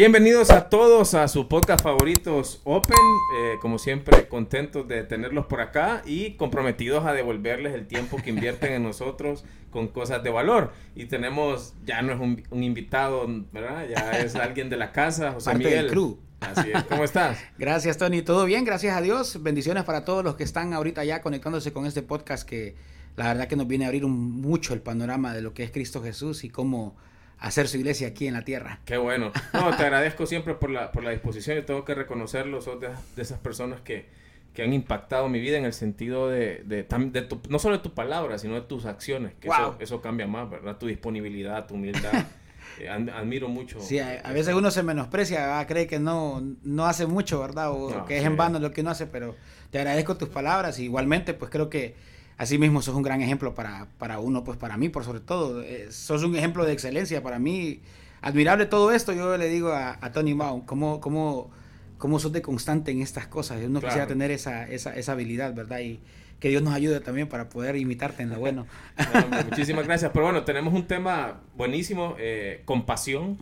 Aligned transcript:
Bienvenidos 0.00 0.48
a 0.48 0.70
todos 0.70 1.12
a 1.12 1.28
su 1.28 1.46
podcast 1.46 1.82
favoritos 1.82 2.62
Open. 2.64 2.96
Eh, 3.36 3.56
como 3.60 3.78
siempre, 3.78 4.28
contentos 4.28 4.88
de 4.88 5.02
tenerlos 5.02 5.44
por 5.44 5.60
acá 5.60 6.00
y 6.06 6.38
comprometidos 6.38 7.04
a 7.04 7.12
devolverles 7.12 7.74
el 7.74 7.86
tiempo 7.86 8.16
que 8.16 8.30
invierten 8.30 8.72
en 8.72 8.82
nosotros 8.82 9.44
con 9.70 9.88
cosas 9.88 10.22
de 10.22 10.30
valor. 10.30 10.72
Y 10.96 11.04
tenemos, 11.04 11.74
ya 11.84 12.00
no 12.00 12.14
es 12.14 12.18
un, 12.18 12.62
invitado, 12.62 13.26
¿verdad? 13.52 13.86
Ya 13.90 14.12
es 14.12 14.36
alguien 14.36 14.70
de 14.70 14.78
la 14.78 14.90
casa, 14.90 15.32
José 15.32 15.50
Parte 15.50 15.64
Miguel. 15.64 15.82
Del 15.82 15.90
crew. 15.90 16.18
Así 16.40 16.70
es. 16.72 16.82
¿Cómo 16.84 17.04
estás? 17.04 17.38
Gracias, 17.58 17.98
Tony. 17.98 18.22
¿Todo 18.22 18.46
bien? 18.46 18.64
Gracias 18.64 18.96
a 18.96 19.02
Dios. 19.02 19.42
Bendiciones 19.42 19.84
para 19.84 20.06
todos 20.06 20.24
los 20.24 20.34
que 20.34 20.44
están 20.44 20.72
ahorita 20.72 21.04
ya 21.04 21.20
conectándose 21.20 21.74
con 21.74 21.84
este 21.84 22.00
podcast 22.00 22.48
que 22.48 22.74
la 23.16 23.26
verdad 23.26 23.48
que 23.48 23.56
nos 23.56 23.68
viene 23.68 23.84
a 23.84 23.88
abrir 23.88 24.06
mucho 24.06 24.72
el 24.72 24.80
panorama 24.80 25.34
de 25.34 25.42
lo 25.42 25.52
que 25.52 25.62
es 25.62 25.70
Cristo 25.70 26.02
Jesús 26.02 26.42
y 26.44 26.48
cómo 26.48 26.96
hacer 27.40 27.68
su 27.68 27.78
iglesia 27.78 28.08
aquí 28.08 28.26
en 28.26 28.34
la 28.34 28.42
tierra. 28.42 28.80
Qué 28.84 28.98
bueno. 28.98 29.32
No, 29.52 29.76
te 29.76 29.82
agradezco 29.82 30.26
siempre 30.26 30.54
por 30.54 30.70
la, 30.70 30.92
por 30.92 31.02
la 31.02 31.10
disposición. 31.10 31.56
Yo 31.56 31.64
tengo 31.64 31.84
que 31.84 31.94
reconocerlo. 31.94 32.60
Sos 32.60 32.80
de, 32.80 32.90
esas 33.16 33.38
personas 33.38 33.80
que, 33.80 34.06
que, 34.54 34.62
han 34.62 34.72
impactado 34.72 35.28
mi 35.28 35.40
vida 35.40 35.56
en 35.56 35.64
el 35.64 35.72
sentido 35.72 36.28
de, 36.28 36.62
de, 36.64 36.84
de 36.84 37.28
no 37.48 37.58
solo 37.58 37.78
de 37.78 37.82
tu 37.82 37.94
palabra, 37.94 38.38
sino 38.38 38.54
de 38.54 38.62
tus 38.62 38.84
acciones. 38.84 39.32
Que 39.40 39.48
eso, 39.48 39.76
eso, 39.80 40.00
cambia 40.02 40.26
más, 40.26 40.48
¿verdad? 40.50 40.76
Tu 40.76 40.86
disponibilidad, 40.86 41.66
tu 41.66 41.74
humildad. 41.74 42.12
Eh, 42.78 42.88
admiro 42.88 43.48
mucho. 43.48 43.80
Sí, 43.80 43.98
a, 43.98 44.32
veces 44.32 44.54
uno 44.54 44.70
se 44.70 44.82
menosprecia, 44.82 45.64
cree 45.66 45.86
que 45.86 45.98
no, 45.98 46.42
no 46.62 46.86
hace 46.86 47.06
mucho, 47.06 47.40
¿verdad? 47.40 47.72
O 47.72 48.04
que 48.06 48.18
es 48.18 48.24
en 48.24 48.36
vano 48.36 48.58
lo 48.58 48.70
que 48.70 48.80
uno 48.80 48.90
hace, 48.90 49.06
pero 49.06 49.34
te 49.70 49.78
agradezco 49.78 50.16
tus 50.16 50.28
palabras. 50.28 50.78
igualmente, 50.78 51.34
pues 51.34 51.50
creo 51.50 51.68
que 51.68 51.94
así 52.40 52.56
mismo 52.56 52.80
sos 52.80 52.94
un 52.94 53.02
gran 53.02 53.20
ejemplo 53.20 53.54
para, 53.54 53.88
para 53.98 54.18
uno, 54.18 54.44
pues 54.44 54.56
para 54.56 54.78
mí, 54.78 54.88
por 54.88 55.04
sobre 55.04 55.20
todo. 55.20 55.62
Eh, 55.62 55.88
sos 55.90 56.24
un 56.24 56.34
ejemplo 56.34 56.64
de 56.64 56.72
excelencia 56.72 57.22
para 57.22 57.38
mí. 57.38 57.82
Admirable 58.22 58.64
todo 58.64 58.92
esto, 58.92 59.12
yo 59.12 59.36
le 59.36 59.48
digo 59.50 59.72
a, 59.74 59.98
Tony 60.12 60.34
Mao, 60.34 60.64
cómo, 60.64 61.02
cómo, 61.02 61.50
cómo 61.98 62.18
sos 62.18 62.32
de 62.32 62.40
constante 62.40 62.92
en 62.92 63.02
estas 63.02 63.26
cosas. 63.26 63.60
Yo 63.60 63.68
no 63.68 63.82
quisiera 63.82 64.06
tener 64.06 64.30
esa, 64.30 64.66
esa, 64.66 64.96
esa 64.96 65.12
habilidad, 65.12 65.52
¿verdad? 65.52 65.80
Y 65.80 66.00
que 66.38 66.48
Dios 66.48 66.62
nos 66.62 66.72
ayude 66.72 67.00
también 67.00 67.28
para 67.28 67.50
poder 67.50 67.76
imitarte 67.76 68.22
en 68.22 68.30
lo 68.30 68.38
bueno. 68.38 68.66
muchísimas 69.50 69.86
gracias. 69.86 70.10
Pero 70.10 70.24
bueno, 70.24 70.42
tenemos 70.42 70.72
un 70.72 70.86
tema 70.86 71.42
buenísimo, 71.58 72.16
eh, 72.18 72.62
compasión, 72.64 73.36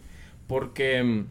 porque 0.49 1.05
mm, 1.05 1.27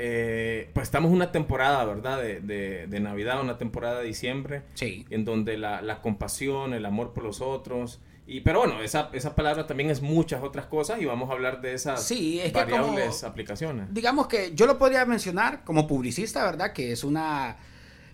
eh, 0.00 0.70
pues 0.74 0.86
estamos 0.86 1.08
en 1.10 1.16
una 1.16 1.32
temporada, 1.32 1.84
¿verdad? 1.84 2.22
De, 2.22 2.86
de, 2.86 3.00
Navidad, 3.00 3.40
una 3.40 3.58
temporada 3.58 3.98
de 3.98 4.06
diciembre. 4.06 4.62
Sí. 4.74 5.04
En 5.10 5.24
donde 5.24 5.58
la, 5.58 5.82
la, 5.82 6.00
compasión, 6.00 6.72
el 6.72 6.86
amor 6.86 7.12
por 7.12 7.24
los 7.24 7.40
otros. 7.40 7.98
Y, 8.24 8.42
pero 8.42 8.60
bueno, 8.60 8.80
esa, 8.80 9.10
esa 9.12 9.34
palabra 9.34 9.66
también 9.66 9.90
es 9.90 10.00
muchas 10.00 10.42
otras 10.42 10.66
cosas 10.66 11.02
y 11.02 11.04
vamos 11.04 11.30
a 11.30 11.32
hablar 11.32 11.60
de 11.60 11.74
esas 11.74 12.06
sí, 12.06 12.38
es 12.38 12.52
variables 12.52 13.24
aplicaciones. 13.24 13.92
Digamos 13.92 14.28
que 14.28 14.52
yo 14.54 14.66
lo 14.66 14.78
podría 14.78 15.04
mencionar 15.04 15.64
como 15.64 15.88
publicista, 15.88 16.44
¿verdad? 16.44 16.72
Que 16.72 16.92
es 16.92 17.02
una, 17.02 17.56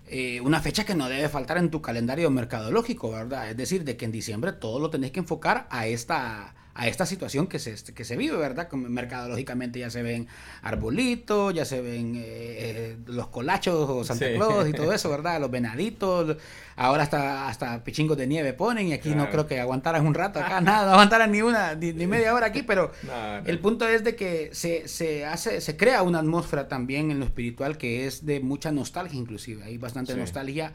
eh, 0.06 0.40
una 0.40 0.60
fecha 0.60 0.84
que 0.84 0.94
no 0.94 1.08
debe 1.08 1.28
faltar 1.28 1.58
en 1.58 1.70
tu 1.70 1.82
calendario 1.82 2.30
mercadológico, 2.30 3.10
¿verdad? 3.10 3.50
Es 3.50 3.56
decir, 3.58 3.84
de 3.84 3.98
que 3.98 4.06
en 4.06 4.12
diciembre 4.12 4.52
todo 4.52 4.78
lo 4.78 4.88
tenés 4.88 5.10
que 5.10 5.20
enfocar 5.20 5.66
a 5.68 5.86
esta 5.86 6.54
a 6.74 6.88
esta 6.88 7.06
situación 7.06 7.46
que 7.46 7.60
se, 7.60 7.76
que 7.94 8.04
se 8.04 8.16
vive, 8.16 8.36
¿verdad? 8.36 8.70
Mercadológicamente 8.72 9.78
ya 9.78 9.90
se 9.90 10.02
ven 10.02 10.26
arbolitos, 10.62 11.54
ya 11.54 11.64
se 11.64 11.80
ven 11.80 12.16
eh, 12.16 12.22
eh, 12.26 12.96
los 13.06 13.28
colachos 13.28 13.88
o 13.88 14.02
Santa 14.02 14.32
Claus 14.34 14.68
y 14.68 14.72
todo 14.72 14.92
eso, 14.92 15.08
¿verdad? 15.10 15.40
Los 15.40 15.52
venaditos, 15.52 16.36
ahora 16.74 17.04
hasta, 17.04 17.48
hasta 17.48 17.84
pichingos 17.84 18.16
de 18.16 18.26
nieve 18.26 18.54
ponen 18.54 18.88
y 18.88 18.92
aquí 18.92 19.14
no 19.14 19.30
creo 19.30 19.46
que 19.46 19.60
aguantaran 19.60 20.04
un 20.04 20.14
rato 20.14 20.40
acá, 20.40 20.60
nada, 20.62 20.86
no 20.86 20.92
aguantaran 20.92 21.30
ni 21.30 21.42
una, 21.42 21.76
ni, 21.76 21.92
media 22.06 22.34
hora 22.34 22.46
aquí, 22.46 22.64
pero 22.64 22.90
el 23.44 23.58
punto 23.60 23.86
es 23.86 24.02
de 24.02 24.16
que 24.16 24.50
se, 24.52 24.88
se, 24.88 25.24
hace, 25.24 25.60
se 25.60 25.76
crea 25.76 26.02
una 26.02 26.18
atmósfera 26.18 26.66
también 26.66 27.12
en 27.12 27.20
lo 27.20 27.24
espiritual 27.24 27.78
que 27.78 28.06
es 28.06 28.26
de 28.26 28.40
mucha 28.40 28.72
nostalgia 28.72 29.18
inclusive, 29.18 29.62
hay 29.62 29.78
bastante 29.78 30.16
nostalgia, 30.16 30.72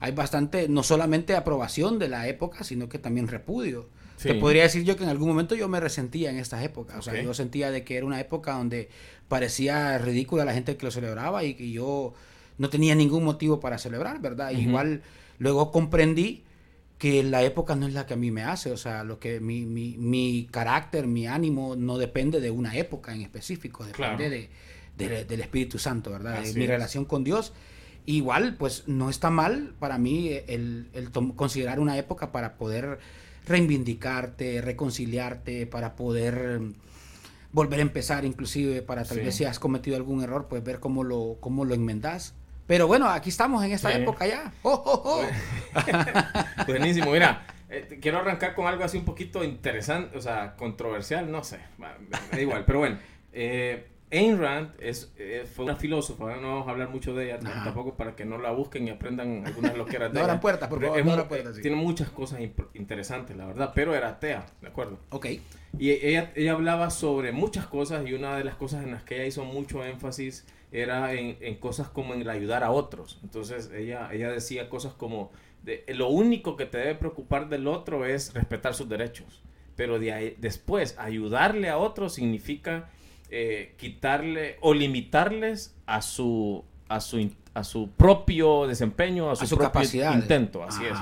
hay 0.00 0.12
bastante, 0.12 0.66
no 0.68 0.82
solamente 0.82 1.36
aprobación 1.36 1.98
de 1.98 2.08
la 2.08 2.26
época, 2.26 2.64
sino 2.64 2.88
que 2.88 2.98
también 2.98 3.28
repudio. 3.28 3.88
Te 4.22 4.34
podría 4.34 4.62
decir 4.62 4.84
yo 4.84 4.96
que 4.96 5.04
en 5.04 5.10
algún 5.10 5.28
momento 5.28 5.54
yo 5.54 5.68
me 5.68 5.80
resentía 5.80 6.30
en 6.30 6.38
estas 6.38 6.64
épocas. 6.64 6.96
O 6.98 7.02
sea, 7.02 7.20
yo 7.20 7.34
sentía 7.34 7.70
de 7.70 7.84
que 7.84 7.96
era 7.96 8.06
una 8.06 8.20
época 8.20 8.52
donde 8.52 8.88
parecía 9.28 9.98
ridícula 9.98 10.44
la 10.44 10.54
gente 10.54 10.76
que 10.76 10.86
lo 10.86 10.92
celebraba 10.92 11.44
y 11.44 11.54
que 11.54 11.70
yo 11.70 12.14
no 12.58 12.70
tenía 12.70 12.94
ningún 12.94 13.24
motivo 13.24 13.60
para 13.60 13.78
celebrar, 13.78 14.20
¿verdad? 14.20 14.50
Igual 14.50 15.02
luego 15.38 15.72
comprendí 15.72 16.44
que 16.98 17.24
la 17.24 17.42
época 17.42 17.74
no 17.74 17.88
es 17.88 17.94
la 17.94 18.06
que 18.06 18.14
a 18.14 18.16
mí 18.16 18.30
me 18.30 18.44
hace, 18.44 18.70
o 18.70 18.76
sea, 18.76 19.02
lo 19.02 19.18
que 19.18 19.40
mi, 19.40 19.66
mi, 19.66 19.96
mi 19.98 20.46
carácter, 20.48 21.08
mi 21.08 21.26
ánimo 21.26 21.74
no 21.74 21.98
depende 21.98 22.40
de 22.40 22.52
una 22.52 22.76
época 22.76 23.12
en 23.12 23.22
específico, 23.22 23.84
depende 23.84 24.48
de, 24.96 25.24
del 25.24 25.40
Espíritu 25.40 25.80
Santo, 25.80 26.12
¿verdad? 26.12 26.42
de 26.42 26.54
mi 26.54 26.64
relación 26.64 27.04
con 27.04 27.24
Dios. 27.24 27.52
Igual, 28.06 28.54
pues 28.56 28.84
no 28.86 29.10
está 29.10 29.30
mal 29.30 29.74
para 29.80 29.98
mí 29.98 30.30
el, 30.46 30.90
el 30.92 31.10
considerar 31.10 31.80
una 31.80 31.98
época 31.98 32.30
para 32.30 32.56
poder 32.56 33.00
reivindicarte, 33.46 34.60
reconciliarte, 34.60 35.66
para 35.66 35.96
poder 35.96 36.60
mm, 36.60 36.74
volver 37.52 37.80
a 37.80 37.82
empezar, 37.82 38.24
inclusive 38.24 38.82
para 38.82 39.04
tal 39.04 39.18
vez 39.18 39.34
si 39.34 39.44
has 39.44 39.58
cometido 39.58 39.96
algún 39.96 40.22
error, 40.22 40.46
pues 40.48 40.62
ver 40.62 40.80
cómo 40.80 41.04
lo, 41.04 41.36
cómo 41.40 41.64
lo 41.64 41.74
enmendas. 41.74 42.34
Pero 42.66 42.86
bueno, 42.86 43.08
aquí 43.08 43.28
estamos 43.28 43.64
en 43.64 43.72
esta 43.72 43.92
época 43.92 44.26
ya. 44.26 44.52
¡Oh, 44.62 44.70
oh, 44.72 45.02
oh! 45.04 46.66
Buenísimo, 46.66 47.10
mira. 47.10 47.44
Eh, 47.68 47.98
quiero 48.00 48.18
arrancar 48.18 48.54
con 48.54 48.66
algo 48.66 48.84
así 48.84 48.98
un 48.98 49.04
poquito 49.06 49.42
interesante, 49.42 50.16
o 50.16 50.20
sea, 50.20 50.56
controversial, 50.56 51.30
no 51.32 51.42
sé, 51.42 51.58
da 52.30 52.38
igual, 52.38 52.66
pero 52.66 52.80
bueno, 52.80 52.98
eh, 53.32 53.88
Ayn 54.12 54.38
Rand 54.38 54.72
es, 54.78 55.10
eh, 55.16 55.46
fue 55.50 55.64
una 55.64 55.74
filósofa, 55.74 56.36
no 56.36 56.48
vamos 56.48 56.68
a 56.68 56.70
hablar 56.72 56.90
mucho 56.90 57.14
de 57.14 57.26
ella 57.26 57.38
tampoco 57.40 57.94
para 57.96 58.14
que 58.14 58.26
no 58.26 58.36
la 58.36 58.50
busquen 58.50 58.86
y 58.86 58.90
aprendan 58.90 59.46
algunas 59.46 59.74
loqueras 59.74 60.12
de 60.12 60.20
no 60.20 60.26
ella. 60.26 60.40
puertas, 60.40 60.68
por 60.68 60.82
favor. 60.82 61.04
No 61.04 61.28
puertas, 61.28 61.58
Tiene 61.60 61.76
muchas 61.76 62.10
cosas 62.10 62.40
interesantes, 62.74 63.34
la 63.36 63.46
verdad, 63.46 63.72
pero 63.74 63.94
era 63.94 64.10
atea, 64.10 64.44
¿de 64.60 64.68
acuerdo? 64.68 64.98
Ok. 65.10 65.26
Y 65.78 65.90
ella, 65.90 66.30
ella 66.36 66.52
hablaba 66.52 66.90
sobre 66.90 67.32
muchas 67.32 67.66
cosas 67.66 68.06
y 68.06 68.12
una 68.12 68.36
de 68.36 68.44
las 68.44 68.56
cosas 68.56 68.84
en 68.84 68.90
las 68.90 69.02
que 69.02 69.14
ella 69.14 69.26
hizo 69.26 69.44
mucho 69.44 69.82
énfasis 69.82 70.46
era 70.72 71.14
en, 71.14 71.38
en 71.40 71.54
cosas 71.56 71.88
como 71.88 72.12
en 72.12 72.20
el 72.20 72.28
ayudar 72.28 72.64
a 72.64 72.70
otros. 72.70 73.18
Entonces 73.22 73.70
ella, 73.74 74.10
ella 74.12 74.30
decía 74.30 74.68
cosas 74.68 74.92
como, 74.92 75.30
de, 75.62 75.84
lo 75.88 76.08
único 76.08 76.56
que 76.56 76.66
te 76.66 76.78
debe 76.78 76.94
preocupar 76.96 77.48
del 77.48 77.66
otro 77.66 78.04
es 78.04 78.34
respetar 78.34 78.74
sus 78.74 78.88
derechos, 78.88 79.42
pero 79.74 79.98
de 79.98 80.12
ahí, 80.12 80.36
después 80.38 80.98
ayudarle 80.98 81.70
a 81.70 81.78
otros 81.78 82.14
significa 82.14 82.90
eh, 83.34 83.72
quitarle 83.78 84.58
o 84.60 84.74
limitarles 84.74 85.74
a 85.86 86.02
su, 86.02 86.62
a 86.88 87.00
su, 87.00 87.30
a 87.54 87.64
su 87.64 87.90
propio 87.92 88.66
desempeño, 88.66 89.30
a 89.30 89.36
su, 89.36 89.56
capacidad. 89.56 90.14
intento, 90.14 90.62
así 90.62 90.84
es. 90.84 90.98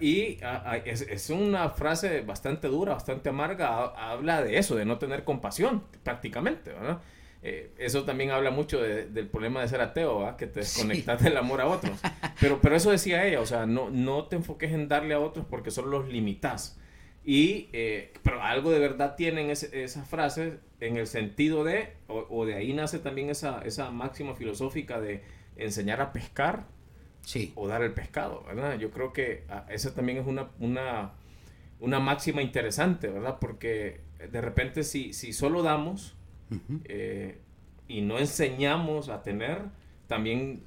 Y 0.00 0.38
es, 0.84 1.30
una 1.30 1.70
frase 1.70 2.22
bastante 2.22 2.66
dura, 2.66 2.94
bastante 2.94 3.28
amarga, 3.28 3.84
habla 3.96 4.42
de 4.42 4.58
eso, 4.58 4.74
de 4.74 4.84
no 4.84 4.98
tener 4.98 5.22
compasión, 5.22 5.84
prácticamente, 6.02 6.72
¿verdad? 6.72 6.98
Eh, 7.42 7.72
eso 7.78 8.02
también 8.02 8.32
habla 8.32 8.50
mucho 8.50 8.80
del 8.80 9.28
problema 9.28 9.60
de 9.60 9.68
ser 9.68 9.80
ateo, 9.80 10.36
que 10.36 10.48
te 10.48 10.58
desconectas 10.60 11.22
del 11.22 11.36
amor 11.36 11.60
a 11.60 11.68
otros. 11.68 11.96
Pero, 12.40 12.60
pero 12.60 12.74
eso 12.74 12.90
decía 12.90 13.24
ella, 13.24 13.40
o 13.40 13.46
sea, 13.46 13.66
no, 13.66 13.88
no 13.88 14.24
te 14.24 14.34
enfoques 14.34 14.72
en 14.72 14.88
darle 14.88 15.14
a 15.14 15.20
otros 15.20 15.46
porque 15.48 15.70
solo 15.70 16.00
los 16.00 16.08
limitas. 16.08 16.76
Y, 17.30 17.68
eh, 17.74 18.14
pero 18.22 18.42
algo 18.42 18.70
de 18.70 18.78
verdad 18.78 19.14
tienen 19.14 19.50
esas 19.50 20.08
frases 20.08 20.54
en 20.80 20.96
el 20.96 21.06
sentido 21.06 21.62
de, 21.62 21.92
o, 22.06 22.46
de 22.46 22.54
ahí 22.54 22.72
nace 22.72 23.00
también 23.00 23.28
esa, 23.28 23.60
esa 23.66 23.90
máxima 23.90 24.34
filosófica 24.34 24.98
de 24.98 25.22
enseñar 25.54 26.00
a 26.00 26.14
pescar 26.14 26.64
sí. 27.20 27.52
o 27.54 27.68
dar 27.68 27.82
el 27.82 27.92
pescado, 27.92 28.44
¿verdad? 28.44 28.78
Yo 28.78 28.90
creo 28.92 29.12
que 29.12 29.44
ah, 29.50 29.66
esa 29.68 29.94
también 29.94 30.16
es 30.16 30.26
una, 30.26 30.48
una, 30.58 31.12
una 31.80 32.00
máxima 32.00 32.40
interesante, 32.40 33.08
¿verdad? 33.08 33.36
Porque 33.38 34.00
de 34.32 34.40
repente 34.40 34.82
si, 34.82 35.12
si 35.12 35.34
solo 35.34 35.62
damos 35.62 36.16
eh, 36.84 37.42
y 37.88 38.00
no 38.00 38.18
enseñamos 38.18 39.10
a 39.10 39.22
tener, 39.22 39.64
también 40.06 40.62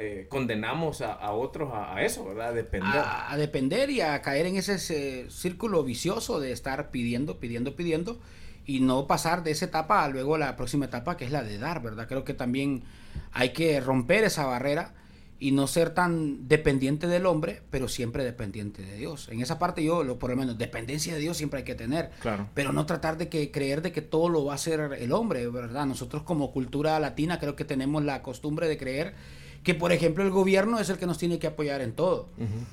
eh, 0.00 0.26
condenamos 0.28 1.00
a, 1.00 1.32
otros 1.32 1.70
a, 1.74 2.00
eso, 2.04 2.24
¿verdad? 2.24 2.50
A 2.50 2.52
depender. 2.52 3.02
A, 3.04 3.36
depender 3.36 3.90
y 3.90 4.00
a 4.00 4.22
caer 4.22 4.46
en 4.46 4.56
ese, 4.56 5.28
círculo 5.28 5.82
vicioso 5.82 6.38
de 6.38 6.52
estar 6.52 6.92
pidiendo, 6.92 7.38
pidiendo, 7.40 7.74
pidiendo 7.74 8.20
y 8.64 8.78
no 8.78 9.08
pasar 9.08 9.42
de 9.42 9.50
esa 9.50 9.64
etapa 9.64 10.04
a 10.04 10.08
luego 10.08 10.38
la 10.38 10.54
próxima 10.54 10.84
etapa 10.84 11.16
que 11.16 11.24
es 11.24 11.32
la 11.32 11.42
de 11.42 11.58
dar, 11.58 11.82
¿verdad? 11.82 12.06
Creo 12.06 12.22
que 12.22 12.32
también 12.32 12.84
hay 13.32 13.52
que 13.52 13.80
romper 13.80 14.22
esa 14.22 14.46
barrera 14.46 14.94
y 15.40 15.50
no 15.50 15.66
ser 15.66 15.90
tan 15.90 16.46
dependiente 16.46 17.08
del 17.08 17.26
hombre, 17.26 17.62
pero 17.70 17.88
siempre 17.88 18.22
dependiente 18.22 18.82
de 18.82 18.96
Dios. 18.96 19.28
En 19.30 19.40
esa 19.40 19.58
parte 19.58 19.82
yo, 19.82 20.04
lo, 20.04 20.18
por 20.18 20.30
lo 20.30 20.36
menos, 20.36 20.58
dependencia 20.58 21.14
de 21.14 21.20
Dios 21.20 21.36
siempre 21.36 21.58
hay 21.58 21.64
que 21.64 21.74
tener, 21.74 22.10
claro. 22.20 22.48
pero 22.54 22.72
no 22.72 22.86
tratar 22.86 23.18
de 23.18 23.28
que 23.28 23.50
creer 23.50 23.82
de 23.82 23.90
que 23.90 24.02
todo 24.02 24.28
lo 24.28 24.44
va 24.44 24.52
a 24.52 24.56
hacer 24.56 24.96
el 25.00 25.10
hombre, 25.10 25.48
¿verdad? 25.48 25.86
Nosotros 25.86 26.22
como 26.22 26.52
cultura 26.52 27.00
latina 27.00 27.40
creo 27.40 27.56
que 27.56 27.64
tenemos 27.64 28.04
la 28.04 28.22
costumbre 28.22 28.68
de 28.68 28.78
creer 28.78 29.14
que 29.62 29.74
por 29.74 29.92
ejemplo 29.92 30.24
el 30.24 30.30
gobierno 30.30 30.78
es 30.78 30.88
el 30.88 30.98
que 30.98 31.06
nos 31.06 31.18
tiene 31.18 31.38
que 31.38 31.46
apoyar 31.46 31.80
en 31.80 31.92
todo, 31.92 32.28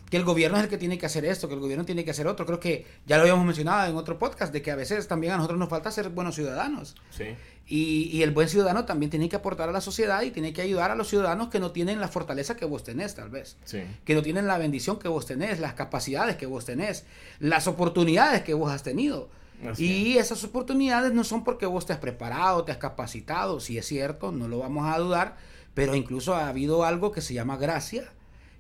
que 0.10 0.18
el 0.18 0.24
gobierno 0.24 0.58
es 0.58 0.64
el 0.64 0.70
que 0.70 0.78
tiene 0.78 0.98
que 0.98 1.06
hacer 1.06 1.26
esto, 1.26 1.48
que 1.48 1.54
el 1.54 1.60
gobierno 1.60 1.86
tiene 1.86 2.06
que 2.06 2.12
hacer 2.12 2.28
otro. 2.28 2.46
Creo 2.46 2.60
que 2.60 2.86
ya 3.06 3.18
lo 3.18 3.24
habíamos 3.24 3.46
mencionado 3.46 3.90
en 3.90 3.96
otro 3.96 4.18
podcast, 4.20 4.54
de 4.54 4.62
que 4.62 4.72
a 4.72 4.76
veces 4.76 5.08
también 5.08 5.34
a 5.34 5.38
nosotros 5.38 5.60
nos 5.60 5.70
falta 5.70 5.92
ser 5.92 6.10
buenos 6.10 6.36
ciudadanos. 6.36 6.96
Sí. 7.12 7.36
Y, 7.68 8.10
y, 8.14 8.22
el 8.22 8.30
buen 8.30 8.48
ciudadano 8.48 8.86
también 8.86 9.10
tiene 9.10 9.28
que 9.28 9.36
aportar 9.36 9.70
a 9.70 9.72
la 9.72 9.82
sociedad 9.82 10.22
y 10.22 10.30
tiene 10.30 10.54
que 10.54 10.62
ayudar 10.62 10.92
a 10.92 10.96
los 10.96 11.08
ciudadanos 11.08 11.50
que 11.50 11.60
no 11.60 11.72
tienen 11.72 12.00
la 12.00 12.08
fortaleza 12.08 12.56
que 12.56 12.66
vos 12.66 12.84
tenés, 12.84 13.16
tal 13.16 13.30
vez. 13.30 13.58
Sí. 13.66 13.82
Que 14.04 14.14
no 14.14 14.22
tienen 14.22 14.46
la 14.46 14.60
bendición 14.60 15.00
que 15.00 15.08
vos 15.08 15.26
tenés, 15.26 15.60
las 15.60 15.74
capacidades 15.74 16.36
que 16.36 16.46
vos 16.46 16.64
tenés, 16.64 17.06
las 17.40 17.66
oportunidades 17.66 18.44
que 18.44 18.54
vos 18.54 18.72
has 18.72 18.84
tenido. 18.84 19.30
Así 19.68 19.86
y 19.86 20.18
esas 20.18 20.44
oportunidades 20.44 21.14
no 21.14 21.24
son 21.24 21.44
porque 21.44 21.66
vos 21.66 21.86
te 21.86 21.94
has 21.94 22.00
preparado, 22.00 22.64
te 22.66 22.72
has 22.72 22.78
capacitado, 22.78 23.60
si 23.60 23.78
es 23.78 23.86
cierto, 23.86 24.32
no 24.32 24.48
lo 24.48 24.60
vamos 24.60 24.86
a 24.94 25.00
dudar, 25.00 25.38
pero 25.76 25.94
incluso 25.94 26.34
ha 26.34 26.48
habido 26.50 26.84
algo 26.84 27.12
que 27.12 27.22
se 27.22 27.36
llama 27.36 27.58
gracia, 27.58 28.12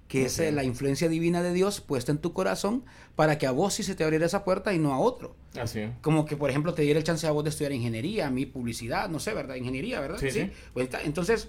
que 0.07 0.25
es 0.25 0.37
eh, 0.37 0.51
la 0.51 0.63
influencia 0.63 1.09
divina 1.09 1.41
de 1.41 1.51
Dios 1.51 1.81
puesta 1.81 2.11
en 2.11 2.19
tu 2.19 2.31
corazón 2.31 2.83
para 3.15 3.39
que 3.39 3.47
a 3.47 3.51
vos 3.51 3.73
sí 3.73 3.81
se 3.81 3.95
te 3.95 4.03
abriera 4.03 4.27
esa 4.27 4.43
puerta 4.43 4.71
y 4.71 4.77
no 4.77 4.93
a 4.93 4.99
otro. 4.99 5.35
Así 5.59 5.79
es. 5.79 5.89
Como 6.01 6.25
que, 6.25 6.37
por 6.37 6.51
ejemplo, 6.51 6.75
te 6.75 6.83
diera 6.83 6.99
el 6.99 7.03
chance 7.03 7.25
a 7.25 7.31
vos 7.31 7.43
de 7.43 7.49
estudiar 7.49 7.71
ingeniería, 7.71 8.27
a 8.27 8.29
mí 8.29 8.45
publicidad, 8.45 9.09
no 9.09 9.19
sé, 9.19 9.33
¿verdad? 9.33 9.55
Ingeniería, 9.55 9.99
¿verdad? 9.99 10.19
Sí, 10.19 10.29
sí. 10.29 10.51
Pues, 10.75 10.91
ta- 10.91 11.01
entonces, 11.01 11.47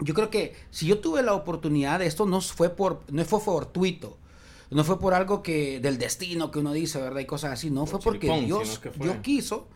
yo 0.00 0.14
creo 0.14 0.30
que 0.30 0.54
si 0.70 0.86
yo 0.86 0.98
tuve 0.98 1.22
la 1.22 1.34
oportunidad 1.34 2.00
de 2.00 2.06
esto, 2.06 2.26
no 2.26 2.40
fue 2.40 2.70
por, 2.70 3.02
no 3.12 3.24
fue 3.24 3.38
fortuito, 3.40 4.16
no 4.70 4.82
fue 4.82 4.98
por 4.98 5.14
algo 5.14 5.42
que 5.42 5.78
del 5.78 5.98
destino 5.98 6.50
que 6.50 6.58
uno 6.58 6.72
dice, 6.72 7.00
¿verdad? 7.00 7.20
Y 7.20 7.26
cosas 7.26 7.52
así, 7.52 7.70
no 7.70 7.82
Por 7.82 7.88
fue 7.90 8.00
porque 8.00 8.26
Dios, 8.46 8.78
fue- 8.78 8.92
Dios 9.04 9.16
quiso, 9.22 9.68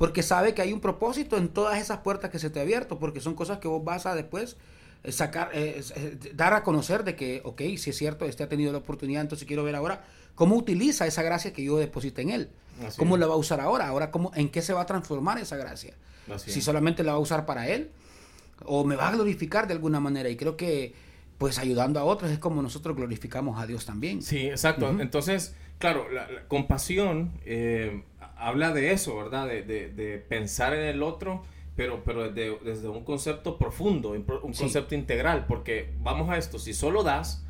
porque 0.00 0.22
sabe 0.22 0.54
que 0.54 0.62
hay 0.62 0.72
un 0.72 0.80
propósito 0.80 1.36
en 1.36 1.50
todas 1.50 1.78
esas 1.78 1.98
puertas 1.98 2.30
que 2.30 2.38
se 2.38 2.48
te 2.48 2.58
ha 2.58 2.62
abierto, 2.62 2.98
porque 2.98 3.20
son 3.20 3.34
cosas 3.34 3.58
que 3.58 3.68
vos 3.68 3.84
vas 3.84 4.06
a 4.06 4.14
después 4.14 4.56
eh, 5.04 5.12
sacar, 5.12 5.50
eh, 5.52 5.82
eh, 5.94 6.18
dar 6.32 6.54
a 6.54 6.62
conocer 6.62 7.04
de 7.04 7.16
que, 7.16 7.42
ok, 7.44 7.60
si 7.76 7.90
es 7.90 7.98
cierto, 7.98 8.24
este 8.24 8.42
ha 8.42 8.48
tenido 8.48 8.72
la 8.72 8.78
oportunidad, 8.78 9.20
entonces 9.20 9.46
quiero 9.46 9.62
ver 9.62 9.76
ahora 9.76 10.02
cómo 10.34 10.56
utiliza 10.56 11.06
esa 11.06 11.22
gracia 11.22 11.52
que 11.52 11.62
yo 11.62 11.76
deposité 11.76 12.22
en 12.22 12.30
él. 12.30 12.48
Así 12.82 12.96
¿Cómo 12.98 13.16
es. 13.16 13.20
la 13.20 13.26
va 13.26 13.34
a 13.34 13.36
usar 13.36 13.60
ahora? 13.60 13.88
Ahora, 13.88 14.10
cómo, 14.10 14.32
¿en 14.34 14.48
qué 14.48 14.62
se 14.62 14.72
va 14.72 14.80
a 14.80 14.86
transformar 14.86 15.36
esa 15.36 15.58
gracia? 15.58 15.92
Así 16.34 16.50
si 16.50 16.60
es. 16.60 16.64
solamente 16.64 17.02
la 17.04 17.12
va 17.12 17.18
a 17.18 17.20
usar 17.20 17.44
para 17.44 17.68
él 17.68 17.90
o 18.64 18.84
me 18.84 18.96
va 18.96 19.08
a 19.08 19.12
glorificar 19.12 19.66
de 19.66 19.74
alguna 19.74 20.00
manera. 20.00 20.30
Y 20.30 20.36
creo 20.36 20.56
que, 20.56 20.94
pues, 21.36 21.58
ayudando 21.58 22.00
a 22.00 22.04
otros 22.04 22.30
es 22.30 22.38
como 22.38 22.62
nosotros 22.62 22.96
glorificamos 22.96 23.60
a 23.60 23.66
Dios 23.66 23.84
también. 23.84 24.22
Sí, 24.22 24.46
exacto. 24.46 24.88
Entonces, 24.98 25.54
claro, 25.78 26.10
la, 26.10 26.26
la 26.30 26.48
compasión 26.48 27.32
eh, 27.44 28.02
habla 28.40 28.72
de 28.72 28.92
eso, 28.92 29.16
¿verdad? 29.16 29.46
De, 29.48 29.62
de- 29.62 29.88
de 29.90 30.18
pensar 30.18 30.74
en 30.74 30.80
el 30.86 31.02
otro, 31.02 31.42
pero, 31.76 32.02
pero 32.04 32.30
desde, 32.30 32.58
desde 32.64 32.88
un 32.88 33.04
concepto 33.04 33.58
profundo, 33.58 34.10
un 34.10 34.54
Sí. 34.54 34.60
concepto 34.62 34.94
integral, 34.94 35.46
porque 35.46 35.92
vamos 36.00 36.28
a 36.30 36.36
esto, 36.36 36.58
si 36.58 36.72
solo 36.74 37.02
das, 37.02 37.46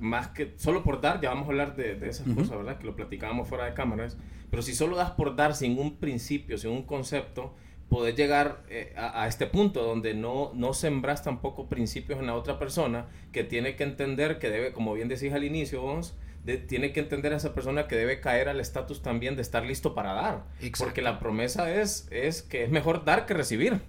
más 0.00 0.28
que 0.28 0.54
solo 0.56 0.82
por 0.82 1.00
dar, 1.00 1.20
ya 1.20 1.30
vamos 1.30 1.46
a 1.46 1.50
hablar 1.50 1.76
de, 1.76 1.94
de 1.96 2.08
esas 2.08 2.26
Ujú. 2.26 2.36
cosas, 2.36 2.56
¿verdad? 2.56 2.78
Que 2.78 2.86
lo 2.86 2.96
platicábamos 2.96 3.48
fuera 3.48 3.64
de 3.66 3.74
cámaras, 3.74 4.16
pero 4.50 4.62
si 4.62 4.74
solo 4.74 4.96
das 4.96 5.10
por 5.12 5.36
dar 5.36 5.54
sin 5.54 5.78
un 5.78 5.96
principio, 5.96 6.56
sin 6.58 6.70
un 6.70 6.84
concepto, 6.84 7.54
poder 7.88 8.14
llegar 8.16 8.62
eh, 8.70 8.94
a, 8.96 9.22
a 9.24 9.28
este 9.28 9.46
punto 9.46 9.82
donde 9.84 10.14
no, 10.14 10.52
no 10.54 10.72
sembras 10.72 11.22
tampoco 11.22 11.68
principios 11.68 12.18
en 12.18 12.26
la 12.26 12.34
otra 12.34 12.58
persona 12.58 13.06
que 13.30 13.44
tiene 13.44 13.76
que 13.76 13.84
entender 13.84 14.38
que 14.38 14.48
debe, 14.48 14.72
como 14.72 14.94
bien 14.94 15.08
decís 15.08 15.32
al 15.32 15.44
inicio 15.44 15.82
vos, 15.82 16.16
de- 16.44 16.58
tiene 16.58 16.92
que 16.92 17.00
entender 17.00 17.32
a 17.32 17.36
esa 17.36 17.54
persona 17.54 17.88
que 17.88 17.96
debe 17.96 18.20
caer 18.20 18.48
al 18.48 18.60
estatus 18.60 19.02
también 19.02 19.36
de 19.36 19.42
estar 19.42 19.64
listo 19.64 19.94
para 19.94 20.12
dar. 20.12 20.44
Exacto. 20.60 20.84
Porque 20.84 21.02
la 21.02 21.18
promesa 21.18 21.74
es, 21.74 22.06
es 22.10 22.42
que 22.42 22.64
es 22.64 22.70
mejor 22.70 23.04
dar 23.04 23.26
que 23.26 23.34
recibir. 23.34 23.80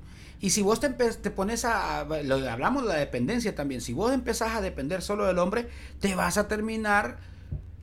Y 0.42 0.50
si 0.50 0.62
vos 0.62 0.80
te, 0.80 0.90
pones 1.32 1.66
a, 1.66 2.06
lo 2.24 2.36
hablamos 2.50 2.84
de 2.84 2.90
la 2.90 2.96
dependencia 2.96 3.56
también, 3.56 3.82
si 3.82 3.94
vos 3.94 4.14
empezás 4.14 4.54
a 4.56 4.62
depender 4.62 5.02
solo 5.02 5.26
del 5.26 5.40
hombre, 5.40 5.68
te 6.00 6.14
vas 6.14 6.38
a 6.38 6.48
terminar 6.48 7.18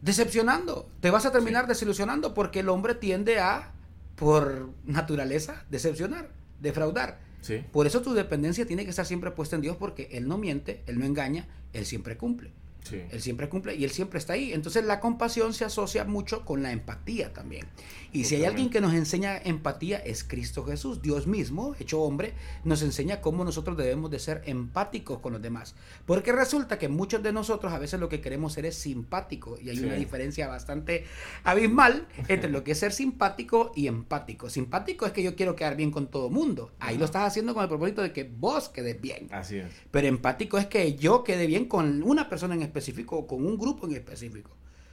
decepcionando, 0.03 0.89
te 1.01 1.11
vas 1.11 1.27
a 1.27 1.33
terminar 1.33 1.67
desilusionando 1.67 2.35
porque 2.35 2.61
el 2.61 2.69
hombre 2.69 2.95
tiende 2.95 3.39
a, 3.41 3.73
por 4.17 4.71
naturaleza, 4.85 5.65
decepcionar, 5.71 6.29
defraudar. 6.61 7.21
Sí. 7.41 7.65
Por 7.73 7.87
eso 7.87 8.03
tu 8.03 8.13
dependencia 8.15 8.67
tiene 8.67 8.85
que 8.85 8.91
estar 8.91 9.07
siempre 9.07 9.31
puesta 9.33 9.57
en 9.57 9.63
Dios 9.63 9.77
porque 9.77 10.09
Él 10.13 10.29
no 10.29 10.39
miente, 10.39 10.83
Él 10.87 10.99
no 10.99 11.07
engaña, 11.07 11.49
Él 11.73 11.87
siempre 11.87 12.17
cumple. 12.17 12.53
Sí. 12.83 13.01
Él 13.11 13.23
siempre 13.23 13.49
cumple 13.49 13.75
y 13.75 13.85
Él 13.85 13.91
siempre 13.91 14.19
está 14.19 14.33
ahí. 14.33 14.53
Entonces 14.53 14.85
la 14.85 15.01
compasión 15.01 15.55
se 15.55 15.65
asocia 15.65 16.05
mucho 16.05 16.45
con 16.45 16.63
la 16.63 16.73
empatía 16.73 17.33
también. 17.33 17.67
Y 18.13 18.25
si 18.25 18.35
hay 18.37 18.45
alguien 18.45 18.69
que 18.69 18.81
nos 18.83 18.93
enseña 18.93 19.39
empatía 19.39 19.97
es 19.99 20.23
Cristo 20.25 20.65
Jesús. 20.65 21.01
Dios 21.01 21.27
mismo, 21.27 21.75
hecho 21.81 22.03
hombre, 22.03 22.35
nos 22.65 22.83
enseña 22.83 23.21
cómo 23.23 23.43
nosotros 23.45 23.77
debemos 23.77 24.11
de 24.11 24.19
ser 24.19 24.43
empáticos 24.45 25.21
con 25.21 25.33
los 25.33 25.41
demás. 25.41 25.75
Porque 26.05 26.31
resulta 26.33 26.79
que 26.79 26.89
muchos 26.89 27.23
de 27.23 27.33
nosotros 27.33 27.73
a 27.73 27.79
veces 27.79 27.99
lo 28.01 28.09
que 28.11 28.21
queremos 28.21 28.53
ser 28.53 28.67
es 28.67 28.75
simpático. 28.77 29.59
Y 29.59 29.71
hay 29.71 29.77
Sí. 29.79 29.85
una 29.85 29.95
diferencia 29.95 30.47
bastante 30.49 31.05
abismal 31.45 32.07
entre 32.29 32.51
lo 32.51 32.63
que 32.65 32.73
es 32.73 32.79
ser 32.79 32.93
simpático 32.93 33.73
y 33.75 33.87
empático. 33.87 34.51
Simpático 34.51 35.07
es 35.07 35.13
que 35.13 35.23
yo 35.23 35.35
quiero 35.35 35.57
quedar 35.57 35.77
bien 35.77 35.91
con 35.91 36.09
todo 36.09 36.29
mundo. 36.29 36.73
Ahí 36.81 36.99
lo 36.99 37.05
estás 37.07 37.27
haciendo 37.27 37.55
con 37.55 37.63
el 37.63 37.69
propósito 37.69 38.03
de 38.03 38.13
que 38.13 38.25
vos 38.25 38.69
quedes 38.69 39.01
bien. 39.01 39.29
Así 39.31 39.57
es. 39.57 39.73
Pero 39.91 40.07
empático 40.09 40.59
es 40.59 40.67
que 40.67 40.97
yo 40.97 41.25
quede 41.25 41.47
bien 41.47 41.65
con 41.67 42.03
una 42.03 42.29
persona 42.29 42.55
en 42.55 42.63
específico 42.73 43.17
o 43.17 43.27
con 43.27 43.45
un 43.47 43.59
grupo 43.59 43.87
en 43.87 43.95
específico. 43.95 44.51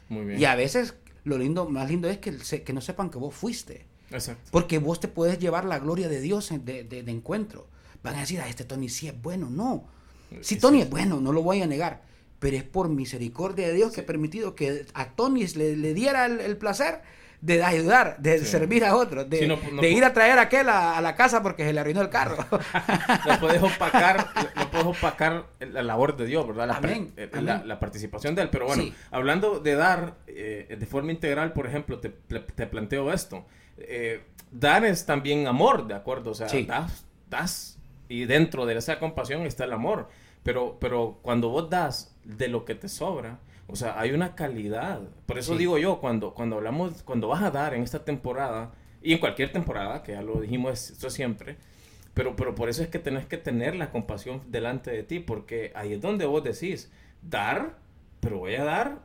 Muy 0.10 0.26
bien. 0.26 0.40
Y 0.40 0.46
a 0.46 0.56
veces 0.56 0.94
lo 1.24 1.38
lindo, 1.38 1.70
más 1.70 1.90
lindo 1.90 2.10
es 2.10 2.18
que, 2.18 2.38
se- 2.40 2.64
que 2.64 2.74
no 2.74 2.82
sepan 2.82 3.10
que 3.10 3.18
vos 3.18 3.34
fuiste. 3.34 3.86
Exacto. 4.12 4.50
Porque 4.52 4.80
vos 4.80 5.00
te 5.00 5.08
puedes 5.08 5.40
llevar 5.40 5.66
la 5.66 5.80
gloria 5.80 6.10
de 6.10 6.20
Dios 6.20 6.52
en- 6.52 6.66
de, 6.66 6.84
de- 6.84 7.04
de 7.04 7.12
encuentro. 7.12 7.68
Van 8.04 8.16
a 8.16 8.22
decir, 8.22 8.40
ah, 8.42 8.50
este 8.50 8.64
Tony 8.64 8.90
sí 8.90 9.08
es 9.08 9.22
bueno. 9.22 9.50
No. 9.50 9.86
Si 10.42 10.56
Sí, 10.56 10.60
Tony 10.60 10.78
sí. 10.78 10.84
es 10.84 10.90
bueno, 10.90 11.20
no 11.22 11.32
lo 11.32 11.42
voy 11.44 11.62
a 11.62 11.68
negar. 11.68 12.04
Pero 12.40 12.56
es 12.58 12.64
por 12.64 12.88
misericordia 12.90 13.68
de 13.68 13.74
Dios 13.74 13.92
que 13.92 14.02
ha 14.02 14.06
permitido 14.06 14.56
que 14.56 14.86
a 14.94 15.10
Tony 15.12 15.46
le, 15.48 15.76
le 15.76 15.94
diera 15.94 16.26
el, 16.26 16.40
el 16.40 16.56
placer 16.58 17.02
de 17.42 17.64
ayudar, 17.64 18.18
de 18.20 18.40
Sí. 18.40 18.46
servir 18.46 18.84
a 18.84 18.96
otros, 18.96 19.30
de, 19.30 19.40
Sí, 19.40 19.48
no- 19.48 19.58
no- 19.72 19.82
de 19.82 19.90
ir 19.90 20.04
a 20.04 20.14
traer 20.14 20.38
a 20.40 20.44
aquel 20.44 20.68
a, 20.68 20.98
a 20.98 21.02
la 21.02 21.16
casa 21.16 21.42
porque 21.42 21.64
se 21.64 21.72
le 21.72 21.80
arruinó 21.80 22.02
el 22.02 22.10
carro. 22.10 22.36
no 23.28 23.40
puedes 23.40 23.62
opacar, 23.64 24.28
no 24.56 24.70
puedes 24.72 24.88
opacar 24.88 25.46
la 25.60 25.82
labor 25.82 26.18
de 26.18 26.26
Dios, 26.26 26.46
¿verdad? 26.48 26.68
La, 26.68 26.76
Amén, 26.76 27.14
eh, 27.16 27.30
amén. 27.32 27.46
la- 27.46 27.64
la 27.66 27.80
participación 27.80 28.36
de 28.36 28.42
Él. 28.44 28.50
Pero 28.50 28.66
bueno, 28.66 28.84
Sí. 28.84 28.94
hablando 29.12 29.60
de 29.60 29.76
dar 29.76 30.16
eh, 30.28 30.76
de 30.78 30.86
forma 30.86 31.12
integral, 31.12 31.54
por 31.54 31.66
ejemplo, 31.68 32.00
te, 32.00 32.10
te 32.10 32.68
planteo 32.68 33.12
esto. 33.14 33.46
Eh, 33.78 34.22
dar 34.52 34.84
es 34.84 35.06
también 35.06 35.48
amor, 35.48 35.88
¿de 35.88 35.94
acuerdo? 35.96 36.32
O 36.32 36.36
sea, 36.36 36.48
das, 36.68 37.06
das 37.30 37.78
y 38.10 38.26
dentro 38.26 38.66
de 38.66 38.76
esa 38.78 39.00
compasión 39.00 39.44
está 39.44 39.64
el 39.64 39.72
amor. 39.74 40.10
Pero, 40.44 40.78
pero 40.80 41.20
cuando 41.22 41.50
vos 41.50 41.70
das 41.70 42.16
de 42.38 42.48
lo 42.48 42.66
que 42.66 42.76
te 42.76 42.88
sobra, 42.90 43.40
o 43.68 43.76
sea, 43.76 44.00
hay 44.00 44.12
una 44.12 44.36
calidad. 44.36 45.02
Por 45.26 45.38
eso 45.38 45.54
Sí. 45.54 45.60
digo 45.60 45.78
yo, 45.78 46.00
cuando, 46.00 46.34
cuando 46.34 46.58
hablamos, 46.58 47.04
cuando 47.04 47.28
vas 47.28 47.44
a 47.44 47.52
dar 47.52 47.74
en 47.74 47.84
esta 47.84 48.04
temporada, 48.06 48.72
y 49.02 49.14
en 49.14 49.20
cualquier 49.20 49.52
temporada, 49.52 50.04
que 50.04 50.12
ya 50.14 50.22
lo 50.22 50.42
dijimos 50.42 50.92
esto 50.92 51.10
siempre, 51.10 51.58
pero, 52.14 52.36
pero 52.36 52.54
por 52.56 52.68
eso 52.70 52.82
es 52.84 52.90
que 52.90 53.00
tenés 53.00 53.26
que 53.26 53.38
tener 53.38 53.76
la 53.76 53.92
compasión 53.92 54.42
delante 54.48 54.92
de 54.92 55.04
ti, 55.04 55.20
porque 55.20 55.72
ahí 55.76 55.94
es 55.94 56.02
donde 56.02 56.26
vos 56.26 56.44
decís, 56.44 56.92
dar, 57.22 57.78
pero 58.20 58.40
voy 58.40 58.56
a 58.56 58.64
dar 58.64 59.00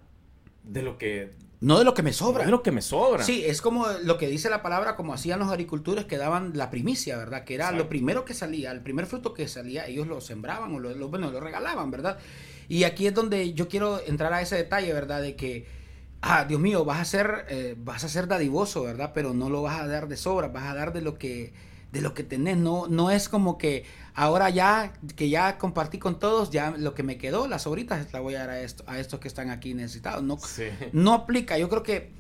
de 0.65 0.83
lo 0.83 0.99
que, 0.99 1.33
no 1.61 1.79
de 1.79 1.85
lo 1.85 1.95
que 1.95 2.03
me 2.03 2.13
sobra. 2.13 2.45
de 2.45 2.51
lo 2.51 2.63
que 2.63 2.73
me 2.73 2.83
sobra. 2.83 3.23
Sí, 3.23 3.45
es 3.45 3.63
como 3.63 3.87
lo 4.03 4.19
que 4.19 4.27
dice 4.29 4.51
la 4.51 4.63
palabra, 4.63 4.97
como 4.97 5.15
hacían 5.15 5.39
los 5.39 5.49
agricultores 5.49 6.05
que 6.07 6.17
daban 6.17 6.53
la 6.55 6.71
primicia, 6.71 7.17
¿verdad? 7.17 7.45
Que 7.45 7.55
era 7.55 7.67
Exacto. 7.67 7.85
lo 7.85 7.89
primero 7.89 8.25
que 8.25 8.35
salía, 8.35 8.71
el 8.73 8.81
primer 8.81 9.07
fruto 9.07 9.33
que 9.35 9.47
salía, 9.47 9.87
ellos 9.87 10.07
lo 10.07 10.21
sembraban 10.21 10.75
o 10.75 10.81
lo, 10.81 10.95
lo- 10.95 11.09
bueno, 11.09 11.31
lo 11.31 11.39
regalaban, 11.41 11.91
¿verdad? 11.91 12.19
Y 12.69 12.85
aquí 12.85 13.07
es 13.07 13.15
donde 13.15 13.53
yo 13.55 13.69
quiero 13.69 14.01
entrar 14.07 14.33
a 14.33 14.41
ese 14.43 14.57
detalle, 14.57 14.93
¿verdad? 14.93 15.21
De 15.23 15.37
que, 15.37 15.67
ah, 16.23 16.45
Dios 16.45 16.61
mío, 16.61 16.85
vas 16.85 17.01
a 17.01 17.05
ser, 17.05 17.47
eh, 17.49 17.75
vas 17.79 18.05
a 18.05 18.09
ser 18.09 18.27
dadivoso, 18.27 18.83
¿verdad? 18.85 19.13
Pero 19.15 19.35
no 19.35 19.51
lo 19.51 19.63
vas 19.63 19.81
a 19.81 19.87
dar 19.87 20.09
de 20.09 20.17
sobra, 20.17 20.49
vas 20.49 20.65
a 20.65 20.75
dar 20.75 20.93
de 20.93 21.01
lo 21.03 21.19
que, 21.19 21.53
de 21.93 22.01
lo 22.01 22.15
que 22.15 22.23
tenés. 22.25 22.57
No, 22.57 22.87
no 22.89 23.11
es 23.11 23.29
como 23.29 23.59
que 23.59 23.85
ahora 24.15 24.51
ya, 24.51 24.93
que 25.17 25.29
ya 25.29 25.59
compartí 25.59 25.99
con 25.99 26.19
todos, 26.19 26.51
ya 26.51 26.71
lo 26.77 26.95
que 26.95 27.03
me 27.03 27.19
quedó, 27.19 27.47
las 27.49 27.63
sobritas, 27.63 28.13
la 28.13 28.21
voy 28.21 28.35
a 28.35 28.41
dar 28.41 28.51
a, 28.51 28.61
esto, 28.61 28.83
a 28.87 28.99
estos 28.99 29.21
que 29.21 29.29
están 29.29 29.51
aquí 29.51 29.75
necesitados. 29.75 30.23
No, 30.23 30.39
Sí. 30.39 30.65
no 30.93 31.13
aplica. 31.13 31.59
Yo 31.59 31.69
creo 31.69 31.83
que 31.83 32.11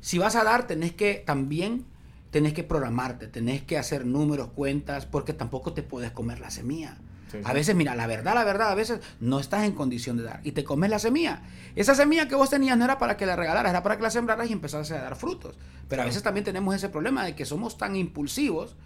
si 0.00 0.18
vas 0.18 0.36
a 0.36 0.44
dar, 0.44 0.66
tenés 0.66 0.92
que 0.92 1.22
también, 1.24 1.84
tenés 2.30 2.52
que 2.52 2.64
programarte, 2.64 3.28
tenés 3.28 3.62
que 3.62 3.78
hacer 3.78 4.04
números, 4.04 4.48
cuentas, 4.54 5.06
porque 5.06 5.32
tampoco 5.32 5.72
te 5.72 5.82
puedes 5.82 6.10
comer 6.10 6.40
la 6.40 6.50
semilla. 6.50 6.98
Sí, 7.34 7.40
A 7.44 7.52
veces, 7.52 7.74
mira, 7.74 7.94
la 7.94 8.06
verdad, 8.06 8.34
la 8.34 8.44
verdad, 8.44 8.70
a 8.70 8.74
veces 8.74 9.00
no 9.20 9.40
estás 9.40 9.64
en 9.64 9.72
condición 9.72 10.16
de 10.16 10.22
dar 10.24 10.40
y 10.44 10.52
te 10.52 10.64
comes 10.64 10.90
la 10.90 10.98
semilla. 10.98 11.42
Esa 11.74 11.94
semilla 11.94 12.28
que 12.28 12.34
vos 12.34 12.50
tenías 12.50 12.78
no 12.78 12.84
era 12.84 12.98
para 12.98 13.16
que 13.16 13.26
la 13.26 13.36
regalaras, 13.36 13.70
era 13.70 13.82
para 13.82 13.96
que 13.96 14.02
la 14.02 14.10
sembraras 14.10 14.48
y 14.48 14.52
empezaras 14.52 14.90
a 14.90 15.02
dar 15.02 15.16
frutos. 15.16 15.56
Pero 15.88 16.02
a 16.02 16.04
veces 16.04 16.22
también 16.22 16.44
tenemos 16.44 16.74
ese 16.74 16.88
problema 16.88 17.24
de 17.24 17.34
que 17.34 17.44
somos 17.44 17.76
tan 17.76 17.96
impulsivos 17.96 18.76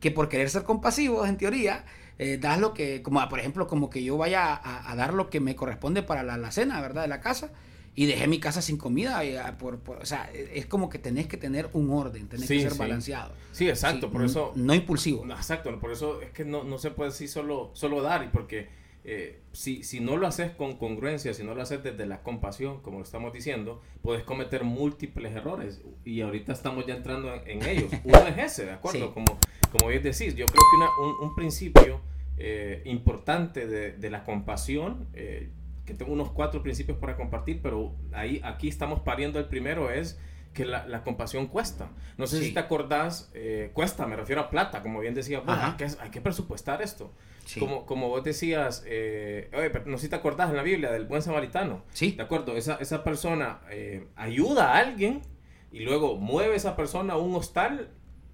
que 0.00 0.10
por 0.10 0.28
querer 0.28 0.50
ser 0.50 0.64
compasivos, 0.64 1.28
en 1.28 1.36
teoría, 1.36 1.84
eh, 2.18 2.38
das 2.40 2.58
lo 2.58 2.74
que, 2.74 3.02
como 3.02 3.26
por 3.28 3.38
ejemplo, 3.38 3.68
como 3.68 3.88
que 3.88 4.02
yo 4.02 4.16
vaya 4.16 4.52
a, 4.54 4.90
a 4.90 4.96
dar 4.96 5.14
lo 5.14 5.30
que 5.30 5.38
me 5.40 5.54
corresponde 5.54 6.02
para 6.02 6.22
la, 6.22 6.36
la 6.36 6.50
cena, 6.50 6.80
¿verdad? 6.80 7.02
De 7.02 7.08
la 7.08 7.20
casa, 7.20 7.50
y 7.94 8.06
dejé 8.06 8.26
mi 8.26 8.40
casa 8.40 8.62
sin 8.62 8.76
comida, 8.78 9.24
y, 9.24 9.36
ah, 9.36 9.56
por, 9.58 9.78
por- 9.80 9.98
o 9.98 10.06
sea, 10.06 10.30
es 10.32 10.66
como 10.66 10.88
que 10.88 10.98
tenés 10.98 11.26
que 11.26 11.36
tener 11.36 11.68
un 11.74 11.90
orden, 11.90 12.28
tenés 12.28 12.46
Sí, 12.46 12.56
que 12.56 12.62
ser 12.62 12.72
sí. 12.72 12.78
balanceado. 12.78 13.32
Sí, 13.52 13.68
exacto, 13.68 14.06
Sí, 14.06 14.12
por 14.12 14.24
eso... 14.24 14.52
No 14.54 14.74
impulsivo. 14.74 15.24
Exacto, 15.26 15.78
por 15.78 15.92
eso 15.92 16.22
es 16.22 16.30
que 16.30 16.44
no, 16.44 16.64
no 16.64 16.78
se 16.78 16.90
puede 16.90 17.10
decir 17.10 17.28
solo, 17.28 17.70
solo 17.74 18.00
dar, 18.00 18.30
porque 18.32 18.68
eh, 19.04 19.40
si, 19.50 19.82
si 19.82 19.98
no 19.98 20.16
lo 20.16 20.28
haces 20.28 20.52
con 20.52 20.76
congruencia, 20.76 21.34
si 21.34 21.42
no 21.42 21.54
lo 21.54 21.62
haces 21.62 21.82
desde 21.82 22.06
la 22.06 22.22
compasión, 22.22 22.80
como 22.82 22.98
lo 22.98 23.04
estamos 23.04 23.32
diciendo, 23.32 23.82
puedes 24.00 24.22
cometer 24.22 24.62
múltiples 24.64 25.34
errores. 25.34 25.82
Y 26.04 26.20
ahorita 26.20 26.52
estamos 26.52 26.86
ya 26.86 26.94
entrando 26.94 27.34
en, 27.46 27.62
ellos. 27.64 27.90
Uno 28.04 28.26
es 28.28 28.38
ese, 28.38 28.66
¿de 28.66 28.72
acuerdo? 28.72 29.12
Como, 29.12 29.38
como 29.72 29.88
bien 29.90 30.02
decís, 30.02 30.34
yo 30.36 30.46
creo 30.46 30.62
que 30.70 31.02
un, 31.02 31.28
un, 31.28 31.34
principio 31.34 32.00
eh, 32.38 32.82
importante 32.84 33.66
de, 33.66 33.92
de, 33.92 34.10
la 34.10 34.24
compasión, 34.24 35.08
eh, 35.14 35.50
que 35.92 35.98
tengo 35.98 36.12
unos 36.12 36.30
cuatro 36.30 36.62
principios 36.62 36.96
para 36.98 37.16
compartir, 37.16 37.60
pero 37.62 37.94
ahí, 38.12 38.40
aquí 38.42 38.68
estamos 38.68 39.00
pariendo 39.00 39.38
el 39.38 39.46
primero, 39.46 39.90
es 39.90 40.18
que 40.54 40.64
la, 40.64 40.86
la, 40.86 41.02
compasión 41.02 41.46
cuesta. 41.46 41.90
No 42.18 42.26
sé 42.26 42.42
si 42.42 42.52
te 42.52 42.60
acordás, 42.60 43.30
eh, 43.34 43.70
cuesta, 43.72 44.06
me 44.06 44.16
refiero 44.16 44.42
a 44.42 44.50
plata, 44.50 44.82
como 44.82 45.00
bien 45.00 45.14
decía, 45.14 45.42
hay, 45.46 45.72
que, 45.72 45.86
hay, 45.98 46.10
que, 46.10 46.20
presupuestar 46.20 46.82
esto. 46.82 47.12
Como, 47.58 47.86
como 47.86 48.08
vos 48.08 48.22
decías, 48.22 48.84
eh, 48.86 49.50
no 49.86 49.96
sé 49.98 50.04
si 50.04 50.08
te 50.10 50.16
acordás 50.16 50.50
en 50.50 50.56
la 50.56 50.62
Biblia 50.62 50.90
del 50.90 51.06
buen 51.06 51.22
samaritano. 51.22 51.82
Sí. 51.92 52.12
De 52.12 52.22
acuerdo, 52.22 52.56
esa, 52.56 52.76
esa 52.76 53.02
persona 53.02 53.60
eh, 53.70 54.06
ayuda 54.16 54.72
a 54.72 54.78
alguien 54.78 55.22
y 55.70 55.80
luego 55.80 56.16
mueve 56.16 56.54
esa 56.54 56.76
persona 56.76 57.14
a 57.14 57.18
un 57.18 57.34
hostal 57.34 57.90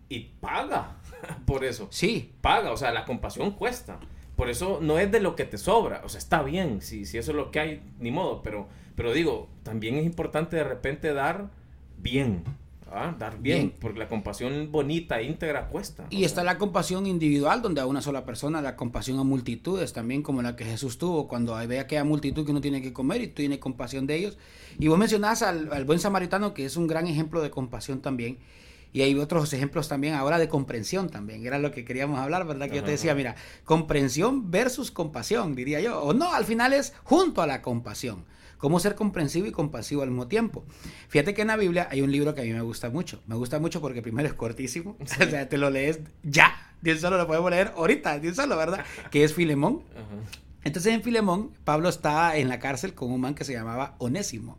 y 0.09 0.21
paga 0.41 0.99
por 1.47 1.65
eso. 1.65 1.89
Sí. 1.91 2.35
Paga, 2.41 2.73
o 2.73 2.77
sea, 2.77 2.93
la 2.93 3.05
compasión 3.05 3.53
cuesta. 3.53 3.99
Por 4.39 4.51
eso 4.51 4.79
no 4.81 5.01
es 5.01 5.11
de 5.11 5.19
lo 5.19 5.35
que 5.35 5.45
te 5.45 5.59
sobra, 5.59 6.01
o 6.05 6.09
sea, 6.09 6.19
está 6.19 6.45
bien, 6.45 6.81
si, 6.81 7.07
si 7.07 7.19
eso 7.19 7.33
es 7.33 7.37
lo 7.37 7.51
que 7.51 7.59
hay, 7.59 7.83
ni 7.99 8.13
modo, 8.13 8.41
pero, 8.41 8.69
pero 8.95 9.13
digo, 9.13 9.49
también 9.65 9.97
es 9.97 10.07
importante 10.07 10.55
de 10.55 10.63
repente 10.63 11.13
dar 11.13 11.51
bien. 12.01 12.45
¿ah? 12.93 13.17
Dar 13.19 13.41
bien, 13.41 13.75
porque 13.81 13.99
la 13.99 14.07
compasión 14.07 14.71
bonita, 14.71 15.21
íntegra, 15.23 15.67
cuesta. 15.67 16.07
Y 16.11 16.23
está 16.23 16.45
la 16.45 16.57
compasión 16.57 17.05
individual, 17.07 17.63
donde 17.63 17.81
a 17.81 17.87
una 17.87 18.01
sola 18.01 18.25
persona, 18.25 18.63
la 18.63 18.77
compasión 18.77 19.19
a 19.19 19.25
multitudes, 19.25 19.93
también 19.93 20.23
como 20.23 20.41
la 20.41 20.55
que 20.55 20.65
Jesús 20.65 20.99
tuvo, 20.99 21.27
cuando 21.27 21.57
ve 21.67 21.81
aquella 21.81 22.05
multitud 22.05 22.45
que 22.45 22.53
uno 22.53 22.61
tiene 22.61 22.81
que 22.81 22.93
comer 22.93 23.21
y 23.23 23.27
tú 23.27 23.35
tienes 23.35 23.59
compasión 23.59 24.07
de 24.07 24.15
ellos. 24.15 24.39
Y 24.79 24.87
vos 24.87 25.01
mencionás 25.01 25.43
al, 25.43 25.73
al, 25.73 25.85
buen 25.85 25.99
samaritano, 25.99 26.55
que 26.55 26.65
es 26.65 26.77
un 26.77 26.87
gran 26.87 27.09
ejemplo 27.09 27.43
de 27.43 27.51
compasión 27.51 28.03
también. 28.03 28.39
Y 28.99 29.03
hay 29.03 29.15
otros 29.15 29.53
ejemplos 29.53 29.87
también 29.87 30.15
ahora 30.15 30.41
de 30.41 30.49
comprensión 30.49 31.09
también, 31.09 31.47
era 31.47 31.61
lo 31.61 31.71
que 31.71 31.85
queríamos 31.85 32.19
hablar, 32.19 32.45
¿verdad? 32.49 32.69
Que 32.69 32.79
yo 32.79 32.83
te 32.83 32.91
decía, 32.91 33.15
mira, 33.15 33.37
comprensión 33.63 34.51
versus 34.51 34.91
compasión, 34.91 35.55
diría 35.55 35.81
yo. 35.81 36.03
O 36.03 36.15
no, 36.15 36.35
al 36.35 36.45
final 36.45 36.73
es 36.73 36.93
junto 37.05 37.41
a 37.41 37.47
la 37.47 37.63
compasión 37.63 38.25
cómo 38.57 38.81
ser 38.81 38.97
comprensivo 38.97 39.47
y 39.47 39.53
compasivo 39.53 40.03
al 40.03 40.09
mismo 40.09 40.27
tiempo. 40.27 40.65
Fíjate 41.07 41.33
que 41.33 41.43
en 41.43 41.47
la 41.47 41.57
Biblia 41.57 41.87
hay 41.93 42.01
un 42.01 42.11
libro 42.11 42.35
que 42.35 42.41
a 42.41 42.45
mí 42.45 42.53
me 42.53 42.61
gusta 42.61 42.91
mucho. 42.91 43.23
Me 43.29 43.37
gusta 43.37 43.61
mucho 43.61 43.81
porque 43.81 44.03
primero 44.03 44.27
es 44.27 44.35
cortísimo, 44.35 44.97
o 45.01 45.07
sea, 45.07 45.49
te 45.49 45.59
lo 45.59 45.71
lees 45.71 46.01
ya, 46.25 46.75
de 46.83 46.91
un 46.91 46.99
solo 46.99 47.19
lo 47.19 47.29
podemos 47.29 47.53
leer 47.53 47.75
ahorita, 47.77 48.19
de 48.19 48.31
un 48.31 48.35
solo, 48.35 48.57
¿verdad? 48.57 48.85
Que 49.13 49.23
es 49.23 49.33
Filemón. 49.33 49.85
Entonces 50.65 50.93
en 50.93 51.05
Filemón, 51.05 51.53
Pablo 51.63 51.89
está 51.89 52.37
en 52.37 52.49
la 52.49 52.59
cárcel 52.59 52.95
con 52.95 53.13
un 53.13 53.21
man 53.21 53.37
que 53.37 53.45
se 53.45 53.53
llamaba 53.53 53.95
Onésimo. 53.99 54.59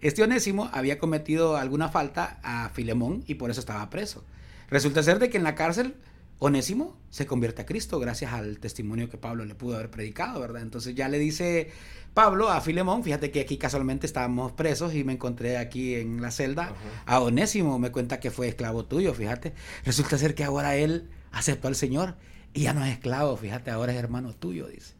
Este 0.00 0.22
Onésimo 0.22 0.70
había 0.72 0.98
cometido 0.98 1.56
alguna 1.56 1.88
falta 1.88 2.40
a 2.42 2.68
Filemón 2.70 3.24
y 3.26 3.34
por 3.34 3.50
eso 3.50 3.60
estaba 3.60 3.88
preso. 3.90 4.24
Resulta 4.68 5.02
ser 5.02 5.18
de 5.18 5.30
que 5.30 5.36
en 5.36 5.44
la 5.44 5.54
cárcel 5.54 5.96
Onésimo 6.38 6.96
se 7.08 7.24
convierte 7.24 7.62
a 7.62 7.66
Cristo 7.66 8.00
gracias 8.00 8.32
al 8.32 8.58
testimonio 8.58 9.08
que 9.08 9.16
Pablo 9.16 9.44
le 9.44 9.54
pudo 9.54 9.76
haber 9.76 9.90
predicado, 9.90 10.40
¿verdad? 10.40 10.62
Entonces 10.62 10.94
ya 10.96 11.08
le 11.08 11.20
dice 11.20 11.70
Pablo 12.14 12.48
a 12.50 12.60
Filemón, 12.60 13.04
fíjate 13.04 13.30
que 13.30 13.40
aquí 13.40 13.58
casualmente 13.58 14.06
estábamos 14.06 14.50
presos 14.50 14.92
y 14.94 15.04
me 15.04 15.12
encontré 15.12 15.56
aquí 15.56 15.94
en 15.94 16.20
la 16.20 16.32
celda 16.32 16.74
a 17.06 17.20
Onésimo, 17.20 17.78
me 17.78 17.92
cuenta 17.92 18.18
que 18.18 18.32
fue 18.32 18.48
esclavo 18.48 18.84
tuyo, 18.86 19.14
fíjate. 19.14 19.54
Resulta 19.84 20.18
ser 20.18 20.34
que 20.34 20.42
ahora 20.42 20.74
él 20.74 21.10
aceptó 21.30 21.68
al 21.68 21.76
Señor 21.76 22.16
y 22.52 22.62
ya 22.62 22.74
no 22.74 22.84
es 22.84 22.92
esclavo, 22.92 23.36
fíjate, 23.36 23.70
ahora 23.70 23.92
es 23.92 23.98
hermano 23.98 24.34
tuyo, 24.34 24.66
dice. 24.66 24.94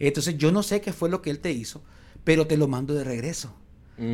Entonces 0.00 0.36
yo 0.36 0.50
no 0.50 0.64
sé 0.64 0.80
qué 0.80 0.92
fue 0.92 1.08
lo 1.08 1.22
que 1.22 1.30
él 1.30 1.38
te 1.38 1.52
hizo, 1.52 1.84
pero 2.24 2.48
te 2.48 2.56
lo 2.56 2.66
mando 2.66 2.92
de 2.92 3.04
regreso, 3.04 3.54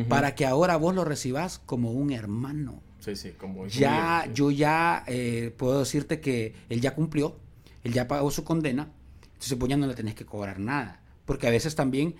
para 0.07 0.35
que 0.35 0.45
ahora 0.45 0.77
vos 0.77 0.93
lo 0.93 1.05
recibas 1.05 1.59
como 1.65 1.91
un 1.91 2.11
hermano. 2.11 2.81
Sí, 2.99 3.15
sí, 3.15 3.31
como 3.31 3.67
Ya, 3.67 4.29
yo 4.33 4.51
ya 4.51 5.03
eh, 5.07 5.53
puedo 5.57 5.79
decirte 5.79 6.19
que 6.19 6.53
él 6.69 6.81
ya 6.81 6.95
cumplió, 6.95 7.37
él 7.83 7.93
ya 7.93 8.07
pagó 8.07 8.29
su 8.29 8.43
condena, 8.43 8.91
entonces 9.23 9.57
pues 9.57 9.69
ya 9.69 9.77
no 9.77 9.87
le 9.87 9.95
tenés 9.95 10.15
que 10.15 10.25
cobrar 10.25 10.59
nada. 10.59 11.01
Porque 11.25 11.47
a 11.47 11.51
veces 11.51 11.75
también 11.75 12.15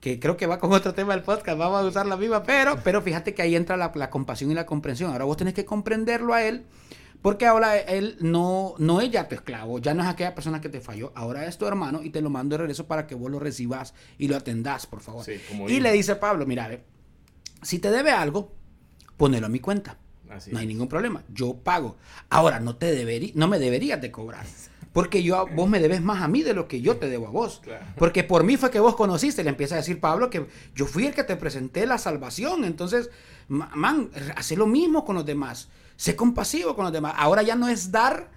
que 0.00 0.20
creo 0.20 0.36
que 0.36 0.46
va 0.46 0.58
con 0.58 0.72
otro 0.72 0.92
tema 0.92 1.14
del 1.14 1.22
podcast, 1.22 1.58
vamos 1.58 1.82
a 1.82 1.86
usar 1.86 2.06
la 2.06 2.18
misma, 2.18 2.42
pero, 2.42 2.78
pero 2.84 3.00
fíjate 3.00 3.34
que 3.34 3.40
ahí 3.40 3.56
entra 3.56 3.76
la, 3.76 4.10
compasión 4.10 4.50
y 4.50 4.54
la 4.54 4.66
comprensión. 4.66 5.10
Ahora 5.10 5.24
vos 5.24 5.36
tenés 5.36 5.54
que 5.54 5.64
comprenderlo 5.64 6.34
a 6.34 6.42
él, 6.42 6.66
porque 7.22 7.46
ahora 7.46 7.78
él 7.78 8.18
no, 8.20 8.74
no 8.76 9.00
es 9.00 9.10
ya 9.10 9.28
tu 9.28 9.34
esclavo, 9.34 9.78
ya 9.78 9.94
no 9.94 10.02
es 10.02 10.08
aquella 10.08 10.34
persona 10.34 10.60
que 10.60 10.68
te 10.68 10.82
falló, 10.82 11.10
ahora 11.14 11.46
es 11.46 11.56
tu 11.56 11.66
hermano 11.66 12.02
y 12.02 12.10
te 12.10 12.20
lo 12.20 12.28
mando 12.28 12.54
de 12.54 12.58
regreso 12.58 12.86
para 12.86 13.06
que 13.06 13.14
vos 13.14 13.30
lo 13.30 13.38
recibas 13.38 13.94
y 14.18 14.28
lo 14.28 14.36
atendas, 14.36 14.86
por 14.86 15.00
favor. 15.00 15.24
y 15.68 15.80
le 15.80 15.92
dice 15.92 16.16
Pablo, 16.16 16.44
mira, 16.44 16.68
si 17.64 17.78
te 17.78 17.90
debe 17.90 18.12
algo, 18.12 18.52
ponelo 19.16 19.46
a 19.46 19.48
mi 19.50 19.58
cuenta. 19.58 19.98
no 20.50 20.58
hay 20.58 20.66
ningún 20.66 20.88
problema, 20.88 21.24
yo 21.32 21.54
pago. 21.54 21.96
Ahora, 22.30 22.60
no, 22.60 22.76
te 22.76 22.94
deberí, 22.94 23.32
no 23.34 23.48
me 23.48 23.58
deberías 23.58 24.00
de 24.00 24.10
cobrar. 24.10 24.46
Porque 24.92 25.24
yo, 25.24 25.48
vos 25.56 25.68
me 25.68 25.80
debes 25.80 26.02
más 26.02 26.22
a 26.22 26.28
mí 26.28 26.44
de 26.44 26.54
lo 26.54 26.68
que 26.68 26.80
yo 26.80 26.98
te 26.98 27.08
debo 27.08 27.26
a 27.26 27.30
vos. 27.30 27.60
Porque 27.96 28.22
por 28.22 28.44
mí 28.44 28.56
fue 28.56 28.70
que 28.70 28.78
vos 28.78 28.94
conociste. 28.94 29.42
Le 29.42 29.50
empieza 29.50 29.74
a 29.74 29.78
decir 29.78 29.98
Pablo 29.98 30.30
que 30.30 30.46
yo 30.76 30.86
fui 30.86 31.04
el 31.04 31.14
que 31.14 31.24
te 31.24 31.34
presenté 31.34 31.84
la 31.84 31.98
salvación. 31.98 32.64
Entonces, 32.64 33.10
man, 33.48 34.10
hace 34.36 34.56
lo 34.56 34.68
mismo 34.68 35.04
con 35.04 35.16
los 35.16 35.26
demás. 35.26 35.68
Sé 35.96 36.14
compasivo 36.14 36.76
con 36.76 36.84
los 36.84 36.92
demás. 36.92 37.14
Ahora 37.16 37.42
ya 37.42 37.56
no 37.56 37.68
es 37.68 37.90
dar 37.90 38.30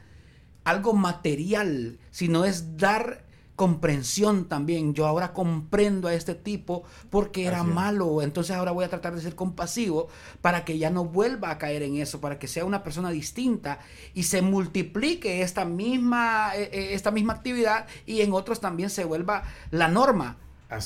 algo 0.63 0.93
material, 0.93 1.99
sino 2.09 2.43
es 2.43 2.75
dar 2.75 3.26
comprensión 3.57 4.45
también. 4.45 4.93
Yo 4.93 5.07
ahora 5.07 5.33
comprendo 5.33 6.07
a 6.07 6.13
este 6.13 6.35
tipo 6.35 6.83
porque 7.09 7.45
era 7.45 7.63
malo. 7.63 8.21
Entonces 8.21 8.55
ahora 8.55 8.71
voy 8.71 8.85
a 8.85 8.89
tratar 8.89 9.15
de 9.15 9.21
ser 9.21 9.35
compasivo 9.35 10.07
para 10.41 10.63
que 10.63 10.77
ya 10.77 10.91
no 10.91 11.03
vuelva 11.03 11.49
a 11.49 11.57
caer 11.57 11.81
en 11.81 11.97
eso, 11.97 12.21
para 12.21 12.37
que 12.39 12.47
sea 12.47 12.63
una 12.63 12.83
persona 12.83 13.09
distinta 13.09 13.79
y 14.13 14.23
se 14.23 14.43
multiplique 14.43 15.41
esta 15.41 15.65
misma, 15.65 16.55
eh, 16.55 16.69
eh, 16.71 16.89
esta 16.93 17.09
misma 17.09 17.33
actividad 17.33 17.87
y 18.05 18.21
en 18.21 18.31
otros 18.31 18.61
también 18.61 18.91
se 18.91 19.03
vuelva 19.03 19.43
la 19.71 19.89
norma. 19.89 20.37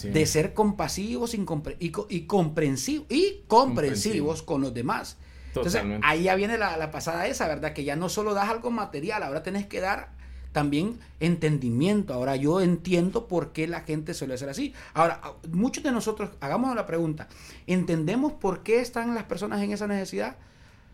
de 0.03 0.25
ser 0.27 0.53
compasivos 0.53 1.33
y, 1.33 1.43
y, 1.79 2.21
comprensivos, 2.27 3.07
y 3.09 3.43
comprensivos 3.47 4.43
con 4.43 4.61
los 4.61 4.73
demás. 4.75 5.17
Entonces, 5.47 5.81
ahí 6.03 6.23
ya 6.23 6.35
viene 6.35 6.57
la, 6.57 6.77
la 6.77 6.91
pasada 6.91 7.25
esa, 7.25 7.47
¿verdad? 7.47 7.73
Que 7.73 7.83
ya 7.83 7.95
no 7.95 8.07
solo 8.07 8.35
das 8.35 8.47
algo 8.47 8.69
material, 8.69 9.23
ahora 9.23 9.41
tenés 9.41 9.65
que 9.65 9.81
dar 9.81 10.20
también 10.51 10.99
entendimiento. 11.19 12.13
Ahora 12.13 12.35
yo 12.35 12.61
entiendo 12.61 13.27
por 13.27 13.51
qué 13.51 13.67
la 13.67 13.81
gente 13.81 14.13
suele 14.13 14.37
ser 14.37 14.49
así. 14.49 14.73
Ahora, 14.93 15.21
muchos 15.51 15.83
de 15.83 15.91
nosotros, 15.91 16.31
hagamos 16.39 16.75
la 16.75 16.85
pregunta, 16.85 17.27
¿entendemos 17.67 18.33
por 18.33 18.63
qué 18.63 18.79
están 18.79 19.15
las 19.15 19.25
personas 19.25 19.61
en 19.61 19.71
esa 19.71 19.87
necesidad? 19.87 20.35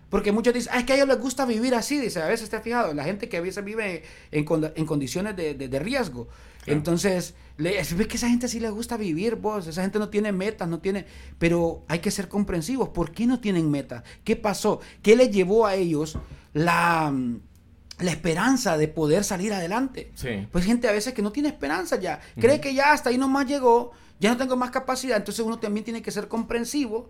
Porque 0.10 0.32
muchos 0.32 0.54
dicen, 0.54 0.72
ah, 0.74 0.80
es 0.80 0.86
que 0.86 0.94
a 0.94 0.96
ellos 0.96 1.08
les 1.08 1.20
gusta 1.20 1.46
vivir 1.46 1.76
así, 1.76 2.00
dice, 2.00 2.22
a 2.22 2.28
veces 2.28 2.50
te 2.50 2.56
has 2.56 2.64
fijado, 2.64 2.94
la 2.94 3.04
gente 3.04 3.28
que 3.28 3.38
a 3.38 3.42
veces 3.42 3.64
vive 3.64 4.04
en, 4.32 4.46
en 4.76 4.86
condiciones 4.86 5.36
de, 5.36 5.54
de, 5.54 5.80
riesgo. 5.80 6.30
Entonces, 6.66 7.34
ves 7.58 8.08
que 8.08 8.16
esa 8.16 8.30
gente 8.30 8.48
sí 8.48 8.62
le 8.62 8.70
gusta 8.70 8.96
vivir, 8.96 9.36
vos, 9.36 9.68
esa 9.68 9.82
gente 9.82 10.00
no 10.00 10.10
tiene 10.10 10.32
metas, 10.32 10.68
no 10.70 10.80
tiene, 10.80 11.06
pero 11.40 11.84
hay 11.90 12.00
que 12.00 12.12
ser 12.12 12.30
comprensivos, 12.30 12.90
¿por 12.90 13.12
qué 13.12 13.26
no 13.26 13.40
tienen 13.42 13.70
metas? 13.70 14.04
¿Qué 14.24 14.38
pasó? 14.38 14.80
¿Qué 15.02 15.16
les 15.16 15.30
llevó 15.30 15.66
a 15.66 15.76
ellos 15.76 16.18
la, 16.54 17.14
la 18.00 18.12
esperanza 18.12 18.78
de 18.78 18.88
poder 18.88 19.24
salir 19.24 19.54
adelante. 19.54 20.12
Pues 20.52 20.66
gente 20.66 20.88
a 20.88 20.92
veces 20.92 21.14
que 21.14 21.22
no 21.22 21.32
tiene 21.32 21.50
esperanza 21.50 22.00
ya, 22.00 22.20
cree 22.40 22.62
que 22.62 22.74
ya 22.74 22.92
hasta 22.92 23.10
ahí 23.10 23.18
nomás 23.18 23.48
llegó, 23.48 23.92
ya 24.20 24.32
no 24.32 24.38
tengo 24.38 24.56
más 24.56 24.72
capacidad, 24.72 25.18
entonces 25.18 25.44
uno 25.46 25.60
también 25.60 25.84
tiene 25.84 26.02
que 26.02 26.12
ser 26.12 26.28
comprensivo 26.28 27.10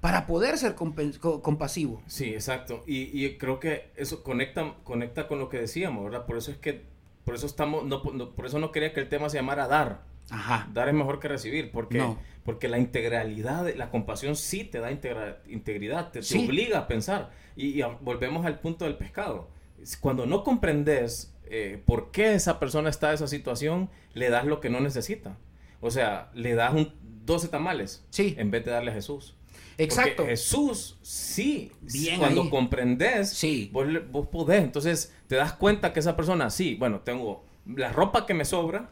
para 0.00 0.26
poder 0.26 0.58
ser 0.58 0.74
compasivo. 0.74 2.02
Sí, 2.06 2.26
exacto. 2.26 2.84
Y, 2.86 3.36
creo 3.38 3.58
que 3.58 3.90
eso 3.96 4.22
conecta, 4.22 4.74
conecta 4.84 5.26
con 5.26 5.38
lo 5.38 5.48
que 5.48 5.58
decíamos, 5.58 6.04
¿verdad? 6.04 6.26
Por 6.26 6.36
eso 6.36 6.50
es 6.50 6.58
que, 6.58 6.84
por 7.24 7.34
eso 7.34 7.46
estamos, 7.46 7.84
no, 7.84 8.02
por 8.02 8.46
eso 8.46 8.58
no 8.58 8.72
quería 8.72 8.92
que 8.92 9.00
el 9.00 9.08
tema 9.08 9.30
se 9.30 9.38
llamara 9.38 9.66
dar. 9.66 10.02
Ajá. 10.28 10.68
Dar 10.72 10.88
es 10.88 10.94
mejor 10.94 11.18
que 11.18 11.28
recibir, 11.28 11.70
porque, 11.70 12.04
porque 12.44 12.68
la 12.68 12.78
integralidad, 12.78 13.72
la 13.74 13.90
compasión 13.90 14.36
sí 14.36 14.64
te 14.64 14.80
da 14.80 14.90
integridad, 14.90 16.10
te, 16.10 16.20
obliga 16.36 16.80
a 16.80 16.88
pensar. 16.88 17.30
y 17.56 17.80
volvemos 18.00 18.44
al 18.44 18.60
punto 18.60 18.84
del 18.84 18.96
pescado 18.96 19.55
cuando 20.00 20.26
no 20.26 20.44
comprendes 20.44 21.34
eh, 21.48 21.82
por 21.84 22.10
qué 22.10 22.34
esa 22.34 22.58
persona 22.58 22.90
está 22.90 23.08
en 23.08 23.14
esa 23.14 23.28
situación, 23.28 23.90
le 24.14 24.30
das 24.30 24.46
lo 24.46 24.60
que 24.60 24.70
no 24.70 24.80
necesita. 24.80 25.36
O 25.80 25.90
sea, 25.90 26.30
le 26.34 26.54
das 26.54 26.74
un 26.74 26.92
12 27.24 27.48
tamales 27.48 28.04
sí. 28.10 28.34
en 28.38 28.50
vez 28.50 28.64
de 28.64 28.72
darle 28.72 28.90
a 28.90 28.94
Jesús. 28.94 29.34
Exacto. 29.78 30.24
Jesús, 30.24 30.98
sí, 31.02 31.70
Bien 31.82 32.18
cuando 32.18 32.48
comprendes, 32.48 33.30
sí. 33.30 33.68
vos, 33.72 33.86
vos 34.10 34.28
podés. 34.28 34.64
Entonces 34.64 35.12
te 35.26 35.36
das 35.36 35.52
cuenta 35.52 35.92
que 35.92 36.00
esa 36.00 36.16
persona, 36.16 36.50
sí, 36.50 36.76
bueno, 36.76 37.00
tengo 37.00 37.44
la 37.66 37.92
ropa 37.92 38.26
que 38.26 38.34
me 38.34 38.44
sobra, 38.44 38.88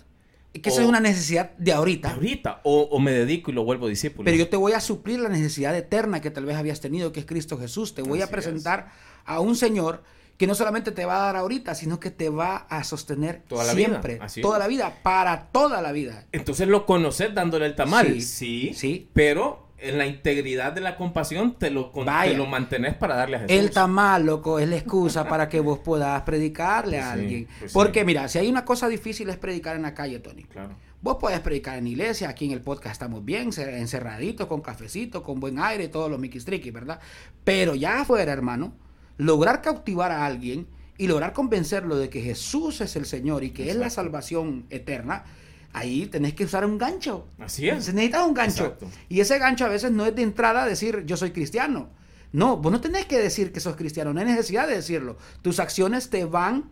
que 0.61 0.71
esa 0.71 0.83
es 0.83 0.88
una 0.88 1.00
necesidad 1.00 1.50
de 1.57 1.73
ahorita. 1.73 2.09
De 2.09 2.14
ahorita. 2.14 2.61
O, 2.62 2.99
me 3.00 3.11
dedico 3.11 3.50
y 3.50 3.55
lo 3.55 3.64
vuelvo 3.64 3.88
discípulo. 3.88 4.25
Pero 4.25 4.37
yo 4.37 4.49
te 4.49 4.57
voy 4.57 4.73
a 4.73 4.81
suplir 4.81 5.19
la 5.19 5.29
necesidad 5.29 5.76
eterna 5.76 6.21
que 6.21 6.31
tal 6.31 6.45
vez 6.45 6.57
habías 6.57 6.81
tenido, 6.81 7.11
que 7.12 7.21
es 7.21 7.26
Cristo 7.26 7.59
Jesús. 7.59 7.95
Te 7.95 8.03
voy 8.03 8.23
a 8.23 8.29
presentar 8.29 8.93
a 9.25 9.41
un 9.41 9.57
Señor 9.57 10.05
que 10.37 10.47
no 10.47 10.55
solamente 10.55 10.91
te 10.93 11.05
va 11.05 11.17
a 11.17 11.26
dar 11.26 11.37
ahorita, 11.37 11.75
sino 11.75 12.00
que 12.00 12.11
te 12.11 12.29
va 12.29 12.57
a 12.69 12.83
sostener 12.85 13.43
Toda 13.49 13.64
la 13.64 13.73
siempre, 13.73 14.14
vida, 14.14 14.26
toda 14.43 14.59
la 14.59 14.67
vida, 14.67 14.93
para 15.03 15.47
toda 15.53 15.81
la 15.81 15.93
vida. 15.93 16.25
Entonces 16.33 16.67
lo 16.69 16.87
conoces 16.87 17.35
dándole 17.35 17.67
el 17.67 17.75
tamal. 17.76 18.07
Sí, 18.07 18.21
Sí, 18.23 18.73
sí. 18.75 19.11
Pero 19.12 19.62
en 19.79 19.99
la 19.99 20.07
integridad 20.07 20.73
de 20.73 20.81
la 20.81 20.97
compasión 20.97 21.57
te 21.59 21.71
lo, 21.71 21.93
Vaya. 21.93 22.31
te 22.33 22.37
lo 22.37 22.47
mantenés 22.47 22.95
para 22.95 23.17
darle 23.17 23.37
a 23.37 23.41
Jesús. 23.41 23.57
El 23.57 23.71
tamal, 23.71 24.25
loco, 24.25 24.59
es 24.59 24.69
la 24.69 24.76
excusa 24.76 25.29
para 25.29 25.49
que 25.49 25.61
vos 25.61 25.79
puedas 25.81 26.23
predicarle 26.23 26.99
a 27.00 27.12
sí, 27.14 27.21
alguien. 27.21 27.49
pues 27.59 27.71
sí. 27.71 27.75
Porque 27.75 28.05
mira, 28.05 28.26
si 28.29 28.38
hay 28.38 28.49
una 28.49 28.64
cosa 28.64 28.88
difícil 28.88 29.29
es 29.29 29.37
predicar 29.37 29.76
en 29.76 29.83
la 29.83 29.93
calle, 29.95 30.19
Tony. 30.21 30.45
Claro. 30.45 30.75
Vos 31.03 31.19
podés 31.21 31.41
predicar 31.41 31.76
en 31.76 31.87
iglesia, 31.87 32.31
aquí 32.31 32.47
en 32.47 32.53
el 32.53 32.62
podcast 32.62 32.95
estamos 32.95 33.23
bien, 33.25 33.53
ce- 33.53 33.79
encerraditos, 33.79 34.47
con 34.47 34.62
cafecito, 34.62 35.23
con 35.23 35.38
buen 35.38 35.59
aire, 35.59 35.88
todos 35.88 36.11
los 36.11 36.19
miquistriquis, 36.19 36.73
¿verdad? 36.73 36.99
Pero 37.45 37.75
ya 37.75 38.00
afuera, 38.00 38.33
hermano, 38.33 38.73
lograr 39.18 39.62
cautivar 39.62 40.11
a 40.12 40.25
alguien 40.26 40.66
y 40.99 41.06
lograr 41.06 41.33
convencerlo 41.33 41.97
de 41.97 42.09
que 42.09 42.21
Jesús 42.21 42.80
es 42.80 42.97
el 42.97 43.06
Señor 43.06 43.42
y 43.44 43.50
que 43.50 43.71
es 43.71 43.76
la 43.76 43.90
salvación 43.90 44.64
eterna, 44.71 45.25
ahí 45.73 46.06
tenés 46.06 46.35
que 46.35 46.44
usar 46.44 46.64
un 46.64 46.78
gancho. 46.78 47.26
Así 47.38 47.68
es. 47.68 47.85
Se 47.85 47.92
necesita 47.92 48.25
un 48.25 48.35
gancho. 48.35 48.64
Exacto. 48.64 48.88
Y 49.09 49.21
ese 49.21 49.38
gancho 49.38 49.64
a 49.64 49.68
veces 49.68 49.90
no 49.90 50.06
es 50.06 50.14
de 50.14 50.23
entrada 50.23 50.66
decir 50.66 51.02
yo 51.06 51.16
soy 51.16 51.33
cristiano. 51.33 51.88
No, 52.33 52.56
vos 52.56 52.73
no 52.73 52.80
tenés 52.80 53.06
que 53.06 53.18
decir 53.18 53.52
que 53.52 53.61
sos 53.61 53.76
cristiano, 53.76 54.12
no 54.12 54.21
hay 54.21 54.26
necesidad 54.26 54.66
de 54.68 54.75
decirlo. 54.76 55.16
Tus 55.42 55.61
acciones 55.61 56.11
te 56.11 56.25
van 56.25 56.64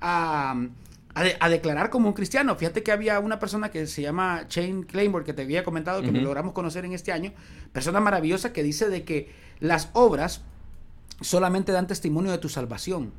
a, 0.00 0.54
a, 1.14 1.22
de- 1.24 1.36
a 1.40 1.48
declarar 1.48 1.90
como 1.90 2.06
un 2.08 2.14
cristiano. 2.14 2.54
Fíjate 2.56 2.82
que 2.84 2.92
había 2.92 3.18
una 3.18 3.38
persona 3.40 3.70
que 3.70 3.86
se 3.88 4.02
llama 4.02 4.46
Shane 4.48 4.86
Claiborne, 4.86 5.24
que 5.26 5.32
te 5.32 5.42
había 5.42 5.64
comentado, 5.64 6.02
que 6.02 6.10
Ujú. 6.10 6.18
logramos 6.20 6.52
conocer 6.52 6.84
en 6.84 6.92
este 6.92 7.10
año, 7.12 7.32
persona 7.72 7.98
maravillosa 8.00 8.52
que 8.52 8.62
dice 8.62 8.88
de 8.88 9.02
que 9.04 9.32
las 9.60 9.90
obras 9.92 10.42
solamente 11.20 11.72
dan 11.72 11.86
testimonio 11.86 12.30
de 12.30 12.38
tu 12.38 12.48
salvación. 12.48 13.12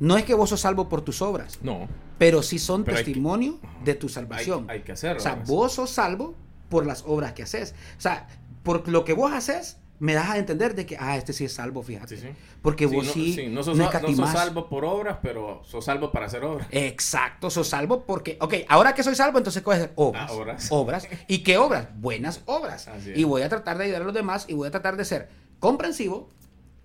No 0.00 0.16
es 0.16 0.24
que 0.24 0.34
vos 0.34 0.50
sos 0.50 0.60
salvo 0.60 0.88
por 0.88 1.02
tus 1.02 1.22
obras, 1.22 1.58
No. 1.62 1.88
pero 2.18 2.42
sí 2.42 2.58
son 2.58 2.82
Pero 2.84 2.96
hay 2.96 3.04
que- 3.04 3.10
testimonio 3.10 3.60
de 3.84 3.94
tu 3.94 4.08
salvación. 4.08 4.66
Hay, 4.68 4.78
hay 4.78 4.82
que 4.84 4.92
hacerlo. 4.92 5.18
O 5.18 5.22
sea, 5.22 5.36
¿no? 5.36 5.44
vos 5.44 5.72
sos 5.72 5.90
salvo 5.90 6.34
por 6.68 6.84
las 6.86 7.04
obras 7.06 7.32
que 7.32 7.44
haces. 7.44 7.74
O 7.96 8.00
sea, 8.00 8.26
por 8.64 8.88
lo 8.88 9.04
que 9.04 9.12
vos 9.12 9.32
haces, 9.32 9.76
me 10.00 10.12
das 10.14 10.28
a 10.30 10.38
entender 10.38 10.74
de 10.74 10.84
que, 10.84 10.96
ah, 10.98 11.16
este 11.16 11.32
sí 11.32 11.44
es 11.44 11.52
salvo, 11.52 11.82
fíjate. 11.84 12.16
Sí, 12.16 12.22
sí. 12.22 12.28
Porque 12.60 12.88
Sí, 12.88 12.94
vos 12.96 13.06
no, 13.06 13.12
sí, 13.12 13.32
sí, 13.34 13.46
no 13.46 13.52
no, 13.56 13.62
sos, 13.62 13.76
no 13.76 13.84
sos 13.84 13.94
escatimás. 13.94 14.32
salvo 14.32 14.68
por 14.68 14.84
obras, 14.84 15.18
pero 15.22 15.62
sos 15.64 15.84
salvo 15.84 16.10
para 16.10 16.26
hacer 16.26 16.42
obras. 16.42 16.66
Exacto, 16.72 17.48
sos 17.48 17.68
salvo 17.68 18.00
porque, 18.04 18.36
ok, 18.40 18.54
ahora 18.68 18.94
que 18.94 19.04
soy 19.04 19.14
salvo, 19.14 19.38
entonces 19.38 19.62
¿cuál 19.62 19.80
es? 19.82 19.90
Obras. 19.94 20.28
Ah, 20.28 20.32
obras. 20.34 20.66
Obras. 20.70 21.08
¿Y 21.28 21.38
qué 21.44 21.56
obras? 21.58 21.86
Buenas 22.00 22.40
obras. 22.46 22.88
Y 23.14 23.22
voy 23.22 23.42
a 23.42 23.48
tratar 23.48 23.78
de 23.78 23.84
ayudar 23.84 24.02
a 24.02 24.04
los 24.06 24.14
demás 24.14 24.46
y 24.48 24.54
voy 24.54 24.66
a 24.66 24.70
tratar 24.72 24.96
de 24.96 25.04
ser 25.04 25.28
comprensivo 25.60 26.28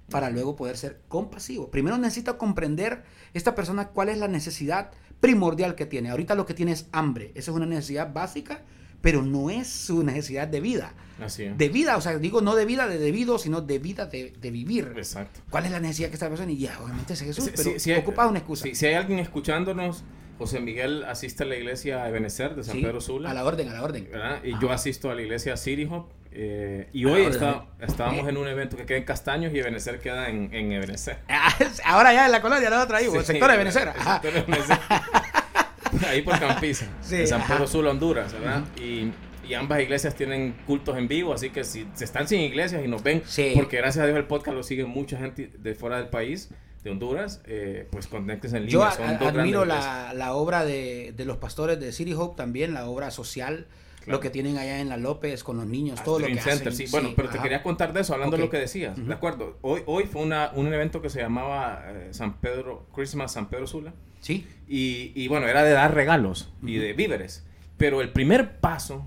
para 0.10 0.30
luego 0.30 0.56
poder 0.56 0.78
ser 0.78 1.00
compasivo. 1.08 1.70
Primero 1.72 1.98
necesito 1.98 2.38
comprender 2.38 3.04
esta 3.34 3.56
persona 3.56 3.90
cuál 3.90 4.10
es 4.10 4.18
la 4.18 4.28
necesidad 4.28 4.92
primordial 5.20 5.76
que 5.76 5.86
tiene. 5.86 6.10
Ahorita 6.10 6.36
lo 6.36 6.46
que 6.46 6.54
tiene 6.54 6.72
es 6.72 6.88
hambre. 6.92 7.32
Esa 7.36 7.52
es 7.52 7.56
una 7.58 7.66
necesidad 7.66 8.12
básica, 8.14 8.62
pero 9.02 9.22
no 9.22 9.50
es 9.50 9.68
su 9.68 10.04
necesidad 10.04 10.48
de 10.48 10.60
vida. 10.62 10.94
Así 11.22 11.44
es. 11.44 11.58
De 11.58 11.70
vida, 11.70 11.98
o 11.98 12.02
sea, 12.02 12.18
digo 12.18 12.42
no 12.42 12.56
de 12.56 12.66
vida 12.66 12.88
de 12.88 12.98
debido, 12.98 13.38
sino 13.38 13.62
de 13.62 13.80
vida 13.80 14.06
de, 14.06 14.32
de 14.40 14.52
vivir. 14.52 14.94
Exacto. 14.96 15.42
¿Cuál 15.50 15.66
es 15.66 15.72
la 15.72 15.80
necesidad 15.80 16.10
que 16.10 16.16
esta 16.16 16.30
persona? 16.30 16.52
Y 16.52 16.58
ya, 16.60 16.80
obviamente 16.82 17.14
es 17.14 17.22
Jesús, 17.22 17.46
Sí, 17.46 17.52
pero 17.56 17.80
sí 17.80 17.92
hay- 17.92 18.00
ocupa 18.00 18.26
una 18.28 18.40
excusa. 18.40 18.66
si 18.74 18.86
hay 18.86 18.94
alguien 18.96 19.20
escuchándonos, 19.20 20.04
José 20.38 20.62
Miguel 20.62 21.04
asiste 21.04 21.44
a 21.44 21.46
la 21.48 21.58
iglesia 21.58 22.08
Ebenezer 22.08 22.56
de 22.56 22.64
San 22.64 22.76
Sí, 22.78 22.82
Pedro 22.82 23.02
Sula. 23.02 23.32
A 23.32 23.34
la 23.34 23.44
orden, 23.44 23.68
a 23.68 23.74
la 23.74 23.84
orden. 23.84 24.08
¿verdad? 24.10 24.42
Y 24.46 24.52
Ajá. 24.54 24.62
yo 24.62 24.72
asisto 24.72 25.12
a 25.12 25.16
la 25.16 25.22
iglesia 25.22 25.58
City 25.58 25.86
Hop. 25.92 26.08
Eh, 26.32 26.90
y 26.94 27.06
hoy 27.06 27.24
está- 27.24 27.66
estábamos 27.80 28.28
en 28.28 28.38
un 28.38 28.48
evento 28.48 28.78
que 28.78 28.86
queda 28.86 28.98
en 28.98 29.04
Castaños 29.04 29.54
y 29.54 29.60
Ebenezer 29.60 30.00
queda 30.00 30.30
en, 30.30 30.54
en 30.54 30.72
Ebenezer. 30.72 31.18
Ah, 31.30 31.54
Ahora 31.86 32.14
ya 32.14 32.26
en 32.26 32.32
la 32.32 32.42
colonia, 32.42 32.70
la 32.70 32.84
otra 32.84 32.98
ahí, 33.00 33.06
el 33.06 33.12
Sí, 33.12 33.18
sector 33.26 33.52
de 33.52 33.62
el 33.62 33.72
sector 33.72 34.22
de 34.34 34.40
Ebenezer. 34.40 34.80
Ahí 36.08 36.22
por 36.22 36.40
Campiza, 36.40 36.86
Sí, 37.02 37.16
en 37.16 37.28
San. 37.28 37.42
Pedro 37.48 37.66
Sula, 37.68 37.90
Honduras, 37.92 38.32
¿verdad? 38.34 38.64
y, 38.80 39.12
y 39.48 39.54
ambas 39.56 39.82
iglesias 39.82 40.14
tienen 40.16 40.54
cultos 40.68 40.96
en 40.98 41.08
vivo, 41.08 41.34
así 41.34 41.50
que 41.50 41.64
si 41.64 41.88
se 41.96 42.04
están 42.06 42.28
sin 42.28 42.42
iglesias 42.42 42.84
y 42.86 42.88
nos 42.88 43.02
ven, 43.02 43.24
Sí. 43.26 43.54
porque 43.56 43.78
gracias 43.78 44.04
a 44.04 44.06
Dios 44.06 44.18
el 44.18 44.26
podcast 44.26 44.56
lo 44.56 44.62
sigue 44.64 44.86
mucha 44.86 45.18
gente 45.18 45.50
de 45.58 45.74
fuera 45.76 45.98
del 45.98 46.10
país, 46.10 46.50
de 46.84 46.92
Honduras, 46.92 47.42
eh, 47.46 47.88
pues 47.92 48.06
conéctense 48.08 48.58
en 48.58 48.68
línea. 48.68 48.90
Yo 48.90 48.96
son 48.96 49.06
a- 49.10 49.18
admiro 49.30 49.66
la, 49.66 50.14
la 50.14 50.34
obra 50.34 50.64
de, 50.64 51.12
de 51.18 51.26
los 51.26 51.38
pastores 51.38 51.80
de 51.80 51.92
City 51.92 52.14
Hope 52.14 52.38
también, 52.38 52.74
la 52.76 52.86
obra 52.88 53.10
social, 53.10 53.66
Claro. 54.10 54.18
lo 54.18 54.22
que 54.22 54.30
tienen 54.32 54.58
allá 54.58 54.80
en 54.80 54.90
la 54.90 54.98
López 54.98 55.44
con 55.44 55.58
los 55.58 55.66
niños, 55.68 56.04
todo 56.04 56.20
lo 56.20 56.26
que 56.28 56.36
Center, 56.42 56.70
hacen. 56.70 56.88
sí. 56.88 56.92
Bueno, 56.92 57.10
pero 57.16 57.30
te 57.30 57.36
ajá. 57.36 57.44
quería 57.44 57.62
contar 57.64 57.94
de 57.94 58.02
eso, 58.02 58.14
hablando 58.14 58.38
de 58.38 58.44
Ok. 58.44 58.48
lo 58.48 58.52
que 58.52 58.58
decías. 58.58 58.98
Ujú. 58.98 59.08
De 59.08 59.14
acuerdo. 59.14 59.58
Hoy, 59.62 59.82
hoy 59.86 60.06
fue 60.06 60.22
una, 60.24 60.52
un 60.56 60.74
evento 60.74 61.02
que 61.02 61.10
se 61.10 61.22
llamaba 61.22 61.84
eh, 61.88 62.08
San 62.12 62.38
Pedro, 62.40 62.88
Christmas 62.94 63.32
San 63.34 63.50
Pedro 63.50 63.68
Sula. 63.68 63.94
Sí, 64.20 64.46
Y, 64.68 65.12
y 65.16 65.28
bueno, 65.28 65.48
era 65.48 65.64
de 65.64 65.72
dar 65.72 65.94
regalos 65.94 66.52
y 66.64 66.78
Ujú. 66.78 66.86
de 66.88 66.94
víveres. 66.94 67.46
Pero 67.78 68.02
el 68.02 68.10
primer 68.12 68.60
paso, 68.60 69.06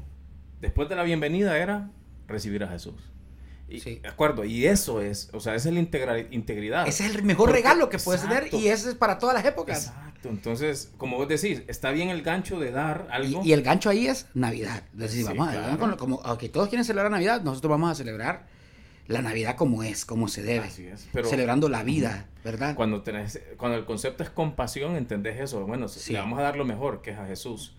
después 0.61 0.89
de 0.89 0.97
la 0.97 1.03
bienvenida, 1.03 1.59
era 1.59 1.91
recibir 2.29 2.63
a 2.65 2.69
Jesús. 2.69 2.95
Y, 3.77 3.81
Sí. 3.81 3.97
De 4.03 4.09
acuerdo. 4.09 4.45
Y 4.45 4.67
eso 4.67 5.01
es, 5.01 5.31
o 5.33 5.41
sea, 5.41 5.55
esa 5.55 5.69
es 5.69 5.75
la 5.75 5.81
integridad. 6.31 6.87
ese 6.87 7.07
es 7.07 7.15
el 7.15 7.23
mejor 7.23 7.47
Porque- 7.49 7.63
regalo 7.63 7.89
que 7.89 7.99
puedes 7.99 8.23
tener 8.23 8.39
Exacto. 8.45 8.59
y 8.59 8.69
ese 8.69 8.91
es 8.91 8.95
para 8.95 9.19
todas 9.19 9.35
las 9.35 9.45
épocas. 9.45 9.87
Exacto. 9.89 10.29
Entonces, 10.29 10.91
como 10.99 11.17
vos 11.17 11.27
decís, 11.29 11.63
está 11.67 11.91
bien 11.91 12.09
el 12.09 12.23
gancho 12.23 12.61
de 12.61 12.71
dar 12.71 13.09
algo. 13.11 13.43
Y, 13.45 13.49
y 13.49 13.53
el 13.53 13.63
gancho 13.63 13.91
ahí 13.91 14.07
es 14.07 14.27
Navidad. 14.35 14.83
Sí, 15.09 15.23
vamos 15.25 15.49
claro. 15.51 15.97
como, 15.97 16.21
aunque 16.25 16.49
todos 16.49 16.69
quieren 16.69 16.85
celebrar 16.85 17.11
Navidad, 17.11 17.43
nosotros 17.43 17.71
vamos 17.71 17.91
a 17.91 17.95
celebrar 17.95 18.47
la 19.09 19.21
Navidad 19.21 19.57
como 19.57 19.83
es, 19.83 20.05
como 20.05 20.29
se 20.29 20.43
debe. 20.43 20.67
Así 20.67 20.87
es. 20.87 21.09
Pero 21.13 21.29
celebrando 21.29 21.69
la 21.69 21.83
vida, 21.83 22.29
¿verdad? 22.45 22.77
cuando, 22.77 23.03
tenés, 23.03 23.41
cuando 23.57 23.77
el 23.77 23.85
concepto 23.85 24.23
es 24.23 24.31
compasión, 24.31 24.95
entendés 24.97 25.41
eso. 25.41 25.67
Bueno, 25.67 25.89
Sí. 25.89 26.13
le 26.13 26.21
vamos 26.21 26.39
a 26.39 26.43
dar 26.43 26.57
lo 26.57 26.65
mejor, 26.65 27.03
que 27.03 27.11
es 27.11 27.19
a 27.19 27.27
Jesús. 27.27 27.75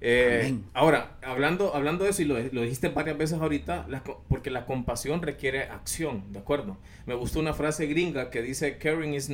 Eh, 0.00 0.58
ahora, 0.74 1.16
hablando, 1.22 1.74
hablando 1.74 2.04
de 2.04 2.10
eso, 2.10 2.22
y 2.22 2.26
lo, 2.26 2.38
lo 2.38 2.62
dijiste 2.62 2.88
varias 2.88 3.16
veces 3.16 3.40
ahorita, 3.40 3.86
la 3.88 4.02
porque 4.02 4.50
la 4.50 4.66
compasión 4.66 5.22
requiere 5.22 5.64
acción, 5.64 6.32
¿de 6.32 6.40
acuerdo? 6.40 6.78
Me 7.06 7.14
gustó 7.14 7.40
una 7.40 7.54
frase 7.54 7.86
gringa 7.86 8.30
que 8.30 8.42
dice, 8.42 8.78
caring 8.78 9.14
is, 9.14 9.30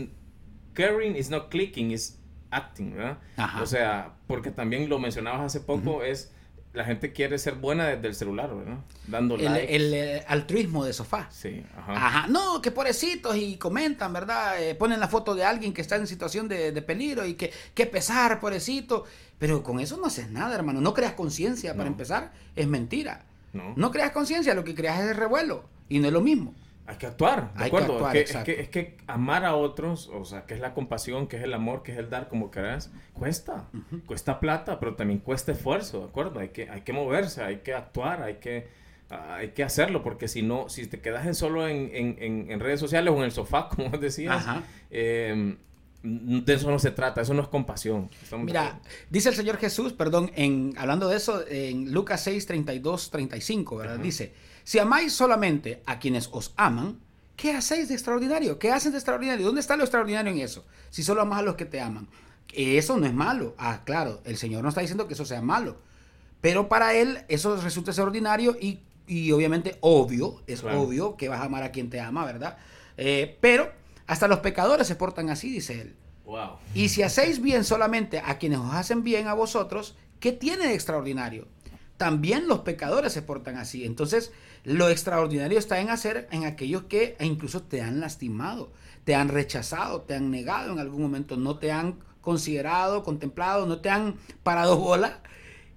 caring 0.74 1.16
is 1.16 1.30
not 1.30 1.50
clicking, 1.50 1.90
is 1.90 2.18
acting, 2.50 2.94
¿verdad? 2.94 3.18
Ajá. 3.36 3.62
O 3.62 3.66
sea, 3.66 4.14
porque 4.26 4.50
también 4.50 4.88
lo 4.88 4.98
mencionabas 4.98 5.40
hace 5.40 5.60
poco, 5.60 6.04
es 6.04 6.32
la 6.72 6.84
gente 6.84 7.12
quiere 7.12 7.36
ser 7.38 7.54
buena 7.54 7.88
desde 7.88 8.06
el 8.06 8.14
celular, 8.14 8.54
¿verdad? 8.54 8.78
Dando 9.08 9.34
el, 9.34 9.44
likes. 9.44 9.74
el, 9.74 9.94
eh, 9.94 10.24
altruismo 10.28 10.84
de 10.84 10.92
sofá. 10.92 11.28
Sí, 11.30 11.64
ajá. 11.76 11.92
Ajá, 12.06 12.26
no, 12.28 12.62
que 12.62 12.70
pobrecitos 12.70 13.36
y 13.36 13.56
comentan, 13.56 14.12
¿verdad? 14.12 14.62
Eh, 14.62 14.76
ponen 14.76 15.00
la 15.00 15.08
foto 15.08 15.34
de 15.34 15.44
alguien 15.44 15.72
que 15.72 15.80
está 15.80 15.96
en 15.96 16.06
situación 16.06 16.46
de, 16.46 16.70
de 16.70 16.82
peligro 16.82 17.26
y 17.26 17.34
que, 17.34 17.52
que 17.74 17.86
pesar, 17.86 18.38
pobrecito. 18.38 19.04
Pero 19.40 19.64
con 19.64 19.80
eso 19.80 19.96
no 19.96 20.06
haces 20.06 20.30
nada, 20.30 20.54
hermano. 20.54 20.80
No 20.80 20.94
creas 20.94 21.14
conciencia, 21.14 21.72
para 21.72 21.86
No. 21.86 21.90
empezar, 21.90 22.30
es 22.54 22.68
mentira. 22.68 23.24
¿No? 23.52 23.72
No 23.74 23.90
creas 23.90 24.12
conciencia, 24.12 24.54
lo 24.54 24.62
que 24.62 24.76
creas 24.76 25.00
es 25.00 25.16
revuelo. 25.16 25.64
Y 25.88 25.98
no 25.98 26.06
es 26.06 26.12
lo 26.12 26.20
mismo. 26.20 26.54
Hay 26.86 26.96
que 26.96 27.06
actuar, 27.06 27.52
¿de 27.54 27.64
Hay 27.64 27.70
que 27.70 27.76
acuerdo? 27.76 27.94
actuar, 27.94 28.16
es, 28.16 28.30
que, 28.32 28.38
es, 28.38 28.44
que, 28.44 28.60
es 28.62 28.68
que 28.68 28.96
amar 29.06 29.44
a 29.44 29.54
otros, 29.56 30.08
o 30.12 30.24
sea, 30.24 30.44
que 30.44 30.54
es 30.54 30.60
la 30.60 30.74
compasión, 30.74 31.26
que 31.28 31.36
es 31.36 31.42
el 31.44 31.54
amor, 31.54 31.82
que 31.82 31.92
es 31.92 31.98
el 31.98 32.10
dar, 32.10 32.28
como 32.28 32.50
querás, 32.50 32.90
cuesta. 33.12 33.68
Cuesta 34.06 34.38
plata, 34.40 34.78
pero 34.78 34.94
también 34.94 35.20
cuesta 35.20 35.52
esfuerzo, 35.52 36.00
¿de 36.00 36.04
acuerdo? 36.06 36.40
Hay 36.40 36.48
que, 36.50 36.68
hay 36.68 36.82
que 36.82 36.92
moverse, 36.92 37.42
hay 37.42 37.58
que 37.58 37.74
actuar, 37.74 38.22
hay 38.22 38.34
que, 38.36 38.68
hay 39.08 39.48
que 39.50 39.62
hacerlo, 39.64 40.02
porque 40.02 40.26
si 40.28 40.42
no, 40.42 40.68
si 40.68 40.86
te 40.86 41.00
quedas 41.00 41.26
en 41.26 41.34
solo 41.34 41.66
en, 41.68 41.90
en- 41.94 42.16
en- 42.20 42.50
en 42.50 42.60
redes 42.60 42.78
sociales 42.80 43.12
o 43.14 43.16
en 43.18 43.22
el 43.24 43.32
sofá, 43.32 43.68
como 43.74 43.96
decías, 43.96 44.44
eh, 44.90 45.56
de 46.02 46.54
eso 46.54 46.70
no 46.70 46.78
se 46.78 46.90
trata, 46.90 47.20
eso 47.20 47.34
no 47.34 47.42
es 47.42 47.48
compasión. 47.48 48.08
Estamos 48.22 48.46
Mira, 48.46 48.80
dice 49.10 49.28
el 49.28 49.34
Señor 49.34 49.58
Jesús, 49.58 49.92
perdón, 49.92 50.30
en, 50.34 50.74
hablando 50.78 51.08
de 51.08 51.16
eso, 51.16 51.44
en 51.48 51.92
Lucas 51.92 52.22
6, 52.24 52.46
32, 52.46 53.10
35, 53.10 53.76
¿verdad? 53.76 53.98
Dice, 53.98 54.32
si 54.64 54.78
amáis 54.78 55.12
solamente 55.12 55.82
a 55.86 55.98
quienes 55.98 56.28
os 56.32 56.52
aman, 56.56 56.98
¿qué 57.36 57.52
hacéis 57.52 57.88
de 57.88 57.94
extraordinario? 57.94 58.58
¿Qué 58.58 58.70
hacen 58.72 58.92
de 58.92 58.98
extraordinario? 58.98 59.44
¿Dónde 59.46 59.60
está 59.60 59.76
lo 59.76 59.84
extraordinario 59.84 60.32
en 60.32 60.38
eso? 60.38 60.64
Si 60.90 61.02
solo 61.02 61.22
amas 61.22 61.40
a 61.40 61.42
los 61.42 61.56
que 61.56 61.66
te 61.66 61.80
aman. 61.80 62.08
Eso 62.52 62.96
no 62.96 63.06
es 63.06 63.14
malo. 63.14 63.54
Ah, 63.58 63.82
claro, 63.84 64.20
el 64.24 64.36
Señor 64.36 64.62
no 64.62 64.70
está 64.70 64.80
diciendo 64.80 65.06
que 65.06 65.14
eso 65.14 65.24
sea 65.24 65.40
malo. 65.42 65.78
Pero 66.40 66.68
para 66.68 66.94
Él 66.94 67.18
eso 67.28 67.56
resulta 67.60 67.92
ser 67.92 68.04
ordinario 68.04 68.56
y, 68.60 68.80
y 69.06 69.30
obviamente 69.32 69.76
obvio, 69.82 70.42
es 70.46 70.62
Claro. 70.62 70.80
obvio 70.80 71.16
que 71.16 71.28
vas 71.28 71.40
a 71.40 71.44
amar 71.44 71.62
a 71.62 71.70
quien 71.72 71.90
te 71.90 72.00
ama, 72.00 72.24
¿verdad? 72.24 72.56
Eh, 72.96 73.36
pero 73.40 73.70
hasta 74.10 74.28
los 74.28 74.40
pecadores 74.40 74.86
se 74.86 74.96
portan 74.96 75.30
así, 75.30 75.50
dice 75.50 75.80
Él. 75.80 75.96
Wow. 76.24 76.58
Y 76.74 76.88
si 76.90 77.02
hacéis 77.02 77.40
bien 77.40 77.64
solamente 77.64 78.20
a 78.24 78.38
quienes 78.38 78.58
os 78.58 78.72
hacen 78.74 79.02
bien 79.02 79.26
a 79.28 79.34
vosotros, 79.34 79.96
¿qué 80.20 80.32
tiene 80.32 80.66
de 80.68 80.74
extraordinario? 80.74 81.48
También 81.96 82.48
los 82.48 82.60
pecadores 82.60 83.12
se 83.12 83.22
portan 83.22 83.56
así. 83.56 83.84
Entonces, 83.84 84.32
lo 84.64 84.88
extraordinario 84.88 85.58
está 85.58 85.80
en 85.80 85.90
hacer 85.90 86.28
en 86.30 86.44
aquellos 86.44 86.84
que 86.84 87.16
incluso 87.20 87.62
te 87.62 87.82
han 87.82 88.00
lastimado, 88.00 88.72
te 89.04 89.14
han 89.14 89.28
rechazado, 89.28 90.02
te 90.02 90.14
han 90.14 90.30
negado 90.30 90.72
en 90.72 90.78
algún 90.78 91.02
momento, 91.02 91.36
no 91.36 91.58
te 91.58 91.72
han 91.72 91.98
considerado, 92.20 93.02
contemplado, 93.02 93.66
no 93.66 93.80
te 93.80 93.90
han 93.90 94.16
parado 94.42 94.76
bola. 94.76 95.20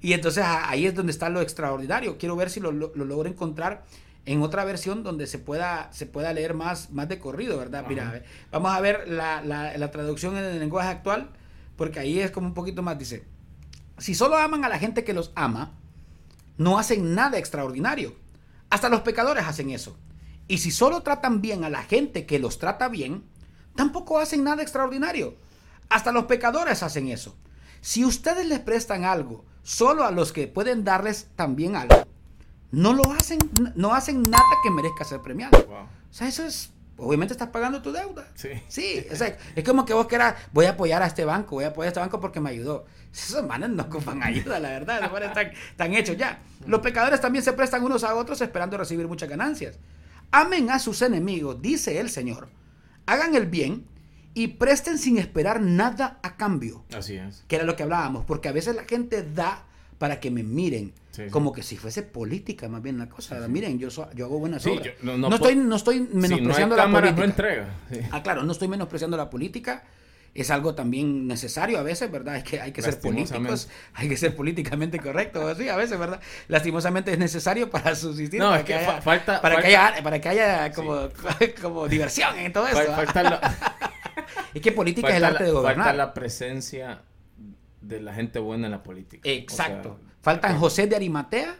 Y 0.01 0.13
entonces 0.13 0.43
ahí 0.45 0.85
es 0.85 0.95
donde 0.95 1.11
está 1.11 1.29
lo 1.29 1.41
extraordinario. 1.41 2.17
Quiero 2.17 2.35
ver 2.35 2.49
si 2.49 2.59
lo, 2.59 2.71
lo- 2.71 2.91
lo 2.95 3.05
logro 3.05 3.29
encontrar 3.29 3.85
en 4.25 4.41
otra 4.41 4.63
versión 4.63 5.03
donde 5.03 5.27
se 5.27 5.39
pueda, 5.39 5.91
se 5.91 6.05
pueda 6.05 6.31
leer 6.33 6.53
más, 6.53 6.91
más 6.91 7.09
de 7.09 7.19
corrido, 7.19 7.57
¿verdad? 7.57 7.85
Mira, 7.87 8.23
vamos 8.51 8.71
a 8.73 8.79
ver 8.79 9.07
la, 9.07 9.41
la, 9.41 9.77
la 9.77 9.91
traducción 9.91 10.37
en 10.37 10.45
el 10.45 10.59
lenguaje 10.59 10.89
actual, 10.89 11.31
porque 11.75 11.99
ahí 11.99 12.19
es 12.19 12.31
como 12.31 12.47
un 12.47 12.53
poquito 12.53 12.81
más, 12.81 12.97
dice, 12.97 13.25
si 13.97 14.15
solo 14.15 14.37
aman 14.37 14.63
a 14.63 14.69
la 14.69 14.79
gente 14.79 15.03
que 15.03 15.13
los 15.13 15.31
ama, 15.35 15.73
no 16.57 16.77
hacen 16.77 17.15
nada 17.15 17.37
extraordinario. 17.37 18.15
Hasta 18.69 18.89
los 18.89 19.01
pecadores 19.01 19.45
hacen 19.45 19.69
eso. 19.69 19.97
Y 20.47 20.59
si 20.59 20.71
solo 20.71 21.01
tratan 21.01 21.41
bien 21.41 21.63
a 21.63 21.69
la 21.69 21.83
gente 21.83 22.25
que 22.25 22.39
los 22.39 22.59
trata 22.59 22.89
bien, 22.89 23.23
tampoco 23.75 24.19
hacen 24.19 24.43
nada 24.43 24.61
extraordinario. 24.61 25.35
Hasta 25.89 26.11
los 26.11 26.25
pecadores 26.25 26.83
hacen 26.83 27.07
eso. 27.07 27.35
Si 27.81 28.05
ustedes 28.05 28.47
les 28.47 28.59
prestan 28.59 29.03
algo 29.03 29.45
solo 29.63 30.05
a 30.05 30.11
los 30.11 30.31
que 30.31 30.47
pueden 30.47 30.83
darles 30.83 31.29
también 31.35 31.75
algo, 31.75 32.03
no 32.73 32.93
lo 32.93 33.11
hacen, 33.13 33.37
no 33.75 33.93
hacen 33.93 34.23
nada 34.23 34.43
que 34.63 34.71
merezca 34.71 35.05
ser 35.05 35.21
premiado. 35.21 35.57
O 35.59 36.13
sea, 36.13 36.27
eso 36.27 36.43
es 36.43 36.73
obviamente 36.97 37.33
estás 37.33 37.49
pagando 37.49 37.81
tu 37.81 37.91
deuda. 37.91 38.27
Sí. 38.35 38.49
Sí, 38.67 39.05
es 39.55 39.63
como 39.63 39.85
que 39.85 39.93
vos 39.93 40.07
quieras, 40.07 40.35
voy 40.51 40.65
a 40.65 40.71
apoyar 40.71 41.03
a 41.03 41.07
este 41.07 41.23
banco, 41.23 41.55
voy 41.55 41.65
a 41.65 41.67
apoyar 41.67 41.87
a 41.87 41.89
este 41.89 41.99
banco 41.99 42.19
porque 42.19 42.39
me 42.39 42.49
ayudó. 42.49 42.85
Esos 43.13 43.45
manes 43.45 43.69
no 43.69 43.83
ocupan 43.83 44.23
ayuda, 44.23 44.59
la 44.59 44.69
verdad, 44.69 44.99
esos 44.99 45.11
manes 45.11 45.29
están, 45.29 45.51
están, 45.51 45.93
hechos 45.93 46.17
ya. 46.17 46.41
Los 46.65 46.81
pecadores 46.81 47.21
también 47.21 47.43
se 47.43 47.53
prestan 47.53 47.83
unos 47.83 48.03
a 48.03 48.15
otros 48.15 48.41
esperando 48.41 48.75
recibir 48.75 49.07
muchas 49.07 49.29
ganancias. 49.29 49.77
Amen 50.31 50.71
a 50.71 50.79
sus 50.79 51.03
enemigos, 51.03 51.61
dice 51.61 51.99
el 51.99 52.09
Señor. 52.09 52.49
Hagan 53.05 53.35
el 53.35 53.45
bien 53.45 53.85
y 54.33 54.47
presten 54.47 54.97
sin 54.97 55.19
esperar 55.19 55.61
nada 55.61 56.19
a 56.23 56.37
cambio. 56.37 56.83
Así 56.95 57.17
es. 57.17 57.43
Que 57.47 57.57
era 57.57 57.65
lo 57.65 57.75
que 57.75 57.83
hablábamos, 57.83 58.25
porque 58.25 58.49
a 58.49 58.51
veces 58.51 58.75
la 58.75 58.85
gente 58.85 59.21
da 59.21 59.65
para 59.99 60.19
que 60.19 60.31
me 60.31 60.41
miren. 60.41 60.93
Como 61.29 61.51
que 61.51 61.61
si 61.61 61.77
fuese 61.77 62.01
política, 62.01 62.67
más 62.67 62.81
bien 62.81 62.97
la 62.97 63.07
cosa. 63.07 63.47
Miren, 63.47 63.77
yo, 63.77 63.89
yo 64.13 64.25
hago 64.25 64.39
buenas 64.39 64.65
obras. 64.65 64.87
no, 65.01 65.33
estoy, 65.33 65.55
no 65.55 65.75
estoy 65.75 66.07
menospreciando 66.11 66.75
la 66.75 66.91
política. 66.91 67.23
entrega. 67.23 67.67
Ah, 68.11 68.23
claro, 68.23 68.43
no 68.43 68.51
estoy 68.51 68.67
menospreciando 68.67 69.15
la 69.17 69.29
política. 69.29 69.83
Es 70.33 70.49
algo 70.49 70.73
también 70.73 71.27
necesario 71.27 71.77
a 71.77 71.83
veces, 71.83 72.09
¿verdad? 72.09 72.33
Hay 72.33 72.41
que, 72.41 72.59
hay 72.59 72.71
que 72.71 72.81
ser 72.81 72.99
políticos, 72.99 73.69
hay 73.93 74.09
que 74.09 74.17
ser 74.17 74.35
políticamente 74.35 74.99
correctos, 74.99 75.59
sí, 75.59 75.69
a 75.69 75.75
veces, 75.75 75.99
¿verdad? 75.99 76.19
Lastimosamente 76.47 77.11
es 77.11 77.19
necesario 77.19 77.69
para 77.69 77.93
subsistir. 77.93 78.39
No, 78.39 78.49
para 78.49 78.61
es 78.61 78.65
que, 78.65 78.79
falta, 79.03 79.39
para, 79.39 79.61
Que 79.61 79.67
haya, 79.67 80.01
para 80.01 80.19
que 80.19 80.29
haya 80.29 80.71
como, 80.71 81.07
como 81.61 81.87
diversión 81.87 82.35
en 82.39 82.51
todo 82.51 82.67
eso. 82.67 82.81
es 84.55 84.61
que 84.61 84.71
política 84.71 85.09
es 85.09 85.15
el 85.17 85.25
arte 85.25 85.43
de 85.43 85.51
gobernar. 85.51 85.85
Falta 85.85 85.97
la 85.97 86.13
presencia 86.15 87.03
de 87.81 88.01
la 88.01 88.15
gente 88.15 88.39
buena 88.39 88.65
en 88.65 88.71
la 88.71 88.81
política. 88.81 89.29
Exacto. 89.29 89.99
Faltan 90.23 90.57
José 90.57 90.87
de 90.87 90.95
Arimatea 90.95 91.57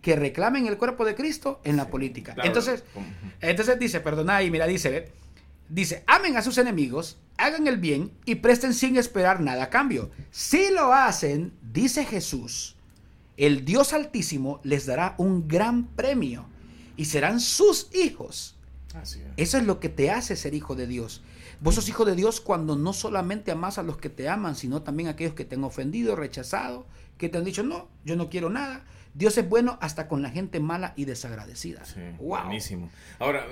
que 0.00 0.14
reclamen 0.14 0.68
el 0.68 0.78
cuerpo 0.78 1.04
de 1.04 1.16
Cristo 1.16 1.60
en 1.64 1.76
la 1.76 1.88
política. 1.88 2.36
entonces, 2.44 2.84
entonces 3.40 3.76
dice, 3.76 4.00
perdona, 4.00 4.40
y 4.44 4.52
mira, 4.52 4.68
dice, 4.68 5.10
dice, 5.68 6.04
amen 6.06 6.36
a 6.36 6.42
sus 6.42 6.56
enemigos, 6.58 7.18
hagan 7.38 7.66
el 7.66 7.78
bien 7.78 8.12
y 8.24 8.36
presten 8.36 8.72
sin 8.72 8.96
esperar 8.96 9.40
nada 9.40 9.64
a 9.64 9.70
cambio. 9.70 10.12
Si 10.30 10.70
lo 10.70 10.92
hacen, 10.92 11.54
dice 11.72 12.04
Jesús, 12.04 12.76
el 13.36 13.64
Dios 13.64 13.92
Altísimo 13.92 14.60
les 14.62 14.86
dará 14.86 15.16
un 15.18 15.48
gran 15.48 15.88
premio 15.88 16.46
y 16.96 17.06
serán 17.06 17.40
sus 17.40 17.88
hijos. 17.94 18.54
Eso 19.36 19.58
es 19.58 19.64
lo 19.64 19.80
que 19.80 19.88
te 19.88 20.12
hace 20.12 20.36
ser 20.36 20.54
hijo 20.54 20.76
de 20.76 20.86
Dios. 20.86 21.20
Vos 21.60 21.74
sos 21.74 21.88
hijo 21.88 22.04
de 22.04 22.14
Dios 22.14 22.40
cuando 22.40 22.76
no 22.76 22.92
solamente 22.92 23.50
amas 23.50 23.78
a 23.78 23.82
los 23.82 23.96
que 23.96 24.10
te 24.10 24.28
aman, 24.28 24.54
sino 24.54 24.82
también 24.82 25.08
a 25.08 25.12
aquellos 25.12 25.34
que 25.34 25.44
te 25.44 25.56
han 25.56 25.64
ofendido, 25.64 26.14
rechazado, 26.14 26.86
que 27.18 27.28
te 27.28 27.38
han 27.38 27.44
dicho, 27.44 27.62
no, 27.62 27.88
yo 28.04 28.16
no 28.16 28.28
quiero 28.28 28.50
nada. 28.50 28.84
Dios 29.14 29.38
es 29.38 29.48
bueno 29.48 29.78
hasta 29.80 30.08
con 30.08 30.22
la 30.22 30.30
gente 30.30 30.58
mala 30.58 30.92
y 30.96 31.04
desagradecida. 31.04 31.84
Sí, 31.84 32.00
Buenísimo. 32.18 32.90
Ahora, 33.20 33.46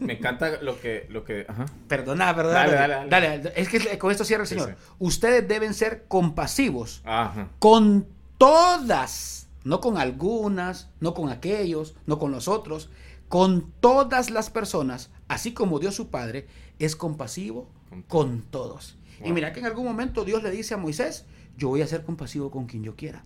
me 0.00 0.12
encanta 0.12 0.60
lo 0.60 0.78
que... 0.78 1.06
Lo 1.08 1.24
que 1.24 1.46
Perdona, 1.88 2.36
perdona. 2.36 2.68
Dale, 2.68 3.08
dale, 3.08 3.52
Es 3.56 3.70
que 3.70 3.98
con 3.98 4.10
esto 4.10 4.24
cierra 4.24 4.42
el 4.42 4.48
Señor. 4.48 4.76
Ustedes 4.98 5.48
deben 5.48 5.72
ser 5.72 6.04
compasivos 6.06 7.02
con 7.58 8.06
todas, 8.36 9.48
no 9.64 9.80
con 9.80 9.96
algunas, 9.96 10.90
no 11.00 11.14
con 11.14 11.30
aquellos, 11.30 11.94
no 12.06 12.18
con 12.18 12.30
los 12.30 12.46
otros, 12.46 12.90
con 13.28 13.72
todas 13.80 14.30
las 14.30 14.50
personas, 14.50 15.10
así 15.28 15.54
como 15.54 15.78
Dios 15.78 15.94
su 15.94 16.10
Padre 16.10 16.46
es 16.78 16.96
compasivo 16.96 17.70
con 18.08 18.42
todos. 18.42 18.96
Y 19.24 19.32
mira 19.32 19.52
que 19.52 19.60
en 19.60 19.66
algún 19.66 19.84
momento 19.84 20.24
Dios 20.24 20.42
le 20.42 20.50
dice 20.50 20.74
a 20.74 20.76
Moisés, 20.76 21.26
yo 21.56 21.68
voy 21.68 21.82
a 21.82 21.86
ser 21.86 22.02
compasivo 22.02 22.50
con 22.50 22.66
quien 22.66 22.82
yo 22.82 22.96
quiera. 22.96 23.24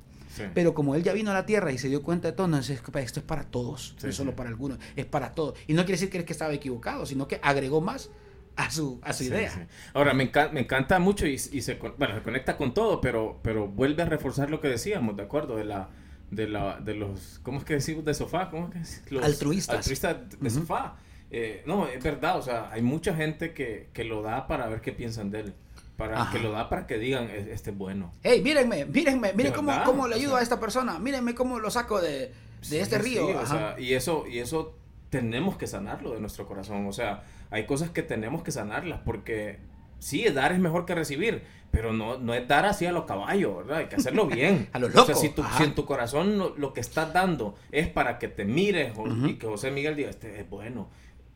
Pero 0.52 0.74
como 0.74 0.94
él 0.94 1.02
ya 1.02 1.12
vino 1.12 1.30
a 1.30 1.34
la 1.34 1.46
tierra 1.46 1.70
y 1.70 1.78
se 1.78 1.88
dio 1.88 2.02
cuenta 2.02 2.28
de 2.28 2.36
todo, 2.36 2.48
no, 2.48 2.58
esto 2.58 2.72
es 2.72 3.26
para 3.26 3.44
todos, 3.44 3.94
no 4.02 4.08
es 4.08 4.16
solo 4.16 4.34
para 4.34 4.48
algunos, 4.48 4.78
es 4.96 5.06
para 5.06 5.32
todos. 5.32 5.56
Y 5.66 5.74
no 5.74 5.82
quiere 5.82 5.92
decir 5.92 6.10
que, 6.10 6.18
es 6.18 6.24
que 6.24 6.32
estaba 6.32 6.52
equivocado, 6.52 7.06
sino 7.06 7.28
que 7.28 7.38
agregó 7.42 7.80
más 7.80 8.10
a 8.56 8.70
su, 8.70 9.00
a 9.02 9.12
su 9.12 9.24
idea. 9.24 9.68
Ahora, 9.92 10.14
me, 10.14 10.30
me, 10.52 10.60
encanta 10.60 10.98
mucho 10.98 11.26
y, 11.26 11.38
se, 11.38 11.74
bueno, 11.74 12.14
se 12.14 12.22
conecta 12.22 12.56
con 12.56 12.74
todo, 12.74 13.00
pero, 13.00 13.40
pero 13.42 13.68
vuelve 13.68 14.02
a 14.02 14.06
reforzar 14.06 14.50
lo 14.50 14.60
que 14.60 14.68
decíamos, 14.68 15.16
¿de 15.16 15.22
acuerdo? 15.22 15.56
De 15.56 15.64
la, 15.64 15.90
de, 16.30 16.48
la, 16.48 16.80
de 16.80 16.94
los, 16.94 17.40
¿cómo 17.42 17.58
es 17.58 17.64
que 17.64 17.74
decimos? 17.74 18.04
De 18.04 18.14
sofá, 18.14 18.50
¿cómo 18.50 18.66
es 18.66 18.72
que 18.72 18.78
decimos? 18.80 19.12
Los 19.12 19.24
altruistas. 19.24 19.76
Altruistas 19.76 20.16
de 20.40 20.50
sofá. 20.50 20.96
Eh, 21.36 21.62
no, 21.66 21.88
es 21.88 22.00
verdad, 22.00 22.38
o 22.38 22.42
sea, 22.42 22.70
hay 22.70 22.80
mucha 22.80 23.12
gente 23.12 23.52
que, 23.52 23.88
que 23.92 24.04
lo 24.04 24.22
da 24.22 24.46
para 24.46 24.68
ver 24.68 24.80
qué 24.80 24.92
piensan 24.92 25.32
de 25.32 25.40
él 25.40 25.54
para 25.96 26.28
que 26.30 26.38
lo 26.38 26.52
da 26.52 26.68
para 26.68 26.86
que 26.86 26.98
digan 26.98 27.28
este 27.30 27.70
es 27.70 27.76
bueno. 27.76 28.12
Hey, 28.22 28.40
mírenme, 28.42 28.84
mírenme, 28.84 29.32
miren 29.32 29.52
cómo, 29.52 29.72
cómo, 29.84 30.08
le 30.08 30.16
ayudo 30.16 30.36
a 30.36 30.42
esta 30.42 30.58
persona, 30.58 30.98
mírenme 30.98 31.34
cómo 31.34 31.58
lo 31.58 31.70
saco 31.70 32.00
de, 32.00 32.32
de 32.68 32.80
este 32.80 32.98
río. 32.98 33.26
o 33.26 33.46
sea, 33.46 33.76
y 33.78 33.94
eso, 33.94 34.26
y 34.28 34.38
eso 34.38 34.76
tenemos 35.10 35.56
que 35.56 35.66
sanarlo 35.66 36.12
de 36.12 36.20
nuestro 36.20 36.46
corazón. 36.46 36.86
O 36.86 36.92
sea, 36.92 37.24
hay 37.50 37.66
cosas 37.66 37.90
que 37.90 38.02
tenemos 38.02 38.42
que 38.42 38.50
sanarlas 38.50 39.00
porque 39.04 39.58
sí, 40.00 40.24
dar 40.30 40.52
es 40.52 40.58
mejor 40.58 40.84
que 40.86 40.94
recibir, 40.94 41.42
pero 41.70 41.92
no, 41.92 42.18
no 42.18 42.34
es 42.34 42.46
dar 42.48 42.66
así 42.66 42.86
a 42.86 42.92
los 42.92 43.04
caballos, 43.04 43.58
¿verdad? 43.58 43.78
Hay 43.78 43.86
que 43.86 43.96
hacerlo 43.96 44.26
bien. 44.28 44.68
a 44.72 44.78
los 44.78 44.92
locos. 44.92 45.16
O 45.16 45.20
sea, 45.20 45.30
si, 45.30 45.56
si 45.56 45.62
en 45.62 45.74
tu 45.74 45.84
corazón 45.84 46.54
lo, 46.56 46.72
que 46.72 46.80
estás 46.80 47.12
dando 47.12 47.54
es 47.70 47.88
para 47.88 48.18
que 48.18 48.28
te 48.28 48.44
mires 48.44 48.92
y 49.26 49.34
que 49.34 49.46
José 49.46 49.70
Miguel 49.70 49.96
diga, 49.96 50.10
este 50.10 50.40
es 50.40 50.48
bueno. 50.48 50.88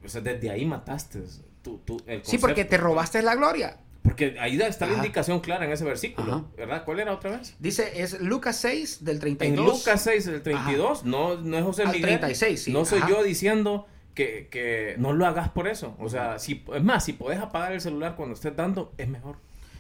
O 0.04 0.08
sea, 0.08 0.20
desde 0.20 0.50
ahí 0.50 0.64
mataste 0.64 1.20
tu, 1.62 1.78
tu, 1.78 2.00
el 2.06 2.24
Sí, 2.24 2.38
porque 2.38 2.64
te 2.64 2.76
robaste 2.76 3.22
la 3.22 3.34
gloria. 3.34 3.78
Porque 4.02 4.37
ahí 4.40 4.58
está 4.61 4.87
la 4.87 4.94
indicación 4.94 5.40
clara 5.40 5.66
en 5.66 5.72
ese 5.72 5.84
versículo, 5.84 6.50
¿verdad? 6.56 6.84
¿Cuál 6.84 7.00
era 7.00 7.12
otra 7.12 7.32
vez? 7.32 7.54
Dice, 7.58 8.02
es 8.02 8.20
Lucas 8.20 8.56
6 8.56 9.04
del 9.04 9.18
32. 9.18 9.58
En 9.58 9.72
Lucas 9.72 10.02
6 10.02 10.24
del 10.26 10.42
32, 10.42 11.04
no, 11.04 11.37
no 11.37 11.58
es 11.58 11.64
José 11.64 11.84
Miguel. 11.87 12.02
36, 12.02 12.62
sí. 12.62 12.72
No 12.72 12.84
soy 12.84 13.02
yo 13.08 13.22
diciendo 13.22 13.87
que, 14.14 14.48
que, 14.50 14.94
no 14.98 15.12
lo 15.12 15.26
hagas 15.26 15.50
por 15.50 15.68
eso. 15.68 15.94
O 15.98 16.08
sea, 16.08 16.38
si, 16.38 16.64
es 16.74 16.82
más, 16.82 17.04
si 17.04 17.12
puedes 17.12 17.38
apagar 17.40 17.72
el 17.72 17.80
celular 17.80 18.16
cuando 18.16 18.34
estés 18.34 18.56
dando, 18.56 18.92
es 18.96 19.08
mejor. 19.08 19.37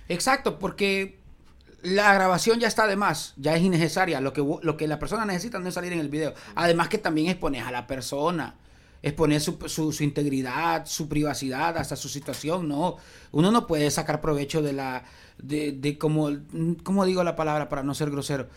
Exacto, 0.08 0.58
porque 0.58 1.18
la 1.82 2.12
grabación 2.12 2.60
ya 2.60 2.68
está 2.68 2.86
de 2.86 2.96
más, 2.96 3.34
ya 3.36 3.54
es 3.56 3.62
innecesaria. 3.62 4.20
Lo 4.20 4.32
que, 4.32 4.40
lo 4.40 4.76
que 4.76 4.88
la 4.88 4.98
persona 4.98 5.24
necesita 5.24 5.58
no 5.58 5.68
es 5.68 5.74
salir 5.74 5.92
en 5.92 6.00
el 6.00 6.08
video. 6.08 6.34
Además 6.54 6.88
que 6.88 6.98
también 6.98 7.28
expones 7.28 7.64
a 7.64 7.70
la 7.70 7.86
persona 7.86 8.56
exponer 9.02 9.40
su, 9.40 9.58
su, 9.68 10.02
integridad, 10.02 10.86
su 10.86 11.08
privacidad, 11.08 11.76
hasta 11.76 11.96
su 11.96 12.08
situación, 12.08 12.68
no. 12.68 12.96
Uno 13.32 13.50
no 13.50 13.66
puede 13.66 13.90
sacar 13.90 14.20
provecho 14.20 14.62
de 14.62 14.72
la, 14.72 15.04
de, 15.38 15.72
de 15.72 15.98
como, 15.98 16.30
¿cómo 16.82 17.04
digo 17.04 17.22
la 17.22 17.36
palabra 17.36 17.68
para 17.68 17.82
no 17.82 17.94
ser 17.94 18.10
grosero? 18.10 18.48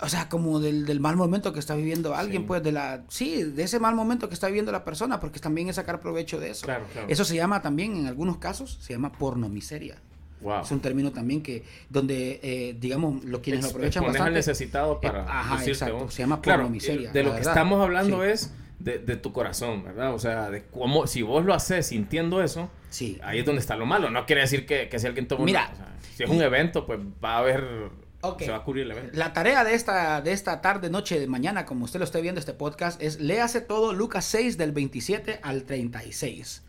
O 0.00 0.08
sea, 0.08 0.28
como 0.28 0.58
del, 0.58 0.86
del 0.86 1.00
mal 1.00 1.16
momento 1.16 1.52
que 1.52 1.60
está 1.60 1.74
viviendo 1.76 2.14
alguien, 2.14 2.46
pues 2.46 2.62
de 2.62 2.72
la, 2.72 3.04
sí, 3.08 3.44
de 3.44 3.62
ese 3.62 3.78
mal 3.78 3.94
momento 3.94 4.28
que 4.28 4.34
está 4.34 4.48
viviendo 4.48 4.72
la 4.72 4.84
persona, 4.84 5.20
porque 5.20 5.38
también 5.38 5.68
es 5.68 5.76
sacar 5.76 6.00
provecho 6.00 6.40
de 6.40 6.50
eso. 6.50 6.66
Claro, 6.66 6.84
claro. 6.92 7.08
Eso 7.08 7.24
se 7.24 7.36
llama 7.36 7.62
también, 7.62 7.96
en 7.96 8.06
algunos 8.06 8.38
casos, 8.38 8.78
se 8.80 8.92
llama 8.92 9.12
pornomiseria. 9.12 9.96
Wow. 10.40 10.62
Es 10.62 10.70
un 10.72 10.80
término 10.80 11.10
también 11.10 11.42
que, 11.42 11.64
donde, 11.88 12.40
eh, 12.42 12.76
digamos, 12.78 13.24
los 13.24 13.40
quienes 13.40 13.62
lo 13.62 13.70
aprovechan 13.70 14.02
bastante. 14.02 14.28
al 14.28 14.34
necesitado 14.34 15.00
para 15.00 15.20
eh, 15.20 15.26
ajá, 15.26 15.64
exacto, 15.64 16.10
se 16.10 16.22
llama 16.22 16.42
pornomiseria. 16.42 17.12
de 17.12 17.22
lo 17.22 17.34
que 17.34 17.40
estamos 17.40 17.80
hablando 17.80 18.22
es 18.24 18.52
de, 18.84 19.16
tu 19.16 19.32
corazón, 19.32 19.82
¿verdad? 19.82 20.14
O 20.14 20.18
sea, 20.18 20.50
de 20.50 20.64
cómo, 20.66 21.06
si 21.06 21.22
vos 21.22 21.44
lo 21.44 21.54
haces 21.54 21.86
sintiendo 21.86 22.42
eso, 22.42 22.70
sí. 22.90 23.18
ahí 23.22 23.38
es 23.38 23.46
donde 23.46 23.60
está 23.60 23.76
lo 23.76 23.86
malo. 23.86 24.10
No 24.10 24.26
quiere 24.26 24.42
decir 24.42 24.66
que, 24.66 24.88
que 24.88 24.98
si 24.98 25.06
alguien 25.06 25.26
toma 25.26 25.44
Mira, 25.44 25.70
si 26.14 26.22
es 26.22 26.30
un 26.30 26.42
evento, 26.42 26.86
pues 26.86 27.00
va 27.22 27.36
a 27.36 27.38
haber 27.38 27.90
Se 28.38 28.50
va 28.50 28.58
a 28.58 28.62
cubrir 28.64 28.84
el 28.84 28.90
evento. 28.90 29.10
La 29.14 29.32
tarea 29.32 29.64
de 29.64 29.74
esta, 29.74 30.20
de 30.20 30.32
esta 30.32 30.60
tarde, 30.60 30.90
noche, 30.90 31.18
de 31.18 31.26
mañana, 31.26 31.64
como 31.64 31.86
usted 31.86 31.98
lo 31.98 32.04
esté 32.04 32.20
viendo 32.20 32.38
este 32.38 32.52
podcast, 32.52 33.00
es 33.02 33.20
léase 33.20 33.62
todo 33.62 33.94
Lucas 33.94 34.26
6 34.26 34.58
del 34.58 34.72
27 34.72 35.40
al 35.42 35.64
36. 35.64 36.62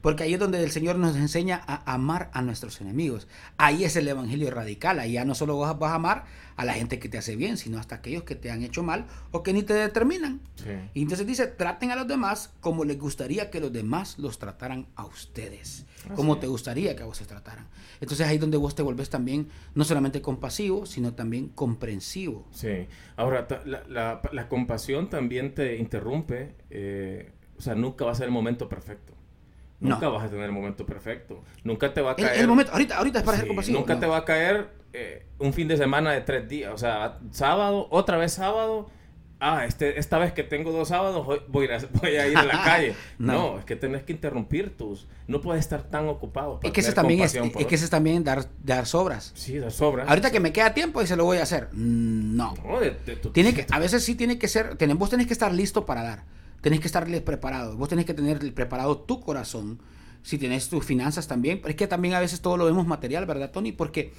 Porque 0.00 0.24
ahí 0.24 0.34
es 0.34 0.40
donde 0.40 0.62
el 0.62 0.70
Señor 0.70 0.96
nos 0.96 1.16
enseña 1.16 1.62
a 1.66 1.92
amar 1.92 2.30
a 2.32 2.42
nuestros 2.42 2.80
enemigos. 2.80 3.28
Ahí 3.56 3.84
es 3.84 3.96
el 3.96 4.08
evangelio 4.08 4.50
radical. 4.50 4.98
Ahí 4.98 5.12
ya 5.12 5.24
no 5.24 5.34
solo 5.34 5.58
vas, 5.58 5.76
a 5.80 5.94
amar 5.94 6.24
a 6.56 6.64
la 6.64 6.74
gente 6.74 6.98
que 6.98 7.08
te 7.08 7.18
hace 7.18 7.36
bien, 7.36 7.56
sino 7.56 7.78
hasta 7.78 7.96
aquellos 7.96 8.24
que 8.24 8.34
te 8.34 8.50
han 8.50 8.62
hecho 8.62 8.82
mal 8.82 9.06
o 9.30 9.42
que 9.42 9.52
ni 9.52 9.62
te 9.62 9.74
determinan. 9.74 10.40
Y 10.94 11.02
entonces 11.02 11.26
dice, 11.26 11.46
traten 11.46 11.90
a 11.90 11.96
los 11.96 12.06
demás 12.06 12.50
como 12.60 12.84
les 12.84 12.98
gustaría 12.98 13.50
que 13.50 13.60
los 13.60 13.72
demás 13.72 14.18
los 14.18 14.38
trataran 14.38 14.86
a 14.96 15.04
ustedes. 15.04 15.86
como 16.14 16.38
te 16.38 16.46
gustaría 16.46 16.96
que 16.96 17.02
a 17.02 17.06
vos 17.06 17.16
se 17.16 17.24
trataran. 17.24 17.66
Entonces 18.00 18.26
ahí 18.26 18.34
es 18.34 18.40
donde 18.40 18.56
vos 18.56 18.74
te 18.74 18.82
volvés 18.82 19.10
también 19.10 19.48
no 19.74 19.84
solamente 19.84 20.20
compasivo, 20.20 20.86
sino 20.86 21.14
también 21.14 21.48
comprensivo. 21.48 22.46
Sí. 22.50 22.86
Ahora, 23.16 23.46
la, 23.64 24.48
compasión 24.48 25.08
también 25.08 25.54
te 25.54 25.76
interrumpe. 25.76 26.54
Eh, 26.70 27.30
o 27.56 27.62
sea, 27.62 27.74
nunca 27.74 28.04
va 28.04 28.12
a 28.12 28.14
ser 28.14 28.26
el 28.26 28.32
momento 28.32 28.68
perfecto. 28.68 29.12
Nunca 29.82 30.08
vas 30.08 30.24
a 30.24 30.28
tener 30.28 30.44
el 30.44 30.52
momento 30.52 30.86
perfecto. 30.86 31.42
Nunca 31.64 31.92
te 31.92 32.00
va 32.00 32.12
a 32.12 32.16
caer. 32.16 32.40
El, 32.40 32.48
momento, 32.48 32.72
ahorita, 32.72 32.96
ahorita 32.96 33.18
es 33.18 33.24
para 33.24 33.38
ser 33.38 33.48
compasivo. 33.48 33.78
Nunca 33.78 33.98
te 33.98 34.06
va 34.06 34.18
a 34.18 34.24
caer 34.24 34.68
eh, 34.92 35.26
un 35.38 35.52
fin 35.52 35.68
de 35.68 35.76
semana 35.76 36.12
de 36.12 36.20
tres 36.20 36.48
días. 36.48 36.72
O 36.72 36.78
sea, 36.78 37.18
sábado, 37.30 37.88
otra 37.90 38.16
vez 38.16 38.32
sábado. 38.32 38.88
Ah, 39.44 39.64
este, 39.66 39.98
esta 39.98 40.18
vez 40.18 40.32
que 40.32 40.44
tengo 40.44 40.70
dos 40.70 40.86
sábados 40.86 41.26
voy 41.48 41.66
a, 41.66 41.78
voy 42.00 42.16
a 42.16 42.28
ir 42.28 42.38
a 42.38 42.44
la 42.44 42.62
calle. 42.62 42.94
no. 43.18 43.58
es 43.58 43.64
que 43.64 43.74
tenés 43.74 44.04
que 44.04 44.12
interrumpir 44.12 44.76
tus. 44.76 45.08
No 45.26 45.40
puedes 45.40 45.60
estar 45.64 45.82
tan 45.82 46.08
ocupado. 46.08 46.60
Es 46.62 46.70
que 46.70 46.80
ese 46.80 46.92
también 46.92 47.22
es, 47.22 47.34
es 47.34 47.66
que 47.66 47.74
ese 47.74 47.88
también 47.88 48.22
dar, 48.22 48.46
dar 48.62 48.86
sobras. 48.86 49.32
Sí, 49.34 49.58
dar 49.58 49.72
sobras. 49.72 50.08
Ahorita 50.08 50.30
que 50.30 50.38
me 50.38 50.52
queda 50.52 50.74
tiempo 50.74 51.02
y 51.02 51.08
se 51.08 51.16
lo 51.16 51.24
voy 51.24 51.38
a 51.38 51.42
hacer. 51.42 51.70
No. 51.72 52.54
tiene 53.32 53.52
que, 53.52 53.66
a 53.68 53.80
veces 53.80 54.04
sí 54.04 54.14
tiene 54.14 54.38
que 54.38 54.46
ser. 54.46 54.76
vos 54.94 55.10
tenés 55.10 55.26
que 55.26 55.32
estar 55.32 55.52
listo 55.52 55.84
para 55.84 56.04
dar 56.04 56.24
tenés 56.62 56.80
que 56.80 56.86
estarles 56.86 57.20
preparado. 57.20 57.76
Vos 57.76 57.90
tenés 57.90 58.06
que 58.06 58.14
tener 58.14 58.54
preparado 58.54 58.96
tu 58.98 59.20
corazón. 59.20 59.80
Si 60.22 60.38
tenés 60.38 60.68
tus 60.68 60.84
finanzas 60.84 61.28
también. 61.28 61.60
Pero 61.60 61.70
es 61.70 61.76
que 61.76 61.86
también 61.86 62.14
a 62.14 62.20
veces 62.20 62.40
todo 62.40 62.56
lo 62.56 62.64
vemos 62.64 62.86
material, 62.86 63.26
¿verdad, 63.26 63.50
Tony? 63.50 63.72
Porque, 63.72 64.12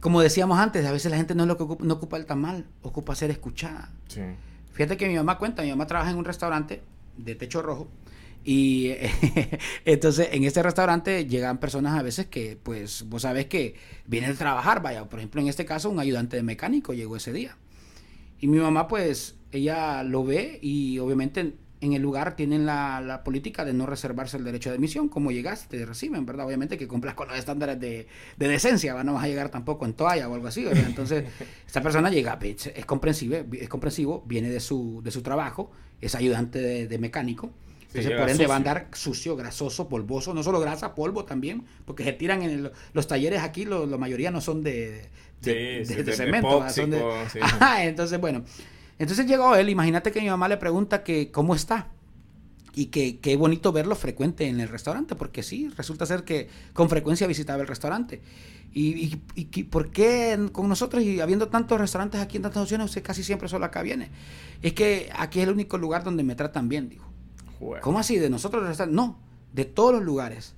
como 0.00 0.22
decíamos 0.22 0.58
antes, 0.58 0.86
a 0.86 0.92
veces 0.92 1.10
la 1.10 1.18
gente 1.18 1.34
no, 1.34 1.42
es 1.42 1.48
lo 1.48 1.56
que 1.56 1.64
ocupa, 1.64 1.84
no 1.84 1.94
ocupa 1.94 2.16
el 2.16 2.24
tamal, 2.24 2.64
ocupa 2.80 3.14
ser 3.16 3.30
escuchada. 3.30 3.92
Sí. 4.06 4.20
Fíjate 4.72 4.96
que 4.96 5.08
mi 5.08 5.16
mamá 5.16 5.38
cuenta, 5.38 5.62
mi 5.62 5.70
mamá 5.70 5.86
trabaja 5.86 6.12
en 6.12 6.16
un 6.16 6.24
restaurante 6.24 6.82
de 7.18 7.34
techo 7.34 7.60
rojo. 7.60 7.88
Y 8.44 8.92
entonces 9.84 10.28
en 10.32 10.44
este 10.44 10.62
restaurante 10.62 11.26
llegan 11.26 11.58
personas 11.58 11.98
a 11.98 12.02
veces 12.02 12.26
que, 12.26 12.56
pues, 12.62 13.08
vos 13.08 13.22
sabes 13.22 13.46
que 13.46 13.74
vienen 14.06 14.30
a 14.30 14.34
trabajar, 14.34 14.82
vaya, 14.82 15.08
por 15.08 15.18
ejemplo, 15.18 15.40
en 15.40 15.48
este 15.48 15.64
caso 15.64 15.90
un 15.90 15.98
ayudante 15.98 16.36
de 16.36 16.44
mecánico 16.44 16.94
llegó 16.94 17.16
ese 17.16 17.32
día. 17.32 17.56
Y 18.38 18.46
mi 18.46 18.58
mamá, 18.58 18.86
pues, 18.86 19.36
ella 19.50 20.02
lo 20.04 20.24
ve 20.24 20.58
y 20.62 20.98
obviamente 20.98 21.54
en 21.82 21.94
el 21.94 22.02
lugar 22.02 22.36
tienen 22.36 22.64
la, 22.64 23.22
política 23.24 23.64
de 23.64 23.72
no 23.72 23.86
reservarse 23.86 24.36
el 24.36 24.44
derecho 24.44 24.70
de 24.70 24.76
admisión. 24.76 25.08
Como 25.08 25.32
llegaste, 25.32 25.78
te 25.78 25.84
reciben, 25.84 26.24
¿verdad? 26.24 26.46
Obviamente 26.46 26.78
que 26.78 26.86
cumplas 26.86 27.14
con 27.14 27.28
los 27.28 27.36
estándares 27.36 27.80
de, 27.80 28.06
decencia, 28.36 29.02
no 29.02 29.14
vas 29.14 29.24
a 29.24 29.28
llegar 29.28 29.48
tampoco 29.48 29.84
en 29.84 29.94
toalla 29.94 30.28
o 30.28 30.34
algo 30.34 30.46
así, 30.46 30.64
¿verdad? 30.64 30.84
Entonces, 30.86 31.24
esta 31.66 31.82
persona 31.82 32.10
llega, 32.10 32.38
es 32.40 32.86
comprensible, 32.86 33.44
es 33.60 33.68
comprensivo, 33.68 34.22
viene 34.26 34.48
de 34.48 34.60
su, 34.60 35.00
de 35.02 35.10
su 35.10 35.22
trabajo, 35.22 35.72
es 36.00 36.14
ayudante 36.14 36.86
de, 36.86 36.98
mecánico. 36.98 37.50
Entonces, 37.88 38.18
por 38.18 38.30
ende, 38.30 38.46
va 38.46 38.54
a 38.54 38.56
andar 38.56 38.88
sucio, 38.92 39.36
grasoso, 39.36 39.88
polvoso, 39.88 40.32
no 40.32 40.42
solo 40.42 40.60
grasa, 40.60 40.94
polvo 40.94 41.24
también, 41.24 41.64
porque 41.84 42.04
se 42.04 42.12
tiran 42.12 42.42
en 42.42 42.70
los 42.94 43.06
talleres 43.06 43.42
aquí, 43.42 43.64
la 43.66 43.98
mayoría 43.98 44.30
no 44.30 44.40
son 44.40 44.62
de, 44.62 45.08
de, 45.42 45.84
cemento, 46.14 46.64
entonces, 47.80 48.20
bueno, 48.20 48.44
entonces 48.98 49.26
llegó 49.26 49.54
él, 49.56 49.68
imagínate 49.68 50.12
que 50.12 50.20
mi 50.20 50.28
mamá 50.28 50.48
le 50.48 50.56
pregunta 50.56 51.02
que 51.02 51.30
cómo 51.30 51.54
está. 51.54 51.88
Y 52.74 52.86
que 52.86 53.18
qué 53.18 53.36
bonito 53.36 53.70
verlo 53.70 53.94
frecuente 53.94 54.46
en 54.46 54.58
el 54.58 54.68
restaurante, 54.68 55.14
porque 55.14 55.42
sí, 55.42 55.68
resulta 55.76 56.06
ser 56.06 56.24
que 56.24 56.48
con 56.72 56.88
frecuencia 56.88 57.26
visitaba 57.26 57.60
el 57.60 57.68
restaurante. 57.68 58.22
¿Y, 58.74 59.20
y, 59.34 59.44
por 59.64 59.90
qué 59.90 60.48
con 60.50 60.66
nosotros 60.66 61.02
y 61.02 61.20
habiendo 61.20 61.48
tantos 61.48 61.78
restaurantes 61.78 62.22
aquí 62.22 62.38
en 62.38 62.44
tantas 62.44 62.62
opciones, 62.62 62.86
usted 62.86 63.02
casi 63.02 63.22
siempre 63.22 63.46
solo 63.48 63.66
acá 63.66 63.82
viene? 63.82 64.08
Es 64.62 64.72
que 64.72 65.10
aquí 65.14 65.40
es 65.40 65.46
el 65.46 65.52
único 65.52 65.76
lugar 65.76 66.02
donde 66.02 66.22
me 66.22 66.34
tratan 66.34 66.70
bien, 66.70 66.88
dijo. 66.88 67.12
¿Cómo 67.82 67.98
así? 67.98 68.16
¿De 68.16 68.30
nosotros? 68.30 68.80
No, 68.88 69.18
de 69.52 69.66
todos 69.66 69.92
los 69.92 70.02
lugares. 70.02 70.54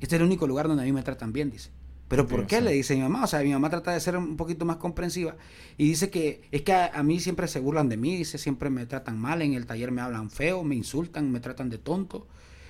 Este 0.00 0.16
es 0.16 0.20
el 0.20 0.26
único 0.26 0.46
lugar 0.46 0.68
donde 0.68 0.82
a 0.82 0.86
mí 0.86 0.92
me 0.92 1.02
tratan 1.02 1.32
bien, 1.32 1.50
dice. 1.50 1.70
¿Pero 2.08 2.26
por 2.26 2.46
qué? 2.46 2.60
Le 2.60 2.72
dice 2.72 2.94
mi 2.94 3.02
mamá. 3.02 3.24
O 3.24 3.26
sea, 3.26 3.40
mi 3.40 3.52
mamá 3.52 3.70
trata 3.70 3.92
de 3.92 4.00
ser 4.00 4.16
un 4.16 4.36
poquito 4.36 4.64
más 4.64 4.76
comprensiva 4.76 5.36
y 5.78 5.88
dice 5.88 6.10
que 6.10 6.42
es 6.50 6.62
que 6.62 6.72
a, 6.72 7.02
mí 7.02 7.18
siempre 7.20 7.48
se 7.48 7.60
burlan 7.60 7.88
de 7.88 7.96
mí, 7.96 8.16
dice, 8.16 8.38
siempre 8.38 8.70
me 8.70 8.86
tratan 8.86 9.18
mal, 9.18 9.42
en 9.42 9.54
el 9.54 9.66
taller 9.66 9.90
me 9.90 10.02
hablan 10.02 10.30
feo, 10.30 10.62
me 10.64 10.74
insultan, 10.74 11.30
me 11.32 11.40
tratan 11.40 11.70
de 11.70 11.78
tonto. 11.78 12.26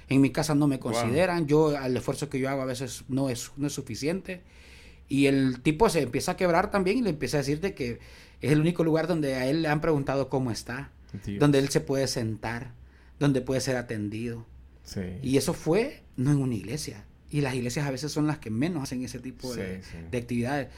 En 0.09 0.21
mi 0.21 0.31
casa 0.31 0.55
no 0.55 0.69
me 0.69 0.79
consideran, 0.79 1.47
yo 1.47 1.77
el 1.77 1.97
esfuerzo 1.97 2.29
que 2.29 2.39
yo 2.39 2.51
hago 2.51 2.63
a 2.63 2.67
veces 2.67 3.05
no 3.09 3.31
es, 3.31 3.53
no 3.57 3.67
es 3.67 3.73
suficiente. 3.73 4.43
Y 5.09 5.27
el 5.27 5.61
tipo 5.61 5.89
se 5.89 6.03
empieza 6.03 6.33
a 6.33 6.37
quebrar 6.37 6.71
también 6.71 6.99
y 6.99 7.03
le 7.03 7.11
empieza 7.11 7.39
a 7.39 7.41
decir 7.41 7.61
que 7.61 7.99
es 8.41 8.53
el 8.53 8.61
único 8.61 8.85
lugar 8.85 9.07
donde 9.07 9.35
a 9.35 9.47
él 9.47 9.63
le 9.63 9.69
han 9.69 9.81
preguntado 9.81 10.29
cómo 10.29 10.51
está, 10.51 10.91
donde 11.39 11.59
él 11.59 11.69
se 11.69 11.81
puede 11.81 12.07
sentar, 12.07 12.73
donde 13.19 13.41
puede 13.41 13.61
ser 13.61 13.77
atendido. 13.77 14.47
Y 15.23 15.37
eso 15.39 15.55
fue 15.55 16.03
no 16.17 16.31
en 16.31 16.39
una 16.39 16.55
iglesia, 16.55 17.05
y 17.31 17.41
las 17.41 17.55
iglesias 17.55 17.87
a 17.87 17.91
veces 17.91 18.13
son 18.13 18.27
las 18.27 18.39
que 18.39 18.51
menos 18.51 18.83
hacen 18.83 19.03
ese 19.05 19.19
tipo 19.19 19.55
de, 19.55 19.81
actividades. 20.13 20.69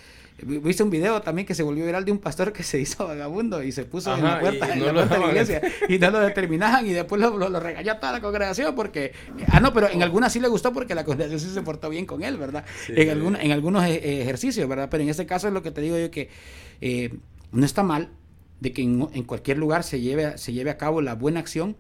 Viste 0.43 0.83
un 0.83 0.91
video 0.91 1.23
también 1.23 1.47
que 1.47 1.55
se 1.55 1.63
volvió 1.63 1.87
viral 1.87 2.05
de 2.05 2.13
un 2.13 2.19
pastor 2.19 2.53
que 2.53 2.63
se 2.63 2.79
hizo 2.79 3.07
vagabundo 3.07 3.63
y 3.63 3.73
se 3.73 3.85
puso 3.85 4.15
en 4.15 4.23
la 4.23 4.39
puerta, 4.39 4.67
de 4.67 4.93
la 4.93 5.29
iglesia 5.29 5.63
y 5.89 5.99
no 5.99 6.11
lo 6.11 6.21
determinaban 6.21 6.87
y 6.87 6.93
después 6.93 7.21
lo, 7.21 7.37
lo, 7.39 7.59
regañó 7.59 7.97
toda 7.97 8.13
la 8.13 8.21
congregación 8.21 8.75
porque... 8.75 9.13
Ah, 9.49 9.61
no, 9.61 9.73
pero 9.73 9.89
en 9.89 10.03
algunas 10.03 10.33
sí 10.33 10.41
le 10.41 10.49
gustó 10.49 10.75
porque 10.75 10.95
la 10.95 11.05
congregación 11.05 11.41
sí 11.41 11.49
se 11.53 11.63
portó 11.63 11.89
bien 11.89 12.05
con 12.05 12.23
él, 12.23 12.37
¿verdad? 12.37 12.67
en, 12.89 13.37
en 13.37 13.53
algunos 13.53 13.85
e, 13.85 14.23
ejercicios, 14.23 14.69
¿verdad? 14.69 14.89
Pero 14.91 15.03
en 15.03 15.09
este 15.09 15.25
caso 15.25 15.49
es 15.49 15.55
lo 15.55 15.63
que 15.63 15.71
te 15.71 15.81
digo 15.81 15.99
yo 15.99 16.11
que 16.11 16.29
eh, 16.83 17.15
no 17.53 17.65
está 17.65 17.83
mal 17.83 18.11
de 18.61 18.73
que 18.73 18.83
en, 18.83 19.09
en, 19.15 19.25
cualquier 19.25 19.57
lugar 19.57 19.85
se 19.85 20.01
lleve, 20.01 20.37
se 20.37 20.53
lleve 20.53 20.71
a 20.71 20.77
cabo 20.77 21.01
la 21.01 21.15
buena 21.15 21.41
acción 21.41 21.77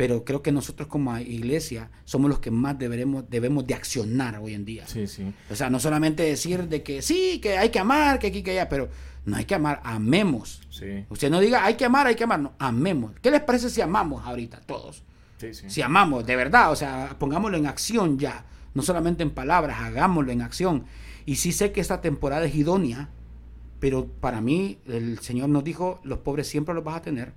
pero 0.00 0.24
creo 0.24 0.42
que 0.42 0.50
nosotros 0.50 0.88
como 0.88 1.18
iglesia 1.18 1.90
somos 2.06 2.30
los 2.30 2.38
que 2.38 2.50
más 2.50 2.78
deberemos, 2.78 3.28
debemos 3.28 3.66
de 3.66 3.74
accionar 3.74 4.38
hoy 4.38 4.54
en 4.54 4.64
día. 4.64 4.86
Sí, 4.86 5.06
sí. 5.06 5.30
O 5.50 5.54
sea, 5.54 5.68
no 5.68 5.78
solamente 5.78 6.22
decir 6.22 6.68
de 6.68 6.82
que 6.82 7.02
sí, 7.02 7.38
que 7.38 7.58
hay 7.58 7.68
que 7.68 7.80
amar, 7.80 8.18
que 8.18 8.28
aquí, 8.28 8.42
que 8.42 8.52
allá, 8.52 8.66
pero 8.66 8.88
no 9.26 9.36
hay 9.36 9.44
que 9.44 9.54
amar, 9.54 9.82
amemos. 9.84 10.62
Sí. 10.70 11.04
Usted 11.10 11.28
no 11.28 11.38
diga 11.38 11.66
hay 11.66 11.74
que 11.74 11.84
amar, 11.84 12.06
hay 12.06 12.14
que 12.14 12.24
amar, 12.24 12.40
no, 12.40 12.54
amemos. 12.58 13.12
¿Qué 13.20 13.30
les 13.30 13.42
parece 13.42 13.68
si 13.68 13.82
amamos 13.82 14.24
ahorita 14.24 14.62
todos? 14.62 15.02
Sí, 15.36 15.52
sí. 15.52 15.68
Si 15.68 15.82
amamos, 15.82 16.24
de 16.24 16.34
verdad, 16.34 16.72
o 16.72 16.76
sea, 16.76 17.14
pongámoslo 17.18 17.58
en 17.58 17.66
acción 17.66 18.18
ya, 18.18 18.46
no 18.72 18.80
solamente 18.80 19.22
en 19.22 19.32
palabras, 19.32 19.80
hagámoslo 19.80 20.32
en 20.32 20.40
acción. 20.40 20.86
Y 21.26 21.36
sí 21.36 21.52
sé 21.52 21.72
que 21.72 21.82
esta 21.82 22.00
temporada 22.00 22.46
es 22.46 22.54
idónea, 22.54 23.10
pero 23.80 24.06
para 24.06 24.40
mí 24.40 24.78
el 24.86 25.18
Señor 25.18 25.50
nos 25.50 25.62
dijo, 25.62 26.00
los 26.04 26.20
pobres 26.20 26.48
siempre 26.48 26.74
los 26.74 26.84
vas 26.84 26.96
a 26.96 27.02
tener 27.02 27.34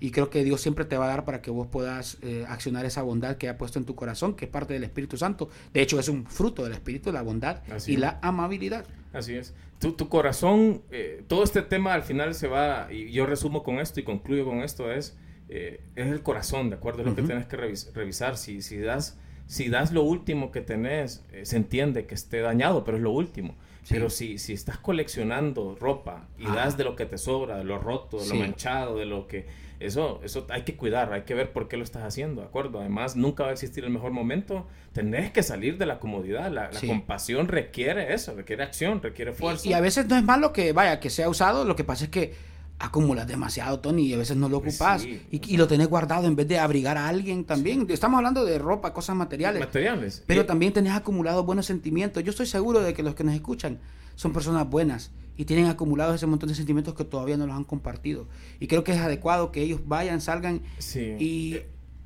y 0.00 0.10
creo 0.10 0.30
que 0.30 0.44
Dios 0.44 0.60
siempre 0.60 0.84
te 0.84 0.96
va 0.96 1.06
a 1.06 1.08
dar 1.08 1.24
para 1.24 1.42
que 1.42 1.50
vos 1.50 1.66
puedas 1.66 2.18
eh, 2.22 2.44
accionar 2.48 2.84
esa 2.84 3.02
bondad 3.02 3.36
que 3.36 3.48
ha 3.48 3.58
puesto 3.58 3.78
en 3.78 3.84
tu 3.84 3.94
corazón, 3.94 4.34
que 4.34 4.46
es 4.46 4.50
parte 4.50 4.74
del 4.74 4.84
Espíritu 4.84 5.16
Santo. 5.16 5.48
De 5.72 5.82
hecho, 5.82 5.98
es 5.98 6.08
un 6.08 6.26
fruto 6.26 6.64
del 6.64 6.72
Espíritu, 6.72 7.12
la 7.12 7.22
bondad 7.22 7.62
y 7.86 7.96
la 7.96 8.18
amabilidad. 8.22 8.84
Así 9.12 9.34
es. 9.34 9.54
Tu, 9.78 9.92
tu 9.92 10.08
corazón, 10.08 10.82
eh, 10.90 11.24
todo 11.26 11.42
este 11.42 11.62
tema 11.62 11.94
al 11.94 12.02
final 12.02 12.34
se 12.34 12.48
va, 12.48 12.92
y 12.92 13.10
yo 13.10 13.26
resumo 13.26 13.62
con 13.62 13.78
esto 13.78 14.00
y 14.00 14.02
concluyo 14.02 14.44
con 14.44 14.58
esto, 14.58 14.92
es, 14.92 15.16
eh, 15.48 15.80
es 15.96 16.06
el 16.06 16.22
corazón, 16.22 16.70
¿de 16.70 16.76
acuerdo? 16.76 17.00
Es 17.00 17.08
lo 17.08 17.16
que 17.16 17.22
tienes 17.22 17.46
que 17.46 17.56
revisar. 17.56 18.36
Si, 18.36 18.62
si, 18.62 18.78
das, 18.78 19.18
si 19.46 19.68
das 19.68 19.92
lo 19.92 20.02
último 20.02 20.52
que 20.52 20.60
tenés, 20.60 21.24
se 21.42 21.56
entiende 21.56 22.06
que 22.06 22.14
esté 22.14 22.40
dañado, 22.40 22.84
pero 22.84 22.98
es 22.98 23.02
lo 23.02 23.10
último. 23.10 23.56
Pero 23.88 24.10
si, 24.10 24.38
si 24.38 24.52
estás 24.52 24.78
coleccionando 24.78 25.76
ropa 25.78 26.28
y 26.38 26.46
das 26.46 26.76
de 26.76 26.84
lo 26.84 26.96
que 26.96 27.06
te 27.06 27.18
sobra, 27.18 27.58
de 27.58 27.64
lo 27.64 27.78
roto, 27.78 28.18
de 28.18 28.28
lo 28.28 28.34
manchado, 28.36 28.96
de 28.96 29.06
lo 29.06 29.26
que 29.26 29.46
eso, 29.80 30.20
eso 30.22 30.46
hay 30.50 30.62
que 30.62 30.76
cuidar, 30.76 31.10
hay 31.12 31.22
que 31.22 31.34
ver 31.34 31.52
por 31.52 31.66
qué 31.66 31.78
lo 31.78 31.84
estás 31.84 32.02
haciendo, 32.02 32.42
¿de 32.42 32.48
acuerdo? 32.48 32.80
Además, 32.80 33.16
nunca 33.16 33.44
va 33.44 33.48
a 33.48 33.52
existir 33.52 33.82
el 33.82 33.90
mejor 33.90 34.12
momento. 34.12 34.66
Tenés 34.92 35.32
que 35.32 35.42
salir 35.42 35.78
de 35.78 35.86
la 35.86 35.98
comodidad. 35.98 36.50
La, 36.50 36.68
compasión 36.86 37.48
requiere 37.48 38.12
eso, 38.12 38.34
requiere 38.34 38.62
acción, 38.62 39.00
requiere 39.02 39.32
fuerza. 39.32 39.66
Y, 39.66 39.72
a 39.72 39.80
veces 39.80 40.06
no 40.06 40.16
es 40.18 40.22
malo 40.22 40.52
que, 40.52 40.74
vaya, 40.74 41.00
que 41.00 41.08
sea 41.08 41.30
usado. 41.30 41.64
Lo 41.64 41.76
que 41.76 41.84
pasa 41.84 42.04
es 42.04 42.10
que 42.10 42.34
acumulas 42.80 43.28
demasiado, 43.28 43.78
Tony, 43.78 44.06
y 44.06 44.14
a 44.14 44.16
veces 44.16 44.36
no 44.36 44.48
lo 44.48 44.60
pues 44.60 44.80
ocupas. 44.80 45.04
y, 45.04 45.56
lo 45.56 45.68
tenés 45.68 45.88
guardado 45.88 46.26
en 46.26 46.34
vez 46.34 46.48
de 46.48 46.58
abrigar 46.58 46.96
a 46.96 47.08
alguien 47.08 47.44
también. 47.44 47.86
Estamos 47.90 48.16
hablando 48.16 48.44
de 48.44 48.58
ropa, 48.58 48.92
cosas 48.94 49.14
materiales. 49.14 49.60
Materiales. 49.60 50.24
Pero 50.26 50.46
también 50.46 50.72
tenés 50.72 50.94
acumulado 50.94 51.44
buenos 51.44 51.66
sentimientos. 51.66 52.24
Yo 52.24 52.30
estoy 52.30 52.46
seguro 52.46 52.80
de 52.80 52.94
que 52.94 53.02
los 53.02 53.14
que 53.14 53.22
nos 53.22 53.34
escuchan 53.34 53.78
son 54.16 54.32
personas 54.32 54.68
buenas 54.68 55.12
y 55.36 55.44
tienen 55.44 55.66
acumulados 55.66 56.14
ese 56.14 56.26
montón 56.26 56.48
de 56.48 56.54
sentimientos 56.54 56.94
que 56.94 57.04
todavía 57.04 57.36
no 57.36 57.46
los 57.46 57.54
han 57.54 57.64
compartido. 57.64 58.26
Y 58.58 58.66
creo 58.66 58.82
que 58.82 58.92
es 58.92 58.98
adecuado 58.98 59.52
que 59.52 59.62
ellos 59.62 59.82
vayan, 59.84 60.22
salgan 60.22 60.62
y, 61.18 61.58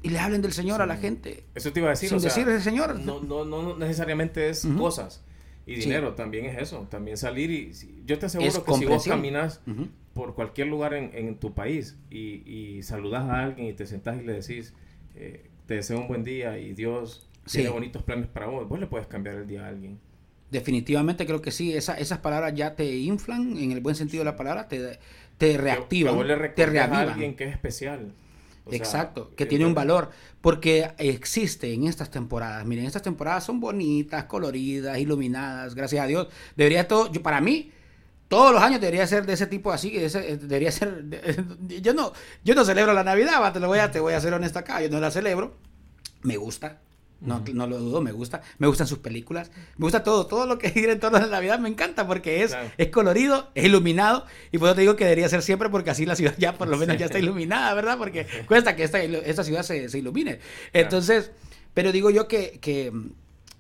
y, 0.02 0.08
le 0.08 0.18
hablen 0.18 0.42
del 0.42 0.52
Señor 0.52 0.82
a 0.82 0.86
la 0.86 0.96
gente. 0.96 1.44
Eso 1.54 1.72
te 1.72 1.80
iba 1.80 1.88
a 1.88 1.90
decir. 1.90 2.08
Sin 2.08 2.18
decir 2.18 2.48
el 2.48 2.60
Señor. 2.60 2.98
No, 2.98 3.22
no, 3.22 3.44
no 3.44 3.76
necesariamente 3.76 4.48
es 4.50 4.66
cosas. 4.76 5.22
Y 5.66 5.76
dinero 5.76 6.14
también 6.14 6.46
es 6.46 6.60
eso. 6.60 6.86
También 6.90 7.16
salir 7.16 7.50
y... 7.50 7.72
Yo 8.04 8.18
te 8.18 8.26
aseguro 8.26 8.64
que 8.64 8.74
si 8.74 8.84
vos 8.84 9.04
caminas 9.04 9.60
por 10.14 10.34
cualquier 10.34 10.68
lugar 10.68 10.94
en, 10.94 11.10
en 11.12 11.36
tu 11.36 11.52
país 11.52 11.98
y, 12.10 12.42
y, 12.50 12.82
saludas 12.82 13.24
a 13.24 13.42
alguien 13.42 13.68
y 13.68 13.72
te 13.72 13.86
sentás 13.86 14.20
y 14.20 14.24
le 14.24 14.34
decís, 14.34 14.72
eh, 15.16 15.50
te 15.66 15.74
deseo 15.74 15.98
un 15.98 16.08
buen 16.08 16.24
día 16.24 16.58
y 16.58 16.72
Dios 16.72 17.28
tiene 17.50 17.68
bonitos 17.68 18.02
planes 18.02 18.28
para 18.28 18.46
vos, 18.46 18.68
vos 18.68 18.78
le 18.78 18.86
puedes 18.86 19.06
cambiar 19.06 19.36
el 19.36 19.46
día 19.46 19.66
a 19.66 19.68
alguien. 19.68 19.98
Definitivamente 20.50 21.26
creo 21.26 21.42
que 21.42 21.50
sí, 21.50 21.74
Esa, 21.74 21.98
esas 21.98 22.18
palabras 22.18 22.54
ya 22.54 22.76
te 22.76 22.96
inflan, 22.96 23.56
en 23.58 23.72
el 23.72 23.80
buen 23.80 23.96
sentido 23.96 24.20
de 24.20 24.30
la 24.30 24.36
palabra, 24.36 24.68
te, 24.68 24.98
te 25.36 25.58
reactivan, 25.58 26.16
te 26.54 26.66
reavivan. 26.66 27.08
A 27.08 27.12
alguien 27.12 27.34
que 27.34 27.44
es 27.44 27.50
especial. 27.50 28.12
Exacto, 28.70 29.32
que 29.36 29.46
tiene 29.46 29.66
un 29.66 29.74
valor, 29.74 30.10
porque 30.40 30.90
existe 30.96 31.72
en 31.72 31.86
estas 31.86 32.10
temporadas. 32.10 32.64
Miren, 32.64 32.86
estas 32.86 33.02
temporadas 33.02 33.44
son 33.44 33.60
bonitas, 33.60 34.24
coloridas, 34.24 34.98
iluminadas, 34.98 35.74
gracias 35.74 36.02
a 36.02 36.06
Dios. 36.06 36.28
Debería 36.56 36.88
todo, 36.88 37.12
yo, 37.12 37.22
para 37.22 37.40
mí, 37.40 37.72
todos 38.34 38.52
los 38.52 38.60
años 38.60 38.80
debería 38.80 39.06
ser 39.06 39.24
de 39.26 39.34
ese 39.34 39.46
tipo 39.46 39.70
así, 39.70 39.90
debería 39.90 40.72
ser, 40.72 41.04
yo 41.80 41.94
no, 41.94 42.12
yo 42.42 42.56
no 42.56 42.64
celebro 42.64 42.92
la 42.92 43.04
Navidad, 43.04 43.52
te 43.52 43.60
lo 43.60 43.68
voy 43.68 43.78
a, 43.78 43.92
te 43.92 44.00
voy 44.00 44.12
a 44.12 44.20
ser 44.20 44.34
honesto 44.34 44.58
acá, 44.58 44.82
yo 44.82 44.90
no 44.90 44.98
la 44.98 45.12
celebro, 45.12 45.54
me 46.22 46.36
gusta, 46.36 46.80
no, 47.20 47.44
no 47.52 47.68
lo 47.68 47.78
dudo, 47.78 48.00
me 48.00 48.10
gusta. 48.10 48.42
Me 48.58 48.66
gustan 48.66 48.88
sus 48.88 48.98
películas. 48.98 49.52
Me 49.76 49.84
gusta 49.84 50.02
todo. 50.02 50.26
Todo 50.26 50.46
lo 50.46 50.58
que 50.58 50.70
gira 50.72 50.92
en 50.92 50.98
torno 50.98 51.16
a 51.18 51.20
la 51.20 51.28
Navidad 51.28 51.60
me 51.60 51.68
encanta 51.68 52.06
porque 52.06 52.42
es, 52.42 52.54
es 52.76 52.88
colorido, 52.88 53.50
es 53.54 53.64
iluminado. 53.64 54.26
Y 54.50 54.58
por 54.58 54.68
eso 54.68 54.74
te 54.74 54.80
digo 54.82 54.96
que 54.96 55.04
debería 55.04 55.28
ser 55.28 55.40
siempre 55.40 55.70
porque 55.70 55.90
así 55.90 56.04
la 56.04 56.16
ciudad 56.16 56.34
ya 56.36 56.58
por 56.58 56.68
lo 56.68 56.76
menos 56.76 56.98
ya 56.98 57.06
está 57.06 57.20
iluminada, 57.20 57.72
¿verdad? 57.72 57.96
Porque 57.96 58.26
cuesta 58.46 58.76
que 58.76 58.82
esta, 58.82 59.00
esta 59.00 59.44
ciudad 59.44 59.62
se, 59.62 59.88
se 59.88 59.98
ilumine. 59.98 60.40
Entonces, 60.74 61.30
pero 61.72 61.92
digo 61.92 62.10
yo 62.10 62.28
que, 62.28 62.58
que 62.60 62.92